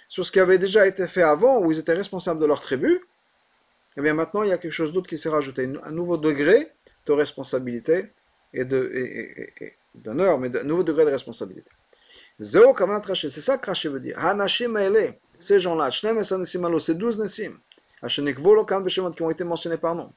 sur 0.09 0.27
ce 0.27 0.33
qui 0.33 0.41
avait 0.41 0.59
déjà 0.59 0.87
été 0.87 1.07
fait 1.07 1.23
avant, 1.23 1.61
où 1.61 1.73
ils 1.73 1.79
étaient 1.79 1.95
responsables 1.95 2.41
de 2.41 2.47
leur 2.47 2.61
tribu. 2.61 2.93
Et 2.95 3.01
eh 3.99 4.01
bien 4.01 4.15
maintenant, 4.15 4.43
il 4.43 4.49
y 4.49 4.53
a 4.53 4.59
quelque 4.59 4.73
chose 4.73 4.93
d'autre 4.93 5.09
qui 5.09 5.19
s'est 5.19 5.29
rajouté, 5.29 5.69
un 5.85 5.93
nouveau 5.93 6.17
degré 6.17 6.73
de 7.07 7.13
responsabilité 7.13 8.11
et 8.55 8.65
d'honneur, 9.95 10.39
mais 10.39 10.49
de 10.49 10.61
nouveau 10.61 10.83
degré 10.83 11.05
de 11.05 11.11
responsabilité. 11.11 11.71
Zéro 12.41 12.73
kavanat 12.73 13.01
craché, 13.01 13.31
c'est 13.31 13.41
ça 13.41 13.57
que 13.57 13.63
craché 13.63 13.89
veut 13.89 14.01
dire. 14.01 14.19
Hanashim 14.19 14.77
ele, 14.77 15.15
ces 15.39 15.59
gens-là, 15.59 15.91
Shnem 15.91 16.19
et 16.19 16.25
Sanesim 16.25 16.65
alo, 16.65 16.79
ces 16.79 16.95
douze 16.95 17.19
Nesim, 17.19 17.59
Ashenekvolo 18.03 18.65
kan 18.65 18.81
beshemot, 18.81 19.11
qui 19.11 19.23
ont 19.23 19.31
été 19.31 19.45
mentionnés 19.45 19.79
par 19.79 19.95
nom. 19.95 20.09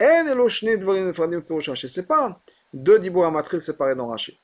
En 0.00 0.26
elo 0.26 0.48
shne 0.48 0.76
dvarim 0.78 1.06
nefradim 1.06 1.42
pour 1.42 1.60
Rashi, 1.60 1.88
c'est 1.88 2.06
pas 2.06 2.36
deux 2.72 2.98
dibour 2.98 3.26
amatril 3.26 3.60
séparés 3.60 3.94
dans 3.94 4.08
Rashi. 4.08 4.38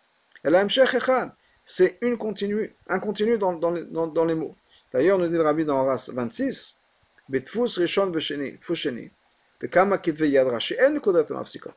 Et 0.45 0.51
la 0.51 0.61
Hemshech 0.61 0.95
Echan, 0.95 1.31
c'est 1.65 1.99
une 2.03 2.17
continue, 2.17 2.77
un 2.89 2.99
continu 2.99 3.39
dans, 3.39 3.55
dans, 3.55 3.73
dans, 3.73 4.07
dans 4.07 4.25
les 4.25 4.35
mots. 4.35 4.55
D'ailleurs, 4.93 5.19
nous 5.19 5.27
dit 5.27 5.35
le 5.35 5.43
Rabbi 5.43 5.65
dans 5.65 5.85
Ras 5.85 6.11
26, 6.13 6.79
Betfus 7.29 7.79
rishon 7.79 8.11
vesheni, 8.11 8.59
tfusheni, 8.59 9.11
vekama 9.61 9.99
kitve 9.99 10.29
yad 10.29 10.47
Rashi, 10.47 10.77
en 10.81 11.01
kodat 11.01 11.27
mafsikot. 11.31 11.75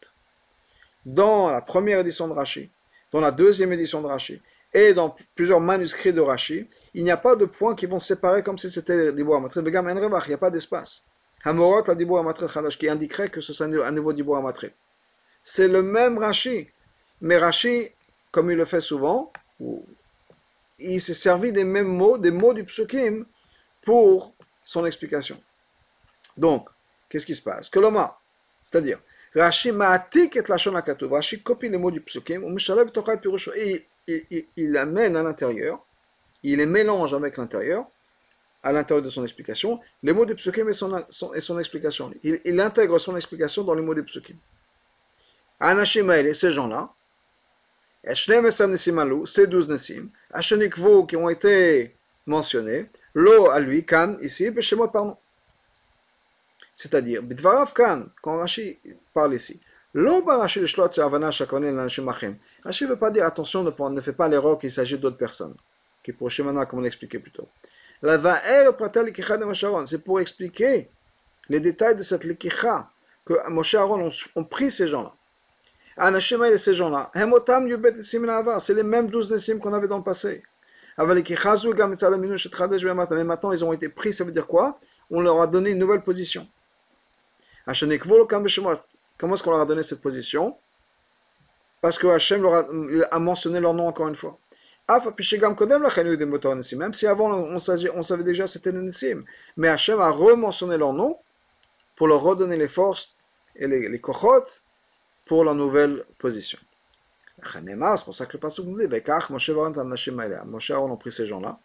Dans 1.05 1.49
la 1.49 1.61
première 1.61 1.99
édition 1.99 2.27
de 2.27 2.33
Rashi, 2.33 2.69
dans 3.12 3.20
la 3.20 3.32
deuxième 3.32 3.74
édition 3.74 4.01
de 4.01 4.07
Rashi, 4.07 4.41
et 4.74 4.93
dans 4.93 5.16
plusieurs 5.36 5.60
manuscrits 5.60 6.14
de 6.14 6.22
Rashi, 6.22 6.70
il 6.93 7.03
n'y 7.03 7.12
a 7.12 7.18
pas 7.18 7.36
de 7.36 7.45
points 7.45 7.76
qui 7.76 7.86
vont 7.86 7.99
séparer 7.99 8.43
comme 8.43 8.57
si 8.57 8.70
c'était 8.70 9.12
Dibou 9.14 9.32
Revach, 9.32 9.55
il 9.55 10.30
n'y 10.30 10.34
a 10.34 10.38
pas 10.38 10.51
d'espace. 10.51 11.03
Hamorot 11.43 11.84
la 11.88 11.95
Dibou 11.95 12.18
Amatril 12.18 12.47
Khadash, 12.47 12.78
qui 12.78 12.88
indiquerait 12.88 13.30
que 13.30 13.41
ce 13.41 13.53
c'est 13.53 13.64
un 13.64 13.91
nouveau 13.91 14.14
Dibou 14.14 14.36
Amatril. 14.36 14.72
C'est 15.43 15.68
le 15.68 15.82
même 15.82 16.18
Rashi. 16.18 16.70
Mais 17.22 17.38
Rashi, 17.38 17.89
comme 18.32 18.51
il 18.51 18.57
le 18.57 18.66
fait 18.66 18.82
souvent, 18.82 19.32
il 20.78 21.01
s'est 21.01 21.14
servi 21.14 21.51
des 21.51 21.64
mêmes 21.64 21.88
mots, 21.88 22.18
des 22.18 22.32
mots 22.32 22.53
du 22.53 22.64
psukim, 22.64 23.26
pour 23.82 24.36
son 24.64 24.86
explication. 24.86 25.41
Donc, 26.38 26.70
qu'est-ce 27.10 27.26
qui 27.26 27.36
se 27.36 27.41
passe? 27.41 27.70
Que 27.70 27.80
l'homme, 27.80 28.05
c'est-à-dire, 28.64 28.99
Rashi 29.36 29.71
ma'atik 29.71 30.36
et 30.36 30.47
lachon 30.47 30.75
akatuv. 30.75 31.11
Rashi 31.11 31.41
copie 31.41 31.69
les 31.69 31.77
mots 31.77 31.91
du 31.91 32.01
psukim, 32.01 32.43
et 33.55 33.86
il, 34.07 34.45
il 34.55 34.77
amène 34.77 35.15
à 35.15 35.23
l'intérieur, 35.23 35.80
il 36.43 36.57
les 36.57 36.65
mélange 36.65 37.13
avec 37.13 37.38
l'intérieur, 37.38 37.88
à 38.63 38.71
l'intérieur 38.71 39.03
de 39.03 39.09
son 39.09 39.23
explication, 39.23 39.80
les 40.03 40.13
mots 40.13 40.25
du 40.25 40.36
psukim 40.36 40.67
et 40.69 40.73
son, 40.73 41.03
son, 41.09 41.34
et 41.34 41.41
son 41.41 41.59
explication. 41.59 42.11
Il, 42.23 42.41
il, 42.43 42.59
intègre 42.59 42.97
son 42.99 43.15
explication 43.15 43.63
dans 43.63 43.73
les 43.73 43.82
mots 43.82 43.93
du 43.93 44.03
psukim. 44.03 44.36
Anashim 45.59 46.09
ces 46.34 46.51
gens-là, 46.51 46.88
ces 49.25 49.47
douze 49.47 49.69
Nessim, 49.69 50.09
Hashanikvu 50.32 51.05
qui 51.07 51.15
ont 51.15 51.30
été 51.30 51.95
mentionnés, 52.25 52.89
Lo 53.13 53.49
à 53.49 53.59
lui, 53.59 53.86
Kan, 53.86 54.17
ici, 54.21 54.49
Beshemot, 54.51 54.88
pardon. 54.88 55.17
C'est-à-dire, 56.75 57.21
Bidvarav 57.21 57.73
Kan, 57.73 58.05
quand 58.21 58.38
Rashi 58.38 58.80
parle 59.20 59.34
ici, 59.36 59.59
Rashi 59.95 60.59
ne 62.84 62.89
veut 62.89 62.97
pas 62.97 63.11
dire 63.11 63.26
attention, 63.26 63.63
ne, 63.63 63.72
ne 63.72 64.01
pas 64.13 64.28
l'erreur 64.28 64.57
qu'il 64.59 64.72
s'agit 64.72 64.97
d'autres 64.97 65.17
personnes, 65.17 65.55
qui 66.03 66.13
comme 66.13 66.80
on 66.80 66.84
plus 67.20 67.32
tôt. 67.32 67.47
C'est 69.86 70.03
pour 70.03 70.20
expliquer 70.20 70.89
les 71.49 71.59
détails 71.59 71.95
de 71.95 72.03
cette 72.03 72.24
que 73.26 73.49
Moshe 73.49 73.76
Aaron 73.76 74.09
ont, 74.36 74.43
pris 74.43 74.72
ces 74.72 74.88
gens-là. 74.88 75.13
Et 75.97 76.57
ces 76.57 76.74
gens-là, 76.74 77.11
c'est 78.59 78.74
les 78.74 78.84
mêmes 78.84 79.09
douze 79.09 79.32
Nesim 79.32 79.57
qu'on 79.59 79.74
avait 79.74 79.88
dans 79.88 79.97
le 79.97 80.03
passé. 80.03 80.43
Mais 80.97 81.24
maintenant, 83.24 83.51
ils 83.51 83.65
ont 83.65 83.74
été 83.74 83.89
pris, 83.89 84.13
ça 84.13 84.24
veut 84.24 84.32
dire 84.32 84.47
quoi? 84.47 84.80
On 85.09 85.20
leur 85.22 85.41
a 85.41 85.47
donné 85.47 85.72
une 85.72 85.80
nouvelle 85.80 86.03
position. 86.03 86.47
Comment 89.20 89.36
est-ce 89.36 89.43
qu'on 89.43 89.51
leur 89.51 89.59
a 89.59 89.65
donné 89.65 89.84
cette 89.84 90.01
position? 90.01 90.57
Parce 91.82 91.97
que 91.97 92.07
Hachem 92.07 92.41
leur 92.41 92.53
a, 92.53 92.65
a, 93.11 93.20
mentionné 93.20 93.59
leur 93.59 93.74
nom 93.74 93.88
encore 93.88 94.07
une 94.07 94.15
fois. 94.15 94.39
Même 94.89 96.93
si 96.93 97.05
avant 97.05 97.32
on 97.32 97.59
savait, 97.59 97.89
on 97.91 98.01
savait 98.01 98.24
déjà 98.24 98.47
c'était 98.47 98.72
Nessim. 98.72 99.24
Mais 99.55 99.67
Hachem 99.67 99.99
a 99.99 100.09
rementionné 100.09 100.78
leur 100.78 100.93
nom 100.93 101.20
pour 101.95 102.07
leur 102.07 102.22
redonner 102.22 102.57
les 102.57 102.67
forces 102.67 103.15
et 103.55 103.67
les, 103.67 103.88
les 103.88 103.99
kochot 103.99 104.45
pour 105.26 105.43
la 105.43 105.53
nouvelle 105.53 106.05
position. 106.17 106.57
C'est 107.43 108.05
pour 108.05 108.15
ça 108.15 108.26
que 108.26 108.34
le 108.34 108.39
passage 108.39 108.65
nous 108.65 108.78
dit 108.78 108.88
Moshe 110.45 110.72
Aaron 110.72 110.93
a 110.93 110.97
pris 110.97 111.11
ces 111.11 111.26
gens-là. 111.26 111.59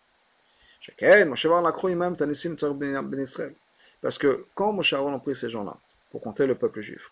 Moshe 1.24 1.46
Aaron 1.46 1.64
a 1.64 1.72
cru 1.72 1.94
même 1.94 2.14
Ben 2.14 3.20
Israël. 3.20 3.54
Parce 4.02 4.18
que 4.18 4.44
quand 4.54 4.72
Moshe 4.72 4.92
Aaron 4.92 5.14
a 5.14 5.18
pris 5.18 5.34
ces 5.34 5.48
gens-là, 5.48 5.76
pour 6.10 6.20
compter 6.20 6.46
le 6.46 6.54
peuple 6.54 6.80
juif, 6.80 7.10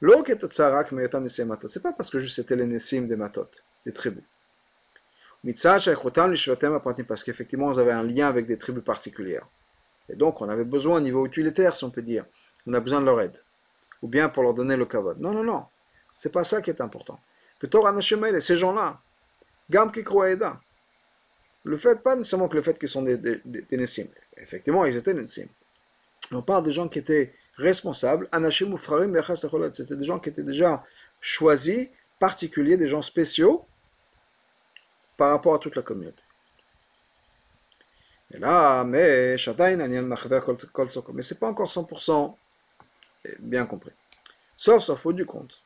c'est 0.00 1.82
pas 1.82 1.92
parce 1.92 2.10
que 2.10 2.18
juste 2.20 2.36
c'était 2.36 2.56
les 2.56 2.66
Nessim 2.66 3.02
des 3.02 3.16
Matot, 3.16 3.50
des 3.84 3.92
tribus. 3.92 4.22
Parce 7.08 7.22
qu'effectivement, 7.24 7.72
ils 7.72 7.80
avaient 7.80 7.92
un 7.92 8.04
lien 8.04 8.28
avec 8.28 8.46
des 8.46 8.58
tribus 8.58 8.84
particulières. 8.84 9.46
Et 10.08 10.16
donc, 10.16 10.40
on 10.40 10.48
avait 10.48 10.64
besoin, 10.64 10.96
au 10.96 11.00
niveau 11.00 11.26
utilitaire, 11.26 11.76
si 11.76 11.84
on 11.84 11.90
peut 11.90 12.02
dire, 12.02 12.24
on 12.66 12.72
a 12.74 12.80
besoin 12.80 13.00
de 13.00 13.06
leur 13.06 13.20
aide. 13.20 13.42
Ou 14.02 14.08
bien 14.08 14.28
pour 14.28 14.42
leur 14.42 14.54
donner 14.54 14.76
le 14.76 14.86
kavod. 14.86 15.18
Non, 15.20 15.32
non, 15.32 15.42
non. 15.42 15.66
C'est 16.16 16.32
pas 16.32 16.44
ça 16.44 16.60
qui 16.60 16.70
est 16.70 16.80
important. 16.80 17.20
Plutôt, 17.58 17.84
ces 18.40 18.56
gens-là, 18.56 19.00
Gam 19.68 19.90
qui 19.90 20.02
Le 21.64 21.76
fait, 21.76 22.02
pas 22.02 22.16
nécessairement 22.16 22.48
que 22.48 22.56
le 22.56 22.62
fait 22.62 22.78
qu'ils 22.78 22.88
sont 22.88 23.02
des, 23.02 23.18
des. 23.18 23.66
Effectivement, 24.36 24.84
ils 24.86 24.96
étaient 24.96 25.14
Nessim. 25.14 25.48
On 26.32 26.42
parle 26.42 26.62
des 26.62 26.72
gens 26.72 26.88
qui 26.88 27.00
étaient 27.00 27.34
responsables. 27.58 28.28
Anashim 28.32 28.74
C'était 29.72 29.96
des 29.96 30.04
gens 30.04 30.18
qui 30.18 30.30
étaient 30.30 30.42
déjà 30.42 30.82
choisis, 31.20 31.88
particuliers, 32.18 32.76
des 32.76 32.88
gens 32.88 33.02
spéciaux 33.02 33.66
par 35.16 35.30
rapport 35.30 35.54
à 35.54 35.58
toute 35.58 35.76
la 35.76 35.82
communauté. 35.82 36.22
Et 38.30 38.38
là, 38.38 38.84
mais 38.84 39.36
mais 39.36 41.22
c'est 41.22 41.38
pas 41.38 41.48
encore 41.48 41.68
100% 41.68 42.36
bien 43.40 43.66
compris. 43.66 43.92
Sauf, 44.56 44.82
sauf 44.82 45.06
au 45.06 45.12
du 45.12 45.26
compte. 45.26 45.62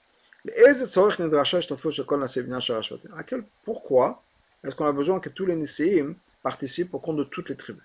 À 3.15 3.23
quel, 3.25 3.45
pourquoi 3.65 4.23
est-ce 4.65 4.75
qu'on 4.75 4.87
a 4.87 4.93
besoin 4.93 5.21
que 5.21 5.29
tous 5.29 5.47
les 5.47 5.55
Nissim 5.57 6.17
participent 6.43 6.95
au 6.95 6.99
compte 6.99 7.17
de 7.17 7.25
toutes 7.25 7.49
les 7.49 7.57
tribus? 7.57 7.83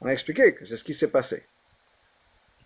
On 0.00 0.06
a 0.06 0.12
expliqué 0.12 0.54
que 0.54 0.64
c'est 0.64 0.76
ce 0.76 0.84
qui 0.84 0.94
s'est 0.94 1.10
passé. 1.10 1.46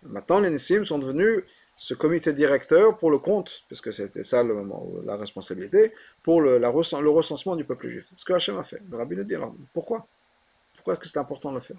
Maintenant, 0.09 0.39
les 0.39 0.49
Nissim 0.49 0.85
sont 0.85 0.99
devenus 0.99 1.43
ce 1.77 1.93
comité 1.93 2.33
directeur 2.33 2.97
pour 2.97 3.11
le 3.11 3.19
compte, 3.19 3.63
puisque 3.67 3.93
c'était 3.93 4.23
ça 4.23 4.43
le, 4.43 4.55
la 5.05 5.15
responsabilité, 5.15 5.93
pour 6.23 6.41
le, 6.41 6.57
recensement 6.67 7.55
du 7.55 7.63
peuple 7.63 7.87
juif. 7.87 8.07
Ce 8.15 8.25
que 8.25 8.33
Hachem 8.33 8.57
a 8.57 8.63
fait. 8.63 8.81
Le 8.89 8.97
rabbi 8.97 9.15
nous 9.15 9.23
dit 9.23 9.35
alors 9.35 9.53
pourquoi? 9.73 10.01
Pourquoi 10.75 10.93
est-ce 10.93 11.01
que 11.01 11.07
c'est 11.07 11.19
important 11.19 11.51
de 11.51 11.55
le 11.55 11.61
faire? 11.61 11.77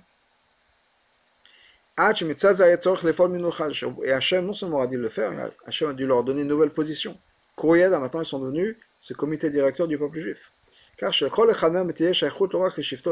Et 1.99 4.13
Hachem 4.13 4.47
non 4.47 4.53
seulement 4.53 4.81
a 4.81 4.87
dit 4.87 4.97
le 4.97 5.09
faire, 5.09 5.51
Hachem 5.67 5.91
a 5.91 5.95
dû 5.95 6.07
leur 6.07 6.23
donner 6.23 6.43
une 6.43 6.49
nouvelle 6.49 6.71
position. 6.71 7.19
Kouyeda, 7.57 7.99
maintenant 7.99 8.21
ils 8.21 8.27
sont 8.27 8.39
devenus 8.39 8.77
ce 9.01 9.15
comité 9.15 9.51
directeur 9.51 9.89
du 9.89 9.99
peuple 9.99 10.21
juif. 10.21 10.53
Car 10.97 11.13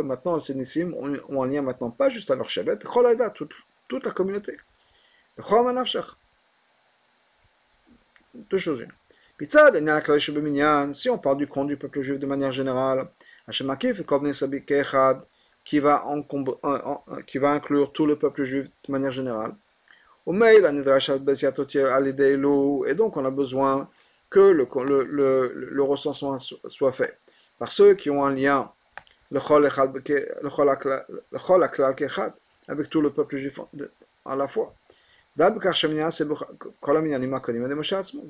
maintenant 0.04 0.38
ces 0.38 0.54
Nissim 0.54 0.94
ont 0.94 1.42
un 1.42 1.46
lien 1.48 1.62
maintenant 1.62 1.90
pas 1.90 2.08
juste 2.08 2.30
à 2.30 2.36
leur 2.36 2.48
chevet, 2.48 2.78
toute, 3.34 3.54
toute 3.88 4.04
la 4.04 4.12
communauté. 4.12 4.56
Deux 8.34 8.58
choses. 8.58 8.86
Si 10.92 11.10
on 11.10 11.18
parle 11.18 11.36
du 11.36 11.46
compte 11.46 11.68
du 11.68 11.76
peuple 11.76 12.00
juif 12.00 12.18
de 12.18 12.26
manière 12.26 12.52
générale, 12.52 13.06
qui 15.64 15.78
va, 15.78 16.04
qui 17.26 17.38
va 17.38 17.50
inclure 17.50 17.92
tout 17.92 18.06
le 18.06 18.16
peuple 18.16 18.44
juif 18.44 18.70
de 18.86 18.92
manière 18.92 19.10
générale. 19.10 19.54
Et 20.28 20.32
donc 22.94 23.16
on 23.16 23.24
a 23.24 23.30
besoin 23.30 23.88
que 24.30 24.40
le, 24.40 25.04
le, 25.04 25.82
recensement 25.82 26.38
soit 26.38 26.92
fait 26.92 27.18
par 27.58 27.70
ceux 27.70 27.94
qui 27.94 28.10
ont 28.10 28.24
un 28.24 28.34
lien 28.34 28.70
avec 32.68 32.90
tout 32.90 33.00
le 33.00 33.10
peuple 33.10 33.36
juif 33.36 33.60
à 34.24 34.34
la 34.34 34.48
fois. 34.48 34.74
Dans 35.36 35.50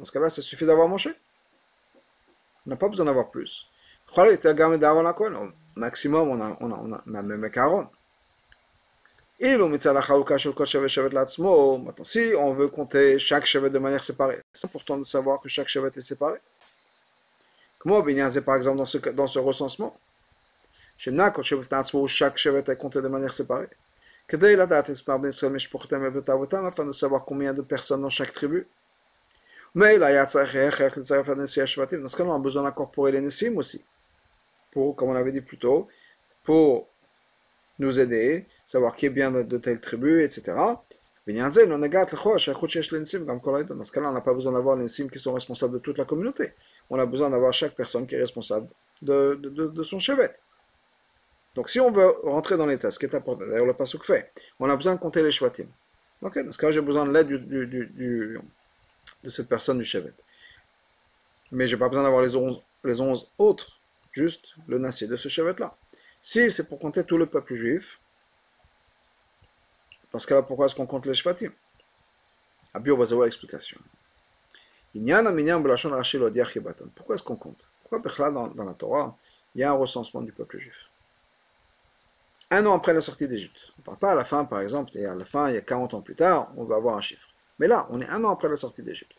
ce 0.05 0.13
cas-là, 0.13 0.31
ça 0.31 0.43
suffit 0.43 0.67
d'avoir 0.67 0.89
Moshe? 0.89 1.09
On 2.67 2.71
n'a 2.71 2.77
pas 2.77 2.89
besoin 2.89 3.07
d'avoir 3.07 3.31
plus 3.31 3.71
maximum, 5.77 6.29
on 6.29 6.41
a, 6.41 6.57
on 6.61 6.73
a, 6.73 6.79
on 6.79 6.93
a, 6.93 7.03
même 7.07 7.31
avec 7.31 7.57
Aaron. 7.57 7.89
Maintenant, 11.79 12.05
si 12.05 12.33
on 12.39 12.53
veut 12.53 12.69
compter 12.69 13.19
chaque 13.19 13.45
chevet 13.45 13.71
de 13.71 13.79
manière 13.79 14.03
séparée, 14.03 14.41
c'est 14.53 14.67
important 14.67 14.97
de 14.97 15.05
savoir 15.05 15.41
que 15.41 15.49
chaque 15.49 15.69
chevet 15.69 15.91
est 15.95 16.01
séparé. 16.01 16.39
Comment 17.79 18.03
c'est 18.31 18.43
par 18.43 18.57
exemple 18.57 18.79
dans 18.79 18.87
ce, 18.87 18.99
dans 18.99 19.27
ce 19.27 19.39
recensement 19.39 19.97
chaque 20.97 22.39
chevet 22.39 22.65
est 22.67 22.77
compté 22.77 23.03
de 23.03 23.09
manière 23.09 23.33
séparée. 23.33 23.69
Afin 26.67 26.85
de 26.85 26.93
savoir 26.93 27.25
combien 27.25 27.55
de 27.55 27.63
personnes 27.63 28.03
dans 28.03 28.11
chaque 28.11 28.33
tribu. 28.33 28.67
Mais 29.75 29.99
là, 29.99 30.25
dans 30.25 30.31
ce 30.31 32.17
cas, 32.17 32.25
on 32.25 32.35
a 32.35 32.39
besoin 32.39 32.63
d'incorporer 32.63 33.13
les 33.13 33.21
Nessim 33.21 33.57
aussi 33.57 33.85
comme 34.97 35.11
on 35.11 35.15
avait 35.15 35.33
dit 35.33 35.41
plus 35.41 35.59
tôt, 35.59 35.85
pour 36.43 36.89
nous 37.79 38.01
aider, 38.01 38.47
savoir 38.65 38.97
qui 38.97 39.07
est 39.07 39.11
bien 39.11 39.31
de, 39.31 39.59
telle 39.59 39.81
tribu, 39.81 40.23
etc. 40.23 40.43
Dans 41.27 41.51
ce 41.51 41.53
cas-là, 43.93 44.11
on 44.11 44.13
n'a 44.13 44.21
pas 44.21 44.33
besoin 44.35 44.53
d'avoir 44.53 44.77
les 44.77 44.89
cimes 44.89 45.11
qui 45.11 45.19
sont 45.19 45.33
responsables 45.33 45.75
de 45.75 45.79
toute 45.79 45.99
la 45.99 46.05
communauté. 46.05 46.53
On 46.89 46.99
a 46.99 47.07
besoin 47.07 47.31
d'avoir 47.31 47.53
chaque 47.53 47.75
personne 47.75 48.07
qui 48.07 48.15
est 48.15 48.21
responsable 48.21 48.69
de 49.03 49.83
son 49.83 49.99
chevet. 49.99 50.33
Donc 51.57 51.71
si 51.71 51.81
on 51.81 51.91
veut 51.91 52.15
rentrer 52.23 52.59
dans 52.59 52.67
l'état, 52.67 52.91
ce 52.91 52.99
qui 52.99 53.07
est 53.07 53.15
important, 53.15 53.47
d'ailleurs 53.47 53.65
le 53.65 53.73
Pasuk 53.73 54.05
fait, 54.05 54.31
on 54.61 54.69
a 54.69 54.77
besoin 54.77 54.95
de 54.95 55.01
compter 55.01 55.23
les 55.23 55.31
Shvatim. 55.31 55.67
Ok, 56.21 56.39
dans 56.39 56.53
ce 56.53 56.59
cas 56.59 56.71
j'ai 56.71 56.83
besoin 56.83 57.07
de 57.07 57.13
l'aide 57.13 57.29
de 57.29 59.31
cette 59.31 59.49
personne 59.49 59.79
du 59.79 59.85
Shevet. 59.85 60.13
Mais 61.51 61.67
j'ai 61.67 61.79
pas 61.79 61.89
besoin 61.89 62.05
d'avoir 62.05 62.23
les 62.23 62.37
11, 62.37 62.63
les 62.85 63.01
11 63.01 63.31
autres, 63.39 63.81
juste 64.13 64.55
le 64.69 64.79
Nassir 64.79 65.09
de 65.09 65.17
ce 65.17 65.31
Shevet-là. 65.31 65.75
Si 66.21 66.51
c'est 66.51 66.69
pour 66.69 66.79
compter 66.79 67.05
tout 67.05 67.17
le 67.17 67.25
peuple 67.25 67.55
juif, 67.55 68.01
dans 70.13 70.19
ce 70.19 70.27
cas-là, 70.27 70.43
pourquoi 70.43 70.67
est-ce 70.67 70.75
qu'on 70.75 70.87
compte 70.87 71.07
les 71.07 71.15
Shvatim? 71.15 71.53
Abi, 72.75 72.91
on 72.91 72.99
va 72.99 73.05
avoir 73.05 73.25
l'explication. 73.25 73.81
Pourquoi 76.95 77.15
est-ce 77.15 77.23
qu'on 77.23 77.37
compte? 77.37 77.67
Pourquoi 77.89 78.31
dans, 78.31 78.49
dans 78.49 78.65
la 78.65 78.75
Torah, 78.75 79.17
il 79.55 79.63
y 79.63 79.65
a 79.65 79.71
un 79.71 79.75
recensement 79.75 80.21
du 80.21 80.33
peuple 80.33 80.59
juif? 80.59 80.91
Un 82.51 82.65
an 82.67 82.75
après 82.75 82.95
la 82.95 83.01
sortie 83.01 83.27
d'Égypte. 83.29 83.73
On 83.77 83.81
ne 83.81 83.85
parle 83.85 83.99
pas 83.99 84.13
à 84.13 84.15
la 84.15 84.25
fin, 84.25 84.45
par 84.45 84.61
exemple, 84.61 84.97
et 84.97 85.05
à 85.05 85.15
la 85.15 85.25
fin, 85.25 85.49
il 85.49 85.55
y 85.55 85.59
a 85.59 85.63
40 85.63 85.95
ans 85.95 86.01
plus 86.01 86.15
tard, 86.15 86.53
on 86.57 86.65
va 86.65 86.77
avoir 86.77 86.97
un 86.97 87.01
chiffre. 87.01 87.29
Mais 87.59 87.67
là, 87.67 87.87
on 87.91 88.01
est 88.01 88.09
un 88.09 88.23
an 88.25 88.31
après 88.31 88.49
la 88.49 88.57
sortie 88.57 88.83
d'Égypte. 88.83 89.17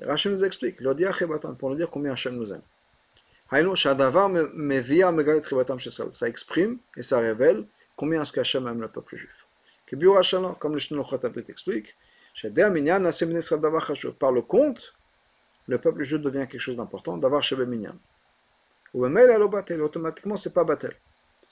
Rachel 0.00 0.32
nous 0.32 0.44
explique, 0.44 0.80
pour 0.80 1.70
nous 1.70 1.76
dire 1.76 1.90
combien 1.90 2.12
Hachem 2.12 2.36
nous 2.36 2.52
aime. 2.52 2.62
Ça 6.12 6.28
exprime 6.28 6.78
et 6.96 7.02
ça 7.02 7.18
révèle 7.18 7.66
combien 7.96 8.22
est-ce 8.22 8.32
qu'Hachem 8.32 8.66
aime 8.66 8.80
le 8.80 8.88
peuple 8.88 9.16
juif. 9.16 9.46
Comme 10.58 10.72
le 10.72 10.78
Shnulchat 10.78 11.20
explique, 11.48 11.94
par 14.18 14.32
le 14.32 14.42
compte, 14.42 14.94
le 15.66 15.78
peuple 15.78 16.02
juif 16.02 16.20
devient 16.20 16.46
quelque 16.48 16.58
chose 16.58 16.76
d'important, 16.76 17.18
d'avoir 17.18 17.42
Shebe 17.42 17.68
Minyan. 17.68 17.98
Ou 18.94 19.06
automatiquement, 19.06 20.36
c'est 20.36 20.54
pas 20.54 20.64
Batel 20.64 20.96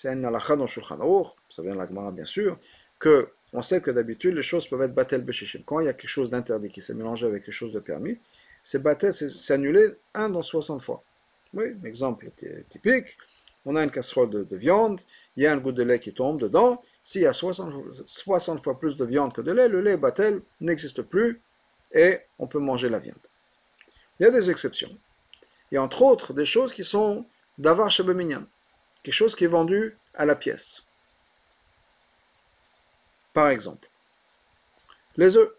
c'est 0.01 0.09
un 0.09 0.25
halakha 0.25 0.57
dans 0.57 0.67
Shulchan 0.67 0.99
Aruch, 0.99 1.27
ça 1.51 1.61
vient 1.61 1.75
de 1.75 1.79
l'Agmara 1.79 2.11
bien 2.11 2.25
sûr, 2.25 2.59
que 2.99 3.29
on 3.53 3.61
sait 3.61 3.83
que 3.83 3.91
d'habitude 3.91 4.35
les 4.35 4.43
choses 4.43 4.67
peuvent 4.67 4.81
être 4.81 4.95
batel 4.95 5.23
beshishim. 5.23 5.63
Quand 5.67 5.81
il 5.81 5.87
y 5.87 5.89
a 5.91 5.93
quelque 5.93 6.09
chose 6.09 6.31
d'interdit 6.31 6.71
qui 6.71 6.81
s'est 6.81 6.95
mélangé 6.95 7.27
avec 7.27 7.45
quelque 7.45 7.53
chose 7.53 7.73
de 7.73 7.81
permis, 7.81 8.19
c'est 8.63 8.83
batel, 8.83 9.13
c'est 9.13 9.53
annulé 9.53 9.91
un 10.15 10.31
dans 10.31 10.43
60 10.43 10.81
fois. 10.81 11.03
Oui, 11.53 11.65
exemple 11.85 12.31
typique, 12.71 13.19
on 13.67 13.77
a 13.77 13.85
une 13.85 13.91
casserole 13.91 14.31
de, 14.31 14.57
viande, 14.57 15.03
il 15.37 15.43
y 15.43 15.47
a 15.47 15.53
un 15.53 15.59
goût 15.59 15.73
de 15.73 15.83
lait 15.83 15.99
qui 15.99 16.15
tombe 16.15 16.41
dedans, 16.41 16.81
s'il 17.05 17.23
y 17.23 17.27
a 17.27 17.35
60, 17.35 17.75
60, 18.07 18.65
fois 18.65 18.79
plus 18.79 18.97
de 18.97 19.05
viande 19.05 19.35
que 19.35 19.43
de 19.43 19.53
lait, 19.53 19.69
le 19.69 19.83
lait 19.83 19.99
batel 19.99 20.41
n'existe 20.63 21.03
plus 21.03 21.43
et 21.93 22.21
on 22.39 22.47
peut 22.47 22.59
manger 22.59 22.89
la 22.89 23.01
viande. 23.01 23.27
Il 24.19 24.23
y 24.23 24.27
a 24.27 24.31
des 24.31 24.51
exceptions. 24.51 24.97
Il 25.71 25.75
y 25.75 25.79
a 25.79 25.83
entre 25.83 26.01
autres 26.01 26.33
des 26.33 26.47
choses 26.47 26.73
qui 26.73 26.85
sont 26.85 27.27
d'avar 27.59 27.91
shebeminyan 27.91 28.47
quelque 29.03 29.15
chose 29.15 29.35
qui 29.35 29.45
est 29.45 29.49
vendu 29.49 29.97
à 30.15 30.25
la 30.27 30.37
pièce. 30.37 30.85
Par 33.33 33.49
exemple, 33.49 33.89
les 35.17 35.37
œufs. 35.37 35.51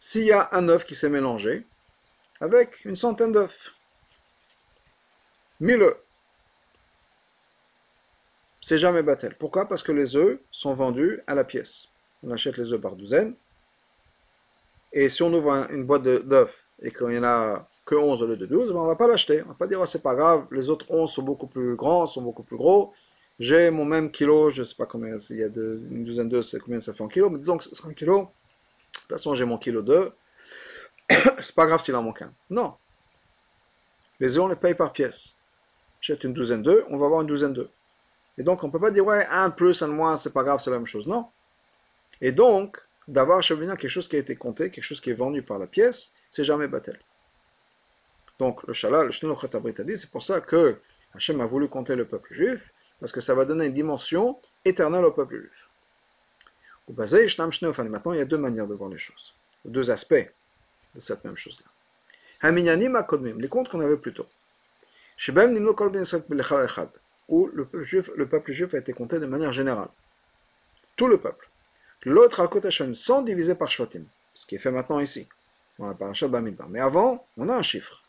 S'il 0.00 0.22
y 0.22 0.32
a 0.32 0.48
un 0.52 0.68
œuf 0.68 0.84
qui 0.84 0.94
s'est 0.94 1.08
mélangé 1.08 1.66
avec 2.40 2.84
une 2.84 2.96
centaine 2.96 3.32
d'œufs, 3.32 3.74
mille 5.60 5.82
œufs, 5.82 5.96
c'est 8.60 8.78
jamais 8.78 9.02
battel. 9.02 9.34
Pourquoi? 9.36 9.68
Parce 9.68 9.82
que 9.82 9.92
les 9.92 10.16
œufs 10.16 10.40
sont 10.50 10.72
vendus 10.72 11.20
à 11.26 11.34
la 11.34 11.44
pièce. 11.44 11.88
On 12.22 12.30
achète 12.30 12.56
les 12.56 12.72
œufs 12.72 12.80
par 12.80 12.96
douzaine. 12.96 13.34
Et 14.92 15.08
si 15.08 15.22
on 15.22 15.32
ouvre 15.32 15.66
une 15.70 15.84
boîte 15.84 16.02
d'œufs 16.02 16.64
et 16.82 16.90
qu'il 16.90 17.08
n'y 17.08 17.18
en 17.18 17.24
a 17.24 17.64
que 17.84 17.94
11 17.94 18.22
au 18.22 18.26
lieu 18.26 18.36
de 18.36 18.46
12, 18.46 18.72
ben 18.72 18.78
on 18.78 18.82
ne 18.84 18.88
va 18.88 18.96
pas 18.96 19.08
l'acheter. 19.08 19.42
On 19.42 19.46
ne 19.46 19.48
va 19.48 19.54
pas 19.54 19.66
dire, 19.66 19.80
oh, 19.80 19.86
c'est 19.86 20.02
pas 20.02 20.14
grave, 20.14 20.46
les 20.50 20.70
autres 20.70 20.86
11 20.88 21.10
sont 21.10 21.22
beaucoup 21.22 21.46
plus 21.46 21.74
grands, 21.74 22.06
sont 22.06 22.22
beaucoup 22.22 22.42
plus 22.42 22.56
gros. 22.56 22.92
J'ai 23.38 23.70
mon 23.70 23.84
même 23.84 24.10
kilo, 24.10 24.50
je 24.50 24.60
ne 24.60 24.64
sais 24.64 24.74
pas 24.74 24.86
combien, 24.86 25.16
il 25.30 25.36
y 25.36 25.42
a 25.42 25.46
une 25.46 26.04
douzaine 26.04 26.28
d'œufs, 26.28 26.44
c'est 26.44 26.58
combien 26.58 26.80
ça 26.80 26.92
fait 26.92 27.04
en 27.04 27.08
kilo, 27.08 27.30
mais 27.30 27.38
disons 27.38 27.56
que 27.56 27.64
ce 27.64 27.74
sera 27.74 27.88
un 27.88 27.94
kilo. 27.94 28.22
De 28.22 29.00
toute 29.00 29.10
façon, 29.10 29.34
j'ai 29.34 29.44
mon 29.44 29.58
kilo 29.58 29.82
d'œufs. 29.82 30.12
c'est 31.40 31.54
pas 31.54 31.66
grave 31.66 31.82
s'il 31.82 31.94
en 31.94 32.02
manque 32.02 32.22
un. 32.22 32.32
Non. 32.50 32.74
Les 34.20 34.36
œufs, 34.36 34.44
on 34.44 34.48
les 34.48 34.56
paye 34.56 34.74
par 34.74 34.92
pièce. 34.92 35.34
J'achète 36.00 36.24
une 36.24 36.32
douzaine 36.32 36.62
d'œufs, 36.62 36.84
on 36.88 36.96
va 36.96 37.06
avoir 37.06 37.20
une 37.20 37.26
douzaine 37.26 37.52
d'œufs. 37.52 37.70
Et 38.38 38.42
donc, 38.42 38.62
on 38.62 38.68
ne 38.68 38.72
peut 38.72 38.80
pas 38.80 38.90
dire, 38.90 39.04
ouais, 39.04 39.26
un 39.26 39.48
de 39.48 39.54
plus, 39.54 39.82
un 39.82 39.88
de 39.88 39.92
moins, 39.92 40.16
c'est 40.16 40.32
pas 40.32 40.44
grave, 40.44 40.60
c'est 40.60 40.70
la 40.70 40.76
même 40.76 40.86
chose. 40.86 41.06
Non. 41.06 41.26
Et 42.20 42.32
donc, 42.32 42.87
d'avoir 43.08 43.42
chez 43.42 43.56
quelque 43.58 43.88
chose 43.88 44.06
qui 44.06 44.16
a 44.16 44.18
été 44.20 44.36
compté, 44.36 44.70
quelque 44.70 44.84
chose 44.84 45.00
qui 45.00 45.10
est 45.10 45.14
vendu 45.14 45.42
par 45.42 45.58
la 45.58 45.66
pièce, 45.66 46.12
c'est 46.30 46.44
jamais 46.44 46.68
battel. 46.68 47.00
Donc 48.38 48.62
le 48.64 48.74
Shalal, 48.74 49.06
le 49.06 49.12
Shnul 49.12 49.32
a 49.32 49.82
dit, 49.82 49.98
c'est 49.98 50.10
pour 50.10 50.22
ça 50.22 50.40
que 50.40 50.76
Hachem 51.14 51.40
a 51.40 51.46
voulu 51.46 51.68
compter 51.68 51.96
le 51.96 52.06
peuple 52.06 52.32
juif, 52.32 52.70
parce 53.00 53.10
que 53.10 53.20
ça 53.20 53.34
va 53.34 53.44
donner 53.44 53.66
une 53.66 53.72
dimension 53.72 54.38
éternelle 54.64 55.04
au 55.04 55.10
peuple 55.10 55.40
juif. 55.40 55.68
Maintenant 56.88 58.12
il 58.12 58.18
y 58.18 58.20
a 58.20 58.24
deux 58.24 58.38
manières 58.38 58.66
de 58.66 58.74
voir 58.74 58.90
les 58.90 58.98
choses, 58.98 59.34
deux 59.64 59.90
aspects 59.90 60.30
de 60.94 61.00
cette 61.00 61.24
même 61.24 61.36
chose-là. 61.36 61.66
Les 62.42 63.48
comptes 63.48 63.68
qu'on 63.68 63.80
avait 63.80 63.96
plus 63.96 64.12
tôt. 64.12 64.26
Où 67.28 67.46
le 67.52 67.64
peuple, 67.64 67.82
juif, 67.84 68.10
le 68.14 68.28
peuple 68.28 68.52
juif 68.52 68.74
a 68.74 68.78
été 68.78 68.92
compté 68.92 69.18
de 69.18 69.26
manière 69.26 69.52
générale. 69.52 69.88
Tout 70.96 71.08
le 71.08 71.18
peuple. 71.18 71.47
L'autre 72.04 72.40
al 72.40 72.48
Hashem, 72.64 72.94
sans 72.94 73.22
diviser 73.22 73.54
par 73.54 73.70
Shvatim, 73.70 74.04
ce 74.34 74.46
qui 74.46 74.54
est 74.54 74.58
fait 74.58 74.70
maintenant 74.70 75.00
ici 75.00 75.28
dans 75.78 75.86
la 75.86 75.94
paracha 75.94 76.28
Bamidbar. 76.28 76.68
Mais 76.68 76.80
avant, 76.80 77.26
on 77.36 77.48
a 77.48 77.54
un 77.54 77.62
chiffre. 77.62 78.02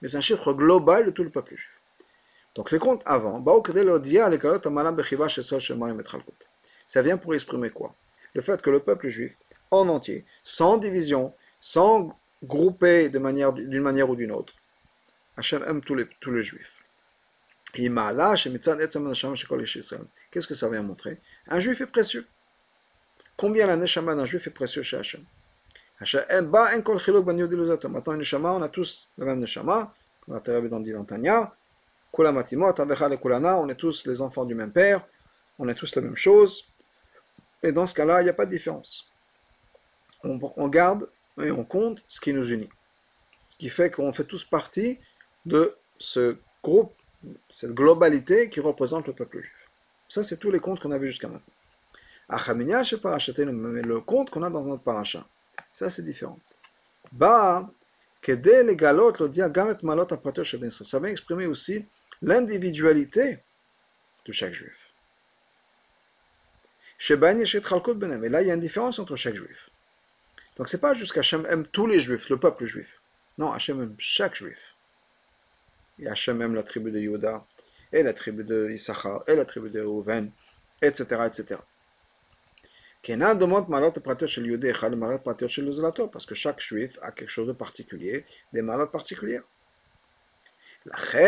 Mais 0.00 0.08
c'est 0.08 0.16
un 0.16 0.20
chiffre 0.20 0.52
global 0.52 1.06
de 1.06 1.10
tout 1.10 1.24
le 1.24 1.30
peuple 1.30 1.54
juif. 1.54 1.80
Donc 2.54 2.70
les 2.70 2.78
comptes 2.78 3.02
avant, 3.04 3.42
ça 6.86 7.02
vient 7.02 7.16
pour 7.16 7.34
exprimer 7.34 7.70
quoi? 7.70 7.94
Le 8.34 8.42
fait 8.42 8.62
que 8.62 8.70
le 8.70 8.78
peuple 8.80 9.08
juif, 9.08 9.38
en 9.70 9.88
entier, 9.88 10.24
sans 10.42 10.76
division, 10.76 11.32
sans 11.60 12.18
grouper 12.42 13.08
d'une 13.08 13.22
manière, 13.22 13.52
manière 13.52 14.10
ou 14.10 14.16
d'une 14.16 14.32
autre, 14.32 14.54
Hachem 15.36 15.64
aime 15.66 15.80
tous 15.80 15.96
les, 15.96 16.06
tous 16.20 16.30
les 16.30 16.42
juifs. 16.42 16.76
Qu'est-ce 17.72 17.88
que 20.46 20.54
ça 20.54 20.68
vient 20.68 20.82
montrer? 20.82 21.18
Un 21.48 21.58
juif 21.58 21.80
est 21.80 21.86
précieux. 21.86 22.24
Combien 23.36 23.66
la 23.66 23.76
neshama 23.76 24.14
d'un 24.14 24.24
juif 24.24 24.46
est 24.46 24.50
précieux 24.50 24.82
chez 24.82 24.96
Hachem? 24.96 25.24
Maintenant, 26.00 26.66
une 28.12 28.18
neshama, 28.18 28.52
on 28.52 28.62
a 28.62 28.68
tous 28.68 29.08
la 29.18 29.26
même 29.26 29.40
neshama, 29.40 29.94
comme 30.20 30.40
la 30.46 30.60
dans 30.68 30.80
dit 30.80 30.92
Tanya. 31.06 31.54
on 32.16 33.68
est 33.68 33.74
tous 33.74 34.06
les 34.06 34.20
enfants 34.20 34.44
du 34.44 34.54
même 34.54 34.72
père, 34.72 35.04
on 35.58 35.68
est 35.68 35.74
tous 35.74 35.96
la 35.96 36.02
même 36.02 36.16
chose. 36.16 36.64
Et 37.62 37.72
dans 37.72 37.86
ce 37.86 37.94
cas-là, 37.94 38.20
il 38.20 38.24
n'y 38.24 38.30
a 38.30 38.34
pas 38.34 38.46
de 38.46 38.50
différence. 38.50 39.10
On, 40.22 40.38
on, 40.56 40.68
garde 40.68 41.08
et 41.40 41.50
on 41.50 41.64
compte 41.64 42.04
ce 42.08 42.20
qui 42.20 42.32
nous 42.32 42.50
unit. 42.50 42.68
Ce 43.40 43.56
qui 43.56 43.68
fait 43.68 43.90
qu'on 43.90 44.12
fait 44.12 44.24
tous 44.24 44.44
partie 44.44 44.98
de 45.44 45.76
ce 45.98 46.36
groupe, 46.62 46.92
cette 47.50 47.72
globalité 47.72 48.48
qui 48.50 48.60
représente 48.60 49.06
le 49.06 49.12
peuple 49.12 49.40
juif. 49.40 49.68
Ça, 50.08 50.22
c'est 50.22 50.36
tous 50.36 50.50
les 50.50 50.60
comptes 50.60 50.80
qu'on 50.80 50.92
a 50.92 50.98
vus 50.98 51.08
jusqu'à 51.08 51.28
maintenant. 51.28 51.54
Mais 52.28 53.82
le 53.82 54.00
compte 54.00 54.30
qu'on 54.30 54.42
a 54.42 54.50
dans 54.50 54.64
notre 54.64 54.82
paracha, 54.82 55.26
ça, 55.72 55.90
c'est 55.90 56.02
différent. 56.02 56.38
Ba, 57.12 57.68
ça 58.26 58.34
va 60.98 61.10
exprimer 61.10 61.46
aussi 61.46 61.84
l'individualité 62.22 63.42
de 64.24 64.32
chaque 64.32 64.54
juif. 64.54 64.92
Et 67.10 67.16
là, 67.16 68.42
il 68.42 68.48
y 68.48 68.50
a 68.50 68.54
une 68.54 68.60
différence 68.60 68.98
entre 68.98 69.16
chaque 69.16 69.34
juif. 69.34 69.68
Donc, 70.56 70.68
c'est 70.68 70.80
pas 70.80 70.94
juste 70.94 71.12
qu'Hachem 71.12 71.44
aime 71.50 71.66
tous 71.66 71.86
les 71.86 71.98
juifs, 71.98 72.30
le 72.30 72.38
peuple 72.38 72.64
juif. 72.64 73.00
Non, 73.36 73.52
Hachem 73.52 73.82
aime 73.82 73.94
chaque 73.98 74.36
juif. 74.36 74.74
Et 75.98 76.08
Hachem 76.08 76.40
aime 76.40 76.54
la 76.54 76.62
tribu 76.62 76.90
de 76.90 77.00
Yuda, 77.00 77.44
et 77.92 78.02
la 78.02 78.12
tribu 78.12 78.44
de 78.44 78.70
Issachar, 78.70 79.22
et 79.26 79.34
la 79.34 79.44
tribu 79.44 79.68
de 79.70 79.82
Reuven, 79.82 80.30
etc., 80.80 81.04
etc. 81.26 81.60
Parce 86.12 86.26
que 86.26 86.34
chaque 86.34 86.60
juif 86.60 86.98
a 87.02 87.12
quelque 87.12 87.28
chose 87.28 87.46
de 87.46 87.52
particulier, 87.52 88.24
des 88.52 88.62
malades 88.62 88.90
particulières. 88.90 89.42
C'est 90.86 91.18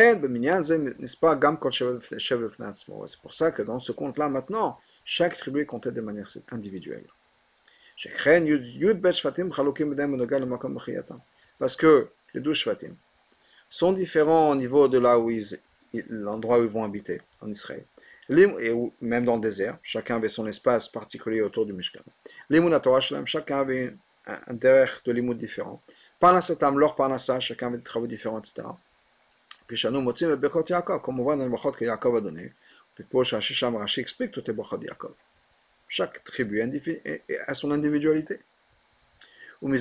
pour 3.21 3.35
ça 3.35 3.51
que 3.51 3.63
dans 3.63 3.81
ce 3.81 3.93
compte-là, 3.93 4.29
maintenant, 4.29 4.79
chaque 5.05 5.37
tribu 5.37 5.61
est 5.61 5.67
comptée 5.67 5.93
de 5.93 6.01
manière 6.01 6.27
individuelle. 6.51 7.05
Parce 11.59 11.77
que 11.77 12.09
les 12.35 12.41
douze 12.41 12.57
Shvatim 12.57 12.95
sont 13.69 13.93
différents 13.93 14.51
au 14.51 14.55
niveau 14.55 14.89
de 14.89 14.99
là 14.99 15.19
où 15.19 15.31
ils, 15.31 15.59
l'endroit 16.09 16.59
où 16.59 16.65
ils 16.65 16.69
vont 16.69 16.85
habiter, 16.85 17.23
en 17.41 17.51
Israël 17.51 17.85
et 18.29 18.75
même 19.01 19.25
dans 19.25 19.37
le 19.37 19.41
désert, 19.41 19.79
chacun 19.83 20.17
avait 20.17 20.29
son 20.29 20.47
espace 20.47 20.89
particulier 20.89 21.43
autour 21.43 21.67
du 21.67 21.73
Mishkan. 21.73 22.01
chacun 23.25 23.61
avait 23.61 23.95
un 24.27 24.55
derrière 24.55 25.01
de 25.05 25.13
limoud 25.13 25.37
différent. 25.37 25.81
Parnasatam, 26.19 26.79
leur 26.79 26.97
parnasa, 26.97 27.39
chacun 27.41 27.69
avait 27.69 27.79
des 27.79 27.85
travaux 27.85 28.07
différents, 28.07 28.41
etc. 28.41 28.67
Puis 29.67 29.77
Shanou 29.77 30.01
Motzim 30.01 30.33
et 30.33 30.37
Bekot 30.37 30.65
Yaakov, 30.69 31.03
comme 31.03 31.21
on 31.21 31.23
voit 31.23 31.37
dans 31.37 31.45
le 31.45 31.51
Bechot 31.51 31.73
que 31.73 31.85
Yaakov 31.85 32.17
a 32.17 32.21
donné. 32.21 32.53
Puis 32.95 33.05
pour 33.05 33.25
Shisham 33.25 33.77
Rashi 33.77 34.01
explique 34.01 34.33
toutes 34.33 34.49
les 34.49 34.55
Bechot 34.55 34.81
Yaakov. 34.81 35.15
Chaque 35.89 36.25
tribu 36.25 36.61
a 36.61 37.55
son 37.55 37.71
individualité. 37.71 38.41
Donc 39.63 39.75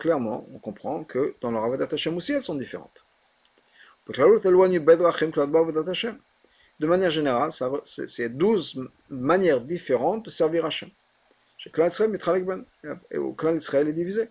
clairement, 0.00 0.46
on 0.52 0.58
comprend 0.58 1.04
que 1.04 1.34
dans 1.40 1.50
leur 1.50 1.64
Avodat 1.64 1.88
Hashem 1.92 2.16
aussi, 2.16 2.32
elles 2.32 2.42
sont 2.42 2.54
différentes. 2.54 3.04
De 4.08 4.20
manière 6.86 7.10
générale, 7.10 7.50
c'est 7.84 8.28
12 8.28 8.88
manières 9.08 9.60
différentes 9.60 10.24
de 10.24 10.30
servir 10.30 10.64
Hashem. 10.64 10.90
Chez 11.56 11.70
Klan 11.70 11.86
Israël, 11.86 12.12
et 13.10 13.18
au 13.18 13.32
clan 13.34 13.54
Israël 13.54 13.86
est 13.88 13.92
divisé 13.92 14.30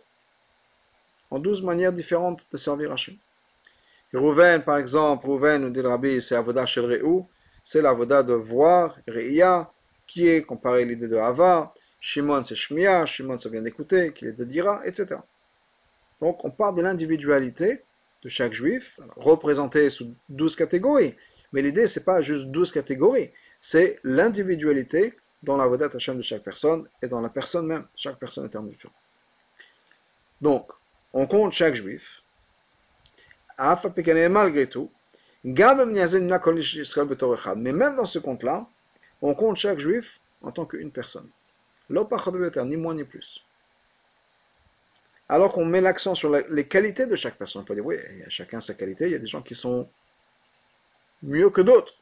en 1.30 1.40
12 1.40 1.64
manières 1.64 1.94
différentes 1.94 2.46
de 2.52 2.58
servir 2.58 2.92
Hashem. 2.92 3.16
Rouven, 4.14 4.62
par 4.64 4.78
exemple, 4.78 5.26
Rouven, 5.26 5.62
nous 5.62 5.70
dit 5.70 5.82
le 5.82 5.88
rabbi, 5.88 6.22
c'est 6.22 6.36
Avodah 6.36 6.66
Shel 6.66 6.86
Re'u, 6.86 7.24
c'est 7.64 7.82
l'Avodah 7.82 8.24
de 8.24 8.34
voir, 8.34 8.98
Re'ia, 9.08 9.72
qui 10.06 10.28
est 10.28 10.42
comparé 10.42 10.82
à 10.82 10.86
l'idée 10.86 11.08
de 11.08 11.16
Hava. 11.16 11.74
Shimon, 12.02 12.44
c'est 12.44 12.56
Shmia, 12.56 13.06
Shimon, 13.06 13.38
ça 13.38 13.48
vient 13.48 13.62
d'écouter, 13.62 14.12
qui 14.12 14.26
est 14.26 14.34
de 14.34 14.44
Dira, 14.44 14.82
etc. 14.86 15.22
Donc, 16.20 16.44
on 16.44 16.52
parle 16.52 16.76
de 16.76 16.82
l'individualité 16.82 17.86
de 18.24 18.30
chaque 18.30 18.54
juif, 18.54 19.00
représenté 19.16 19.90
sous 19.90 20.16
12 20.30 20.56
catégories. 20.56 21.16
Mais 21.54 21.62
l'idée, 21.62 21.88
c'est 21.88 22.06
pas 22.06 22.22
juste 22.22 22.46
12 22.48 22.72
catégories, 22.72 23.32
c'est 23.60 24.00
l'individualité 24.04 25.18
dans 25.44 25.58
la 25.58 25.68
Vodat 25.68 25.90
Hashem 25.94 26.18
de 26.18 26.22
chaque 26.22 26.44
personne 26.44 26.88
et 27.02 27.08
dans 27.08 27.22
la 27.22 27.30
personne 27.30 27.66
même. 27.66 27.88
Chaque 27.96 28.20
personne 28.20 28.46
est 28.46 28.56
un 28.56 28.64
différent. 28.64 28.94
Donc, 30.40 30.72
on 31.14 31.28
compte 31.28 31.52
chaque 31.52 31.76
juif, 31.76 32.22
malgré 34.30 34.68
tout, 34.68 34.92
mais 35.44 35.54
même 37.74 37.96
dans 37.96 38.06
ce 38.06 38.20
compte-là, 38.20 38.68
on 39.22 39.34
compte 39.34 39.56
chaque 39.56 39.80
juif 39.80 40.20
en 40.42 40.52
tant 40.52 40.66
qu'une 40.66 40.92
personne. 40.92 41.30
Ni 41.90 42.78
moins 42.78 42.96
ni 42.96 43.04
plus. 43.04 43.46
Alors 45.32 45.52
qu'on 45.54 45.64
met 45.64 45.80
l'accent 45.80 46.14
sur 46.14 46.30
les 46.30 46.68
qualités 46.68 47.06
de 47.06 47.16
chaque 47.16 47.38
personne. 47.38 47.62
On 47.62 47.66
peut 47.66 47.74
dire, 47.74 47.86
oui, 47.86 47.96
il 48.12 48.20
y 48.20 48.24
a 48.24 48.30
chacun 48.30 48.60
sa 48.60 48.74
qualité, 48.74 49.06
il 49.06 49.14
y 49.14 49.16
a 49.16 49.18
des 49.18 49.28
gens 49.28 49.42
qui 49.42 49.56
sont 49.56 49.88
mieux 51.24 51.50
que 51.50 51.62
d'autres, 51.62 51.94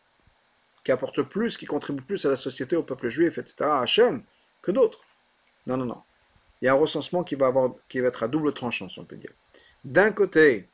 qui 0.84 0.92
apportent 0.92 1.22
plus, 1.22 1.56
qui 1.56 1.68
contribuent 1.68 2.02
plus 2.02 2.26
à 2.26 2.30
la 2.30 2.36
société, 2.36 2.76
au 2.76 2.82
peuple 2.82 3.10
juif, 3.10 3.38
etc., 3.38 3.66
à 3.66 3.82
Hachem, 3.82 4.24
que 4.64 4.72
d'autres. 4.72 5.02
Non, 5.68 5.78
non, 5.78 5.86
non. 5.86 6.02
Il 6.60 6.66
y 6.66 6.70
a 6.70 6.72
un 6.72 6.78
recensement 6.78 7.24
qui 7.24 7.36
va, 7.36 7.54
être 7.94 8.24
à 8.24 8.28
double 8.28 8.52
tranchant, 8.52 8.90
si 8.90 8.98
on 8.98 9.06
peut 9.06 9.18
dire. 9.18 9.34
D'un 9.84 10.12
côté, 10.12 10.68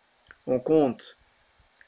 on 0.47 0.61
compte 0.61 1.17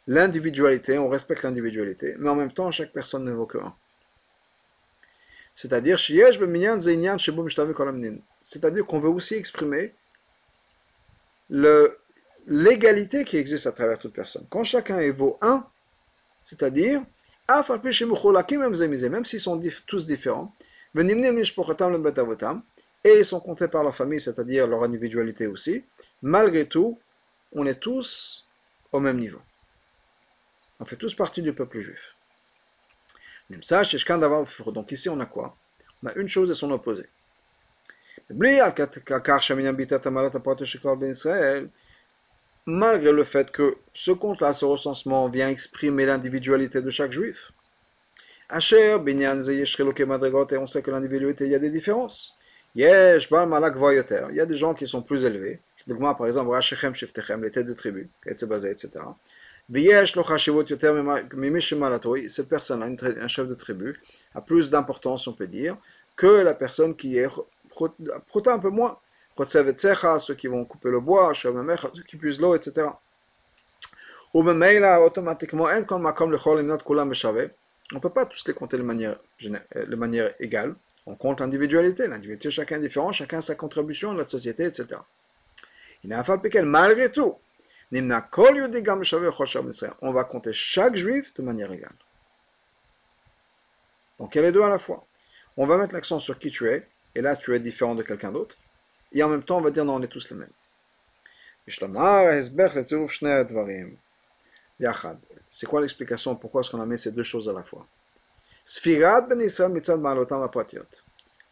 l'individualité, 0.05 0.97
on 0.97 1.07
respecte 1.07 1.43
l'individualité, 1.43 2.15
mais 2.19 2.29
en 2.29 2.35
même 2.35 2.51
temps, 2.51 2.71
chaque 2.71 2.91
personne 2.91 3.23
ne 3.23 3.31
vaut 3.31 3.45
que 3.45 3.57
un. 3.57 3.73
C'est-à-dire, 5.55 5.97
c'est-à-dire 5.97 6.37
qu'on 8.85 8.99
veut 8.99 9.09
aussi 9.09 9.35
exprimer 9.35 9.93
l'égalité 11.49 13.23
qui 13.23 13.37
existe 13.37 13.67
à 13.67 13.71
travers 13.71 13.99
toute 13.99 14.13
personne. 14.13 14.45
Quand 14.49 14.63
chacun 14.63 14.99
vaut 15.11 15.37
un, 15.41 15.65
c'est-à-dire, 16.43 17.03
même 17.49 19.25
s'ils 19.25 19.39
sont 19.39 19.61
tous 19.85 20.05
différents, 20.05 20.53
et 23.03 23.19
ils 23.19 23.25
sont 23.25 23.39
comptés 23.39 23.67
par 23.67 23.83
leur 23.83 23.95
famille, 23.95 24.19
c'est-à-dire 24.19 24.67
leur 24.67 24.83
individualité 24.83 25.47
aussi, 25.47 25.85
malgré 26.21 26.65
tout, 26.65 26.99
on 27.53 27.65
est 27.65 27.79
tous 27.79 28.47
au 28.91 28.99
même 28.99 29.19
niveau. 29.19 29.39
On 30.79 30.85
fait 30.85 30.95
tous 30.95 31.15
partie 31.15 31.41
du 31.41 31.53
peuple 31.53 31.79
juif. 31.79 32.15
Donc 33.49 34.91
ici, 34.91 35.09
on 35.09 35.19
a 35.19 35.25
quoi? 35.25 35.55
On 36.03 36.07
a 36.07 36.13
une 36.15 36.27
chose 36.27 36.51
et 36.51 36.53
son 36.53 36.69
opposé. 36.71 37.07
Malgré 42.69 43.11
le 43.13 43.23
fait 43.23 43.51
que 43.51 43.77
ce 43.93 44.11
compte-là, 44.11 44.51
ce 44.51 44.65
recensement, 44.65 45.29
vient 45.29 45.47
exprimer 45.47 46.05
l'individualité 46.05 46.81
de 46.81 46.89
chaque 46.89 47.13
juif. 47.13 47.53
Asher, 48.49 48.97
Binyan, 48.99 49.41
et 49.41 49.63
on 50.57 50.67
sait 50.67 50.81
que 50.81 50.91
l'individualité, 50.91 51.45
il 51.45 51.51
y 51.51 51.55
a 51.55 51.59
des 51.59 51.69
différences. 51.69 52.37
Il 52.75 52.83
y 52.83 52.87
a 52.87 54.45
des 54.45 54.55
gens 54.55 54.73
qui 54.73 54.85
sont 54.85 55.01
plus 55.01 55.23
élevés. 55.23 55.59
par 55.87 56.27
exemple, 56.27 56.57
les 57.41 57.51
têtes 57.51 57.65
de 57.65 57.73
tribu, 57.73 58.09
etc. 58.25 58.89
Cette 62.27 62.49
personne, 62.49 62.83
un 62.83 63.27
chef 63.27 63.47
de 63.47 63.53
tribu, 63.55 63.95
a 64.35 64.41
plus 64.41 64.69
d'importance, 64.69 65.27
on 65.27 65.33
peut 65.33 65.47
dire, 65.47 65.77
que 66.15 66.41
la 66.41 66.53
personne 66.53 66.95
qui 66.95 67.17
est 67.17 67.29
un 68.51 68.59
peu 68.59 68.69
moins. 68.69 68.99
ceux 70.19 70.35
qui 70.35 70.47
vont 70.47 70.65
couper 70.65 70.89
le 70.89 70.99
bois, 70.99 71.33
ceux 71.33 71.53
qui 72.07 72.17
puisent 72.17 72.41
l'eau, 72.41 72.55
etc. 72.55 72.87
On 74.33 74.43
ne 74.43 74.53
peut 77.99 78.09
pas 78.09 78.25
tous 78.25 78.45
les 78.47 78.53
compter 78.53 78.77
de 78.77 78.83
manière, 78.83 79.17
de 79.41 79.95
manière 79.95 80.33
égale. 80.39 80.75
On 81.05 81.15
compte 81.15 81.39
l'individualité, 81.39 82.07
l'individualité, 82.07 82.51
chacun 82.51 82.77
est 82.77 82.81
différent, 82.81 83.13
chacun 83.13 83.37
a 83.37 83.41
sa 83.41 83.55
contribution 83.55 84.11
à 84.11 84.15
la 84.15 84.27
société, 84.27 84.65
etc. 84.65 84.99
Il 86.03 86.09
n'a 86.09 86.23
pas 86.23 86.37
qu'elle, 86.37 86.65
malgré 86.65 87.11
tout, 87.11 87.37
on 90.01 90.11
va 90.11 90.23
compter 90.25 90.51
chaque 90.51 90.95
juif 90.95 91.33
de 91.35 91.41
manière 91.41 91.71
égale. 91.71 91.95
Donc 94.19 94.35
il 94.35 94.39
y 94.39 94.41
a 94.41 94.43
les 94.43 94.51
deux 94.51 94.63
à 94.63 94.69
la 94.69 94.79
fois. 94.79 95.05
On 95.55 95.65
va 95.65 95.77
mettre 95.77 95.93
l'accent 95.93 96.19
sur 96.19 96.37
qui 96.37 96.49
tu 96.49 96.69
es, 96.69 96.85
et 97.17 97.21
là 97.21 97.35
tu 97.35 97.53
es 97.55 97.59
différent 97.59 97.95
de 97.95 98.03
quelqu'un 98.03 98.31
d'autre, 98.31 98.55
et 99.11 99.23
en 99.23 99.29
même 99.29 99.43
temps 99.43 99.57
on 99.57 99.61
va 99.61 99.71
dire 99.71 99.83
non, 99.85 99.95
on 99.95 100.01
est 100.01 100.07
tous 100.07 100.29
les 100.29 100.37
mêmes. 100.37 100.51
C'est 105.49 105.65
quoi 105.65 105.81
l'explication? 105.81 106.35
Pourquoi 106.35 106.61
est-ce 106.61 106.69
qu'on 106.69 106.79
a 106.79 106.85
mis 106.85 106.99
ces 106.99 107.11
deux 107.11 107.23
choses 107.23 107.49
à 107.49 107.53
la 107.53 107.63
fois? 107.63 107.85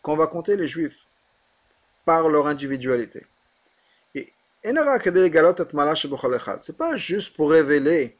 Quand 0.01 0.13
on 0.13 0.17
va 0.17 0.27
compter 0.27 0.55
les 0.55 0.67
juifs 0.67 1.07
par 2.05 2.29
leur 2.29 2.45
individualité. 2.47 3.25
Et 4.13 4.31
c'est 6.61 6.77
pas 6.77 6.95
juste 6.95 7.35
pour 7.35 7.49
révéler 7.51 8.17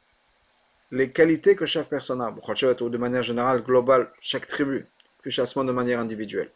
les 0.92 1.12
qualités 1.12 1.56
que 1.56 1.66
chaque 1.66 1.88
personne 1.88 2.22
a, 2.22 2.30
ou 2.32 2.90
de 2.90 2.98
manière 2.98 3.24
générale, 3.24 3.62
globale, 3.64 4.12
chaque 4.20 4.48
tribu, 4.48 4.88
puis 5.22 5.32
chassement 5.32 5.64
de 5.64 5.72
manière 5.72 6.00
individuelle. 6.00 6.52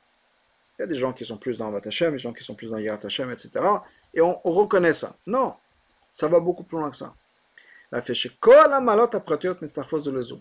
Il 0.79 0.83
y 0.83 0.85
a 0.85 0.87
des 0.87 0.95
gens 0.95 1.11
qui 1.11 1.25
sont 1.25 1.35
plus 1.35 1.57
dans 1.57 1.69
Vatachem, 1.69 2.13
des 2.13 2.19
gens 2.19 2.31
qui 2.31 2.41
sont 2.41 2.55
plus 2.55 2.69
dans 2.69 2.77
Yirat 2.77 2.99
Hashem, 3.03 3.29
etc. 3.31 3.51
Et 4.13 4.21
on, 4.21 4.39
on, 4.45 4.51
reconnaît 4.53 4.93
ça. 4.93 5.13
Non, 5.27 5.55
ça 6.13 6.29
va 6.29 6.39
beaucoup 6.39 6.63
plus 6.63 6.77
loin 6.77 6.89
que 6.89 6.95
ça. 6.95 7.13
La 7.91 8.01
fait 8.01 8.13
chez 8.13 8.31
malot 8.81 9.07
de 9.07 10.39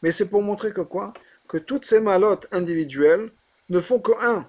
mais 0.00 0.12
c'est 0.12 0.28
pour 0.28 0.42
montrer 0.42 0.72
que 0.72 0.82
quoi? 0.82 1.12
Que 1.48 1.56
toutes 1.56 1.84
ces 1.84 1.98
malotes 1.98 2.46
individuelles 2.52 3.32
ne 3.68 3.80
font 3.80 3.98
que 3.98 4.12
un. 4.20 4.48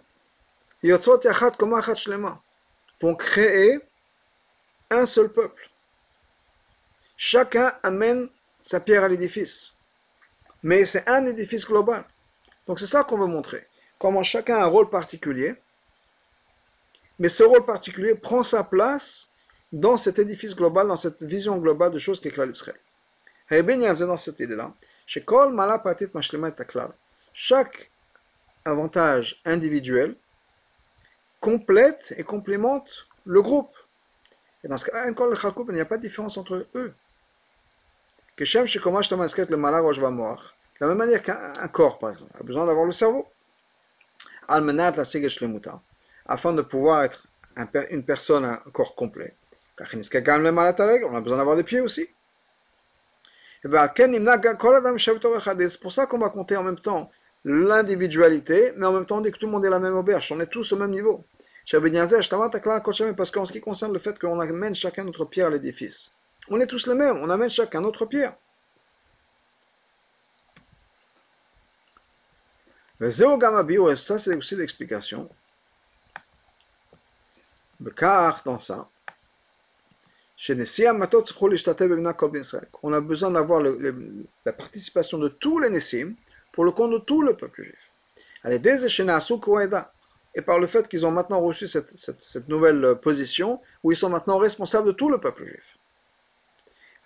Vont 3.01 3.15
créer 3.15 3.79
un 4.91 5.05
seul 5.07 5.29
peuple. 5.29 5.71
Chacun 7.17 7.73
amène 7.81 8.29
sa 8.61 8.79
pierre 8.79 9.05
à 9.05 9.07
l'édifice. 9.07 9.73
Mais 10.61 10.85
c'est 10.85 11.07
un 11.09 11.25
édifice 11.25 11.65
global. 11.65 12.03
Donc 12.67 12.79
c'est 12.79 12.85
ça 12.85 13.03
qu'on 13.03 13.17
veut 13.17 13.25
montrer. 13.25 13.65
Comment 13.99 14.23
chacun 14.23 14.57
a 14.57 14.63
un 14.63 14.67
rôle 14.67 14.89
particulier. 14.89 15.55
Mais 17.19 17.29
ce 17.29 17.43
rôle 17.43 17.65
particulier 17.65 18.15
prend 18.15 18.43
sa 18.43 18.63
place 18.63 19.29
dans 19.71 19.97
cet 19.97 20.19
édifice 20.19 20.55
global, 20.55 20.87
dans 20.87 20.97
cette 20.97 21.23
vision 21.23 21.57
globale 21.57 21.91
de 21.91 21.99
choses 21.99 22.19
qu'est. 22.19 22.33
Et 23.51 23.61
bien, 23.63 23.93
dans 23.93 24.17
cette 24.17 24.39
idée-là, 24.39 24.73
chaque 27.33 27.89
avantage 28.65 29.41
individuel 29.45 30.15
complète 31.39 32.13
et 32.17 32.23
complémente 32.23 33.07
le 33.25 33.41
groupe. 33.41 33.75
Et 34.63 34.67
dans 34.67 34.77
ce 34.77 34.85
cas-là, 34.85 35.07
il 35.07 35.73
n'y 35.73 35.79
a 35.79 35.85
pas 35.85 35.97
de 35.97 36.01
différence 36.01 36.37
entre 36.37 36.67
eux. 36.73 36.93
De 38.37 38.43
la 40.81 40.87
même 40.87 40.97
manière 40.97 41.21
qu'un 41.21 41.67
corps, 41.67 41.99
par 41.99 42.11
exemple, 42.11 42.31
a 42.37 42.43
besoin 42.43 42.65
d'avoir 42.65 42.85
le 42.85 42.91
cerveau. 42.91 43.27
Afin 46.27 46.53
de 46.53 46.61
pouvoir 46.61 47.03
être 47.03 47.27
une 47.89 48.03
personne, 48.03 48.45
un 48.45 48.57
corps 48.71 48.95
complet. 48.95 49.31
On 49.79 49.83
a 49.83 51.21
besoin 51.21 51.37
d'avoir 51.37 51.55
des 51.55 51.63
pieds 51.63 51.81
aussi. 51.81 52.07
C'est 53.63 53.69
pour 55.81 55.91
ça 55.91 56.05
qu'on 56.05 56.17
va 56.19 56.29
compter 56.29 56.55
en 56.55 56.63
même 56.63 56.79
temps 56.79 57.11
l'individualité, 57.43 58.73
mais 58.75 58.85
en 58.85 58.93
même 58.93 59.05
temps 59.05 59.17
on 59.17 59.21
dit 59.21 59.31
que 59.31 59.37
tout 59.37 59.45
le 59.45 59.51
monde 59.51 59.65
est 59.65 59.69
la 59.69 59.79
même 59.79 59.95
auberge, 59.95 60.31
on 60.31 60.39
est 60.39 60.47
tous 60.47 60.71
au 60.73 60.77
même 60.77 60.91
niveau. 60.91 61.25
Parce 63.15 63.31
qu'en 63.31 63.45
ce 63.45 63.51
qui 63.51 63.61
concerne 63.61 63.93
le 63.93 63.99
fait 63.99 64.19
qu'on 64.19 64.39
amène 64.39 64.75
chacun 64.75 65.03
notre 65.03 65.25
pierre 65.25 65.47
à 65.47 65.49
l'édifice, 65.49 66.11
On 66.49 66.59
est 66.59 66.67
tous 66.67 66.85
les 66.85 66.93
mêmes, 66.93 67.17
on 67.17 67.29
amène 67.29 67.49
chacun 67.49 67.81
notre 67.81 68.05
pierre. 68.05 68.35
Zéogama 73.01 73.65
ça 73.95 74.17
c'est 74.17 74.35
aussi 74.35 74.55
l'explication. 74.55 75.29
Car 77.95 78.41
dans 78.45 78.59
ça, 78.59 78.89
on 82.83 82.93
a 82.93 83.01
besoin 83.01 83.31
d'avoir 83.31 83.61
la 83.61 84.53
participation 84.53 85.17
de 85.17 85.29
tous 85.29 85.59
les 85.59 85.69
Nessim 85.69 86.15
pour 86.51 86.65
le 86.65 86.71
compte 86.71 86.91
de 86.91 86.97
tout 86.97 87.21
le 87.21 87.35
peuple 87.35 87.63
juif. 87.63 87.91
Et 90.37 90.41
par 90.41 90.59
le 90.59 90.67
fait 90.67 90.87
qu'ils 90.87 91.05
ont 91.05 91.11
maintenant 91.11 91.39
reçu 91.39 91.67
cette, 91.67 92.49
nouvelle 92.49 92.95
position, 93.01 93.61
où 93.83 93.91
ils 93.91 93.95
sont 93.95 94.09
maintenant 94.09 94.37
responsables 94.37 94.87
de 94.87 94.91
tout 94.91 95.09
le 95.09 95.19
peuple 95.19 95.45
juif. 95.45 95.77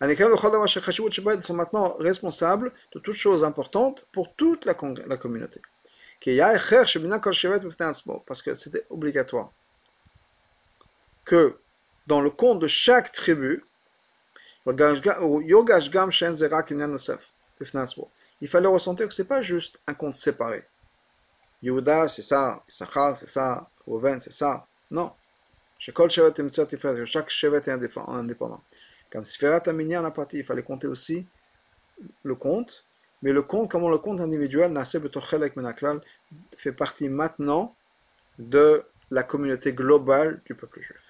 Ils 0.02 1.44
sont 1.44 1.54
maintenant 1.54 1.96
responsables 2.00 2.74
de 2.94 3.00
toutes 3.00 3.16
choses 3.16 3.44
importantes 3.44 4.06
pour 4.12 4.34
toute 4.36 4.66
la 4.66 4.74
communauté. 4.74 5.62
Parce 8.26 8.42
que 8.42 8.54
c'était 8.54 8.86
obligatoire 8.90 9.52
que 11.26 11.60
dans 12.08 12.22
le 12.22 12.32
compte 12.32 12.60
de 12.60 12.68
chaque 12.68 13.12
tribu, 13.12 13.64
il 14.66 14.74
fallait 18.48 18.68
ressentir 18.68 19.08
que 19.08 19.14
ce 19.14 19.22
n'est 19.22 19.28
pas 19.28 19.42
juste 19.42 19.80
un 19.86 19.94
compte 19.94 20.16
séparé. 20.16 20.66
Yehuda, 21.62 22.08
c'est 22.08 22.24
ça, 22.24 22.64
Issachar, 22.68 23.16
c'est 23.16 23.30
ça, 23.30 23.70
Reuven, 23.86 24.20
c'est 24.20 24.34
ça. 24.34 24.66
Non. 24.90 25.12
Chaque 25.78 27.30
chevet 27.30 27.58
est 27.58 27.70
indépendant. 27.70 28.64
Comme 29.12 29.26
Sferat 29.26 29.68
Aminyan 29.68 30.04
a 30.06 30.12
parti, 30.12 30.40
il 30.40 30.44
fallait 30.44 30.64
compter 30.64 30.88
aussi 30.88 31.28
le 32.24 32.36
compte, 32.36 32.86
mais 33.22 33.34
le 33.34 33.42
compte, 33.42 33.70
comment 33.70 33.90
le 33.90 33.98
compte 33.98 34.22
individuel, 34.22 34.72
fait 36.56 36.72
partie 36.72 37.10
maintenant 37.10 37.76
de 38.38 38.84
la 39.12 39.24
communauté 39.24 39.74
globale 39.74 40.42
du 40.46 40.56
peuple 40.56 40.82
juif. 40.82 41.09